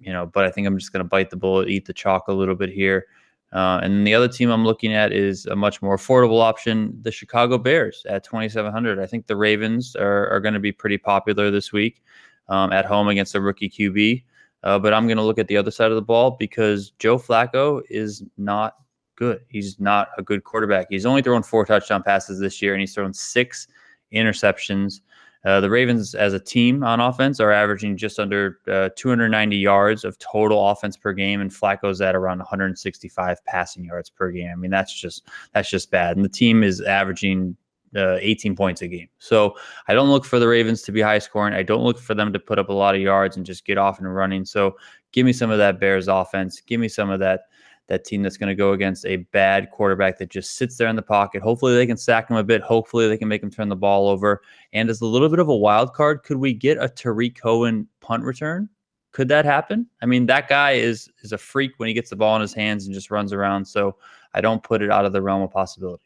you 0.00 0.12
know, 0.12 0.26
but 0.26 0.44
I 0.44 0.50
think 0.50 0.66
I'm 0.66 0.78
just 0.78 0.92
going 0.92 1.04
to 1.04 1.08
bite 1.08 1.30
the 1.30 1.36
bullet, 1.36 1.68
eat 1.68 1.86
the 1.86 1.92
chalk 1.92 2.28
a 2.28 2.32
little 2.32 2.54
bit 2.54 2.70
here. 2.70 3.06
Uh, 3.52 3.80
and 3.82 4.06
the 4.06 4.14
other 4.14 4.28
team 4.28 4.50
I'm 4.50 4.64
looking 4.64 4.94
at 4.94 5.12
is 5.12 5.44
a 5.46 5.54
much 5.54 5.82
more 5.82 5.96
affordable 5.96 6.40
option, 6.40 6.98
the 7.02 7.12
Chicago 7.12 7.58
Bears 7.58 8.02
at 8.08 8.24
2,700. 8.24 8.98
I 8.98 9.06
think 9.06 9.26
the 9.26 9.36
Ravens 9.36 9.94
are, 9.94 10.28
are 10.30 10.40
going 10.40 10.54
to 10.54 10.60
be 10.60 10.72
pretty 10.72 10.96
popular 10.96 11.50
this 11.50 11.70
week 11.72 12.02
um, 12.48 12.72
at 12.72 12.86
home 12.86 13.08
against 13.08 13.34
a 13.34 13.40
rookie 13.40 13.68
QB. 13.68 14.24
Uh, 14.64 14.78
but 14.78 14.94
I'm 14.94 15.06
going 15.06 15.18
to 15.18 15.22
look 15.22 15.38
at 15.38 15.48
the 15.48 15.56
other 15.56 15.70
side 15.70 15.90
of 15.90 15.96
the 15.96 16.02
ball 16.02 16.36
because 16.38 16.92
Joe 16.98 17.18
Flacco 17.18 17.82
is 17.90 18.22
not 18.38 18.76
good. 19.16 19.40
He's 19.48 19.78
not 19.80 20.08
a 20.16 20.22
good 20.22 20.44
quarterback. 20.44 20.86
He's 20.88 21.04
only 21.04 21.20
thrown 21.20 21.42
four 21.42 21.66
touchdown 21.66 22.02
passes 22.02 22.38
this 22.38 22.62
year, 22.62 22.72
and 22.72 22.80
he's 22.80 22.94
thrown 22.94 23.12
six 23.12 23.66
interceptions. 24.14 25.00
Uh, 25.44 25.60
the 25.60 25.70
Ravens, 25.70 26.14
as 26.14 26.34
a 26.34 26.40
team 26.40 26.84
on 26.84 27.00
offense, 27.00 27.40
are 27.40 27.50
averaging 27.50 27.96
just 27.96 28.20
under 28.20 28.60
uh, 28.68 28.90
290 28.96 29.56
yards 29.56 30.04
of 30.04 30.18
total 30.18 30.68
offense 30.68 30.96
per 30.96 31.12
game, 31.12 31.40
and 31.40 31.50
Flacco's 31.50 32.00
at 32.00 32.14
around 32.14 32.38
165 32.38 33.44
passing 33.44 33.84
yards 33.84 34.08
per 34.08 34.30
game. 34.30 34.50
I 34.52 34.54
mean, 34.54 34.70
that's 34.70 34.94
just 34.98 35.28
that's 35.52 35.68
just 35.68 35.90
bad. 35.90 36.16
And 36.16 36.24
the 36.24 36.28
team 36.28 36.62
is 36.62 36.80
averaging 36.80 37.56
uh, 37.96 38.18
18 38.20 38.56
points 38.56 38.82
a 38.82 38.88
game. 38.88 39.08
So 39.18 39.56
I 39.88 39.94
don't 39.94 40.10
look 40.10 40.24
for 40.24 40.38
the 40.38 40.48
Ravens 40.48 40.82
to 40.82 40.92
be 40.92 41.00
high 41.00 41.18
scoring. 41.18 41.54
I 41.54 41.62
don't 41.62 41.82
look 41.82 41.98
for 41.98 42.14
them 42.14 42.32
to 42.32 42.38
put 42.38 42.58
up 42.58 42.68
a 42.68 42.72
lot 42.72 42.94
of 42.94 43.00
yards 43.00 43.36
and 43.36 43.44
just 43.44 43.64
get 43.64 43.78
off 43.78 43.98
and 43.98 44.14
running. 44.14 44.44
So 44.44 44.76
give 45.12 45.26
me 45.26 45.32
some 45.32 45.50
of 45.50 45.58
that 45.58 45.80
Bears 45.80 46.08
offense. 46.08 46.60
Give 46.60 46.80
me 46.80 46.88
some 46.88 47.10
of 47.10 47.20
that 47.20 47.42
that 47.88 48.04
team 48.04 48.22
that's 48.22 48.36
going 48.36 48.48
to 48.48 48.54
go 48.54 48.72
against 48.72 49.04
a 49.04 49.16
bad 49.16 49.70
quarterback 49.70 50.18
that 50.18 50.30
just 50.30 50.56
sits 50.56 50.76
there 50.76 50.88
in 50.88 50.96
the 50.96 51.02
pocket. 51.02 51.42
Hopefully 51.42 51.74
they 51.74 51.86
can 51.86 51.96
sack 51.96 52.30
him 52.30 52.36
a 52.36 52.44
bit. 52.44 52.62
Hopefully 52.62 53.08
they 53.08 53.18
can 53.18 53.28
make 53.28 53.42
him 53.42 53.50
turn 53.50 53.68
the 53.68 53.76
ball 53.76 54.08
over. 54.08 54.40
And 54.72 54.88
as 54.88 55.00
a 55.00 55.06
little 55.06 55.28
bit 55.28 55.40
of 55.40 55.48
a 55.48 55.56
wild 55.56 55.92
card, 55.92 56.22
could 56.22 56.38
we 56.38 56.54
get 56.54 56.78
a 56.78 56.88
Tarik 56.88 57.40
Cohen 57.40 57.88
punt 58.00 58.22
return? 58.22 58.68
Could 59.12 59.28
that 59.28 59.44
happen? 59.44 59.86
I 60.00 60.06
mean, 60.06 60.26
that 60.26 60.48
guy 60.48 60.72
is 60.72 61.10
is 61.22 61.32
a 61.32 61.38
freak 61.38 61.72
when 61.76 61.88
he 61.88 61.92
gets 61.92 62.10
the 62.10 62.16
ball 62.16 62.34
in 62.36 62.40
his 62.40 62.54
hands 62.54 62.86
and 62.86 62.94
just 62.94 63.10
runs 63.10 63.32
around. 63.32 63.66
So 63.66 63.96
I 64.32 64.40
don't 64.40 64.62
put 64.62 64.80
it 64.80 64.90
out 64.90 65.04
of 65.04 65.12
the 65.12 65.20
realm 65.20 65.42
of 65.42 65.50
possibility. 65.50 66.04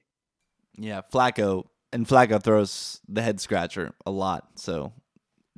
Yeah, 0.77 1.03
Flacco 1.13 1.67
and 1.93 2.07
Flacco 2.07 2.43
throws 2.43 3.01
the 3.09 3.23
head 3.23 3.41
scratcher 3.41 3.93
a 4.05 4.11
lot, 4.11 4.49
so 4.57 4.93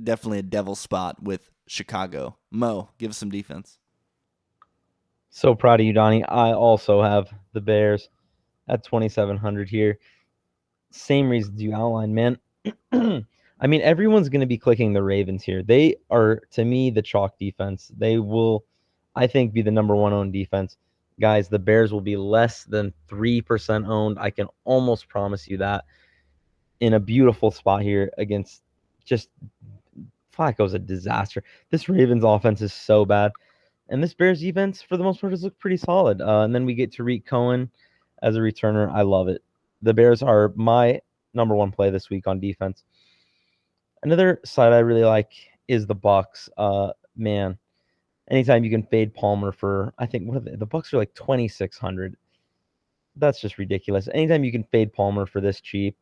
definitely 0.03 0.39
a 0.39 0.43
devil 0.43 0.75
spot 0.75 1.23
with 1.23 1.51
Chicago. 1.67 2.37
Mo, 2.51 2.91
give 2.99 3.11
us 3.11 3.17
some 3.17 3.31
defense. 3.31 3.78
So 5.31 5.55
proud 5.55 5.81
of 5.81 5.87
you, 5.87 5.93
Donnie. 5.93 6.25
I 6.25 6.53
also 6.53 7.03
have 7.03 7.29
the 7.53 7.61
Bears 7.61 8.09
at 8.69 8.85
2,700 8.85 9.69
here. 9.69 9.99
Same 10.91 11.29
reasons 11.29 11.61
you 11.61 11.75
outlined, 11.75 12.15
man. 12.15 12.39
I 13.61 13.67
mean, 13.67 13.83
everyone's 13.83 14.29
going 14.29 14.41
to 14.41 14.47
be 14.47 14.59
clicking 14.59 14.93
the 14.93 15.03
Ravens 15.03 15.43
here. 15.43 15.63
They 15.63 15.97
are, 16.11 16.43
to 16.53 16.65
me, 16.65 16.91
the 16.91 17.03
chalk 17.03 17.39
defense. 17.39 17.91
They 17.97 18.19
will, 18.19 18.65
I 19.15 19.27
think, 19.27 19.53
be 19.53 19.63
the 19.63 19.71
number 19.71 19.97
one 19.97 20.13
owned 20.13 20.33
defense. 20.33 20.77
Guys, 21.21 21.49
the 21.49 21.59
Bears 21.59 21.93
will 21.93 22.01
be 22.01 22.17
less 22.17 22.65
than 22.65 22.95
3% 23.09 23.89
owned. 23.89 24.19
I 24.21 24.31
can 24.31 24.49
almost 24.65 25.09
promise 25.09 25.49
you 25.49 25.59
that. 25.59 25.85
In 26.81 26.95
a 26.95 27.01
beautiful 27.01 27.51
spot 27.51 27.83
here 27.83 28.13
against 28.19 28.63
just 29.05 29.31
Flacco's 30.33 30.75
a 30.75 30.79
disaster. 30.79 31.43
This 31.71 31.89
Ravens 31.89 32.23
offense 32.25 32.63
is 32.63 32.73
so 32.73 33.05
bad. 33.05 33.33
And 33.89 34.03
this 34.03 34.15
Bears 34.15 34.41
defense, 34.41 34.83
for 34.83 34.97
the 34.97 35.05
most 35.05 35.21
part, 35.21 35.33
has 35.33 35.43
looked 35.43 35.59
pretty 35.59 35.79
solid. 35.79 36.21
Uh, 36.21 36.41
and 36.41 36.55
then 36.55 36.65
we 36.67 36.75
get 36.75 36.93
Tarik 36.93 37.25
Cohen. 37.25 37.71
as 38.23 38.37
a 38.37 38.41
returner. 38.41 38.91
I 38.93 39.03
love 39.03 39.29
it. 39.29 39.43
The 39.83 39.95
Bears 39.95 40.23
are 40.23 40.53
my 40.57 41.01
number 41.35 41.55
one 41.55 41.71
play 41.71 41.91
this 41.91 42.11
week 42.11 42.27
on 42.27 42.41
defense. 42.41 42.85
Another 44.03 44.41
side 44.45 44.73
I 44.73 44.79
really 44.79 45.05
like 45.05 45.33
is 45.69 45.87
the 45.87 45.97
Bucs. 45.97 46.49
Uh, 46.57 46.91
man, 47.17 47.59
anytime 48.31 48.65
you 48.65 48.71
can 48.71 48.83
fade 48.85 49.15
Palmer 49.15 49.53
for, 49.53 49.93
I 49.99 50.07
think 50.07 50.29
what 50.29 50.45
they? 50.45 50.57
the 50.57 50.67
Bucs 50.67 50.93
are 50.93 50.99
like 50.99 51.15
twenty 51.15 51.49
six 51.49 51.79
hundred. 51.79 52.17
That's 53.17 53.41
just 53.41 53.59
ridiculous. 53.59 54.09
Anytime 54.15 54.45
you 54.45 54.53
can 54.53 54.65
fade 54.65 54.93
Palmer 54.93 55.27
for 55.27 55.41
this 55.41 55.61
cheap, 55.61 55.97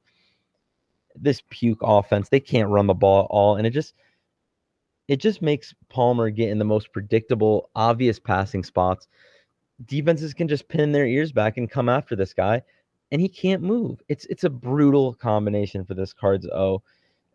this 1.15 1.43
puke 1.49 1.81
offense, 1.83 2.29
they 2.29 2.41
can't 2.41 2.69
run 2.69 2.87
the 2.87 2.95
ball 2.95 3.21
at 3.25 3.29
all, 3.31 3.57
and 3.57 3.67
it 3.67 3.71
just 3.71 3.95
it 5.09 5.17
just 5.17 5.43
makes 5.43 5.75
Palmer 5.89 6.31
get 6.31 6.51
in 6.51 6.59
the 6.59 6.65
most 6.65 6.93
predictable, 6.93 7.71
obvious 7.75 8.19
passing 8.19 8.65
spots. 8.65 9.07
Defenses 9.85 10.35
can 10.35 10.49
just 10.49 10.69
pin 10.69 10.93
their 10.93 11.07
ears 11.07 11.33
back 11.33 11.57
and 11.57 11.71
come 11.71 11.89
after 11.89 12.17
this 12.17 12.33
guy, 12.33 12.63
and 13.13 13.21
he 13.21 13.29
can't 13.29 13.63
move. 13.63 14.01
It's 14.09 14.25
it's 14.27 14.45
a 14.45 14.51
brutal 14.51 15.15
combination 15.15 15.85
for 15.85 15.95
this 15.95 16.13
Cards 16.13 16.47
O. 16.47 16.83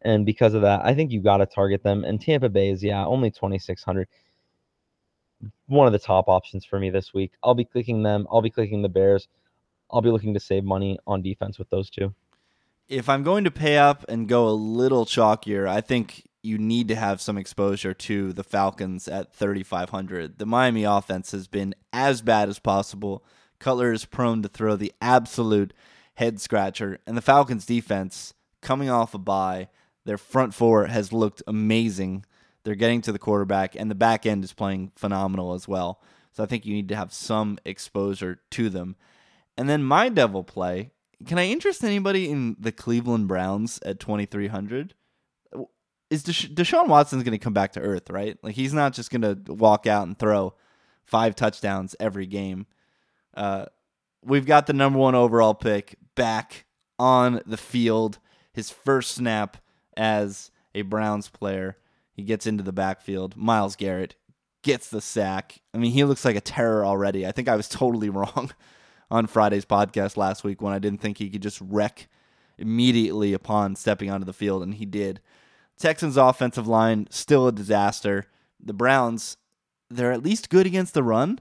And 0.02 0.26
because 0.26 0.56
of 0.56 0.64
that, 0.64 0.82
I 0.84 0.96
think 0.96 1.12
you 1.12 1.22
got 1.22 1.38
to 1.38 1.46
target 1.46 1.84
them. 1.84 2.04
And 2.04 2.20
Tampa 2.20 2.50
Bay 2.50 2.70
is, 2.70 2.84
yeah, 2.84 3.06
only 3.06 3.30
2,600. 3.30 4.08
One 5.68 5.86
of 5.86 5.94
the 5.94 6.00
top 6.00 6.28
options 6.28 6.66
for 6.66 6.80
me 6.80 6.90
this 6.90 7.14
week. 7.14 7.34
I'll 7.44 7.54
be 7.54 7.66
clicking 7.66 8.02
them. 8.02 8.28
I'll 8.32 8.42
be 8.42 8.50
clicking 8.50 8.82
the 8.82 8.90
Bears. 8.90 9.28
I'll 9.92 10.02
be 10.02 10.10
looking 10.10 10.34
to 10.34 10.40
save 10.40 10.64
money 10.64 10.98
on 11.06 11.22
defense 11.22 11.60
with 11.60 11.70
those 11.70 11.92
two. 11.92 12.16
If 12.90 13.10
I'm 13.10 13.24
going 13.24 13.44
to 13.44 13.52
pay 13.52 13.78
up 13.78 14.04
and 14.10 14.28
go 14.28 14.48
a 14.48 14.52
little 14.52 15.06
chalkier, 15.06 15.68
I 15.68 15.82
think 15.82 16.28
you 16.44 16.58
need 16.58 16.88
to 16.88 16.96
have 16.96 17.22
some 17.22 17.38
exposure 17.38 17.94
to 17.94 18.34
the 18.34 18.44
Falcons 18.44 19.08
at 19.08 19.34
3,500. 19.34 20.40
The 20.40 20.46
Miami 20.46 20.84
offense 20.84 21.32
has 21.32 21.48
been 21.48 21.76
as 21.94 22.22
bad 22.22 22.50
as 22.50 22.60
possible. 22.60 23.24
Cutler 23.60 23.92
is 23.92 24.06
prone 24.06 24.42
to 24.42 24.50
throw 24.50 24.76
the 24.76 24.92
absolute 25.02 25.74
head 26.16 26.42
scratcher, 26.42 27.00
and 27.06 27.16
the 27.16 27.22
Falcons 27.22 27.66
defense 27.66 28.34
coming 28.62 28.90
off 28.90 29.14
a 29.14 29.18
bye 29.18 29.70
their 30.06 30.18
front 30.18 30.54
four 30.54 30.88
has 30.88 31.14
looked 31.14 31.44
amazing. 31.48 32.26
They're 32.64 32.76
getting 32.76 33.02
to 33.02 33.12
the 33.12 33.20
quarterback, 33.20 33.76
and 33.76 33.90
the 33.90 33.96
back 33.96 34.26
end 34.26 34.44
is 34.44 34.54
playing 34.54 34.92
phenomenal 34.96 35.54
as 35.54 35.68
well. 35.68 36.02
So 36.32 36.44
I 36.44 36.46
think 36.46 36.66
you 36.66 36.74
need 36.74 36.90
to 36.90 36.96
have 36.96 37.14
some 37.14 37.58
exposure 37.66 38.40
to 38.52 38.70
them. 38.70 38.96
And 39.58 39.70
then 39.70 39.84
my 39.84 40.10
devil 40.10 40.44
play. 40.44 40.92
Can 41.26 41.38
I 41.38 41.48
interest 41.48 41.84
anybody 41.84 42.30
in 42.30 42.56
the 42.60 42.72
Cleveland 42.72 43.28
Browns 43.28 43.80
at 43.86 44.00
2,300? 44.00 44.96
Is 46.12 46.24
Desha- 46.24 46.54
Deshaun 46.54 46.88
Watson's 46.88 47.24
going 47.24 47.32
to 47.32 47.44
come 47.44 47.54
back 47.54 47.72
to 47.74 47.80
earth, 47.80 48.10
right? 48.10 48.38
Like 48.44 48.54
he's 48.54 48.74
not 48.74 48.94
just 48.94 49.10
going 49.10 49.22
to 49.22 49.54
walk 49.54 49.88
out 49.88 50.06
and 50.06 50.20
throw 50.20 50.54
five 51.06 51.36
touchdowns 51.36 51.96
every 52.00 52.28
game. 52.28 52.68
Uh, 53.34 53.66
we've 54.24 54.46
got 54.46 54.68
the 54.68 54.74
number 54.74 55.00
one 55.00 55.16
overall 55.16 55.54
pick 55.54 55.96
back 56.16 56.66
on 57.00 57.42
the 57.46 57.58
field. 57.58 58.20
His 58.54 58.70
first 58.70 59.14
snap 59.14 59.58
as 59.96 60.52
a 60.76 60.82
Browns 60.82 61.30
player. 61.30 61.78
He 62.14 62.24
gets 62.24 62.46
into 62.46 62.64
the 62.64 62.74
backfield. 62.74 63.38
Myles 63.38 63.78
Garrett 63.78 64.16
gets 64.64 64.90
the 64.90 65.02
sack. 65.02 65.62
I 65.74 65.78
mean, 65.78 65.92
he 65.92 66.04
looks 66.04 66.26
like 66.26 66.36
a 66.36 66.42
terror 66.42 66.86
already. 66.86 67.26
I 67.26 67.32
think 67.32 67.48
I 67.48 67.56
was 67.56 67.70
totally 67.70 68.10
wrong 68.12 68.52
on 69.10 69.28
Friday's 69.28 69.66
podcast 69.66 70.18
last 70.18 70.44
week 70.44 70.62
when 70.62 70.74
I 70.74 70.80
didn't 70.80 71.02
think 71.02 71.18
he 71.18 71.30
could 71.30 71.42
just 71.42 71.62
wreck 71.62 72.08
immediately 72.58 73.34
upon 73.34 73.76
stepping 73.76 74.12
onto 74.12 74.26
the 74.26 74.34
field, 74.34 74.62
and 74.62 74.76
he 74.76 74.86
did. 74.86 75.20
Texans' 75.82 76.18
offensive 76.18 76.68
line 76.68 77.08
still 77.10 77.48
a 77.48 77.52
disaster. 77.52 78.28
The 78.64 78.74
Browns, 78.74 79.38
they're 79.90 80.12
at 80.12 80.24
least 80.24 80.50
good 80.50 80.66
against 80.66 80.94
the 80.94 81.04
run, 81.04 81.40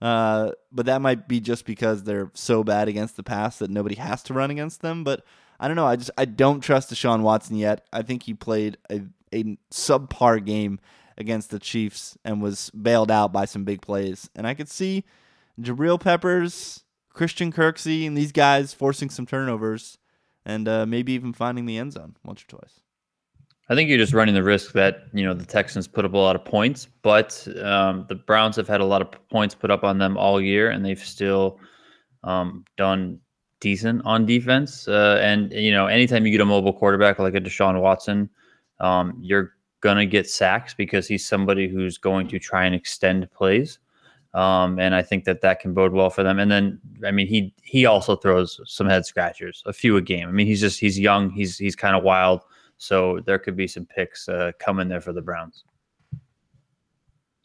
uh, 0.00 0.52
but 0.72 0.86
that 0.86 1.00
might 1.00 1.28
be 1.28 1.40
just 1.40 1.64
because 1.64 2.04
they're 2.04 2.30
so 2.34 2.64
bad 2.64 2.88
against 2.88 3.16
the 3.16 3.22
pass 3.22 3.58
that 3.58 3.70
nobody 3.70 3.94
has 3.96 4.22
to 4.24 4.34
run 4.34 4.50
against 4.50 4.80
them. 4.80 5.04
But 5.04 5.24
I 5.60 5.68
don't 5.68 5.76
know. 5.76 5.86
I 5.86 5.96
just 5.96 6.10
I 6.18 6.24
don't 6.24 6.60
trust 6.60 6.90
Deshaun 6.90 7.20
Watson 7.20 7.56
yet. 7.56 7.86
I 7.92 8.02
think 8.02 8.24
he 8.24 8.34
played 8.34 8.78
a, 8.90 9.02
a 9.32 9.56
subpar 9.70 10.44
game 10.44 10.80
against 11.16 11.50
the 11.50 11.58
Chiefs 11.58 12.16
and 12.24 12.42
was 12.42 12.70
bailed 12.70 13.10
out 13.10 13.32
by 13.32 13.44
some 13.44 13.64
big 13.64 13.80
plays. 13.80 14.28
And 14.34 14.46
I 14.46 14.54
could 14.54 14.68
see 14.68 15.04
Jabril 15.60 16.00
Peppers, 16.00 16.84
Christian 17.12 17.52
Kirksey, 17.52 18.06
and 18.06 18.16
these 18.16 18.32
guys 18.32 18.74
forcing 18.74 19.10
some 19.10 19.26
turnovers 19.26 19.98
and 20.44 20.66
uh, 20.66 20.86
maybe 20.86 21.12
even 21.12 21.32
finding 21.32 21.66
the 21.66 21.78
end 21.78 21.92
zone 21.92 22.16
once 22.24 22.42
or 22.42 22.46
twice. 22.46 22.80
I 23.72 23.74
think 23.74 23.88
you're 23.88 23.96
just 23.96 24.12
running 24.12 24.34
the 24.34 24.42
risk 24.42 24.72
that 24.72 25.04
you 25.14 25.24
know 25.24 25.32
the 25.32 25.46
Texans 25.46 25.88
put 25.88 26.04
up 26.04 26.12
a 26.12 26.18
lot 26.18 26.36
of 26.36 26.44
points, 26.44 26.88
but 27.00 27.48
um, 27.62 28.04
the 28.06 28.14
Browns 28.14 28.54
have 28.56 28.68
had 28.68 28.82
a 28.82 28.84
lot 28.84 29.00
of 29.00 29.08
points 29.30 29.54
put 29.54 29.70
up 29.70 29.82
on 29.82 29.96
them 29.96 30.18
all 30.18 30.42
year, 30.42 30.68
and 30.68 30.84
they've 30.84 31.02
still 31.02 31.58
um, 32.22 32.66
done 32.76 33.18
decent 33.60 34.02
on 34.04 34.26
defense. 34.26 34.86
Uh, 34.86 35.18
and 35.22 35.54
you 35.54 35.72
know, 35.72 35.86
anytime 35.86 36.26
you 36.26 36.32
get 36.32 36.42
a 36.42 36.44
mobile 36.44 36.74
quarterback 36.74 37.18
like 37.18 37.34
a 37.34 37.40
Deshaun 37.40 37.80
Watson, 37.80 38.28
um, 38.80 39.16
you're 39.18 39.54
gonna 39.80 40.04
get 40.04 40.28
sacks 40.28 40.74
because 40.74 41.08
he's 41.08 41.26
somebody 41.26 41.66
who's 41.66 41.96
going 41.96 42.28
to 42.28 42.38
try 42.38 42.66
and 42.66 42.74
extend 42.74 43.30
plays. 43.32 43.78
Um, 44.34 44.78
and 44.80 44.94
I 44.94 45.00
think 45.00 45.24
that 45.24 45.40
that 45.40 45.60
can 45.60 45.72
bode 45.72 45.92
well 45.92 46.10
for 46.10 46.22
them. 46.22 46.38
And 46.38 46.50
then, 46.50 46.78
I 47.06 47.10
mean, 47.10 47.26
he 47.26 47.54
he 47.62 47.86
also 47.86 48.16
throws 48.16 48.60
some 48.66 48.86
head 48.86 49.06
scratchers, 49.06 49.62
a 49.64 49.72
few 49.72 49.96
a 49.96 50.02
game. 50.02 50.28
I 50.28 50.32
mean, 50.32 50.46
he's 50.46 50.60
just 50.60 50.78
he's 50.78 50.98
young, 50.98 51.30
he's 51.30 51.56
he's 51.56 51.74
kind 51.74 51.96
of 51.96 52.02
wild, 52.02 52.42
so 52.82 53.20
there 53.26 53.38
could 53.38 53.54
be 53.54 53.68
some 53.68 53.86
picks 53.86 54.28
uh, 54.28 54.50
coming 54.58 54.88
there 54.88 55.00
for 55.00 55.12
the 55.12 55.22
Browns. 55.22 55.62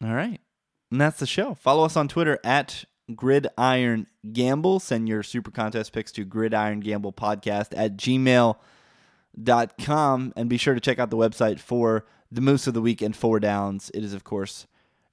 All 0.04 0.16
right, 0.16 0.42
and 0.90 1.00
that's 1.00 1.20
the 1.20 1.28
show. 1.28 1.54
Follow 1.54 1.86
us 1.86 1.96
on 1.96 2.08
Twitter 2.08 2.40
at 2.44 2.86
Gridiron 3.16 4.08
Gamble. 4.34 4.80
Send 4.80 5.08
your 5.08 5.22
super 5.22 5.52
contest 5.52 5.94
picks 5.94 6.12
to 6.14 6.26
Gridiron 6.26 6.80
Gamble 6.80 7.14
Podcast 7.14 7.78
at 7.78 7.98
gmail.com. 7.98 8.58
And 10.36 10.50
be 10.50 10.58
sure 10.58 10.74
to 10.74 10.80
check 10.80 10.98
out 10.98 11.12
the 11.12 11.18
website 11.18 11.60
for 11.60 12.08
the 12.32 12.42
Moose 12.42 12.66
of 12.66 12.74
the 12.74 12.82
Week 12.82 13.04
and 13.04 13.16
Four 13.16 13.40
Downs. 13.40 13.92
It 13.94 14.04
is, 14.04 14.16
of 14.16 14.24
course, 14.24 14.66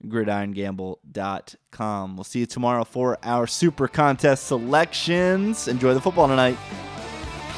gridirongamble.com. 0.06 2.16
We'll 2.16 2.24
see 2.24 2.40
you 2.40 2.46
tomorrow 2.46 2.84
for 2.84 3.18
our 3.22 3.46
super 3.46 3.88
contest 3.88 4.46
selections. 4.46 5.68
Enjoy 5.68 5.92
the 5.92 6.00
football 6.00 6.28
tonight. 6.28 6.56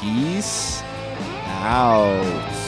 Peace 0.01 0.83
out. 1.63 2.66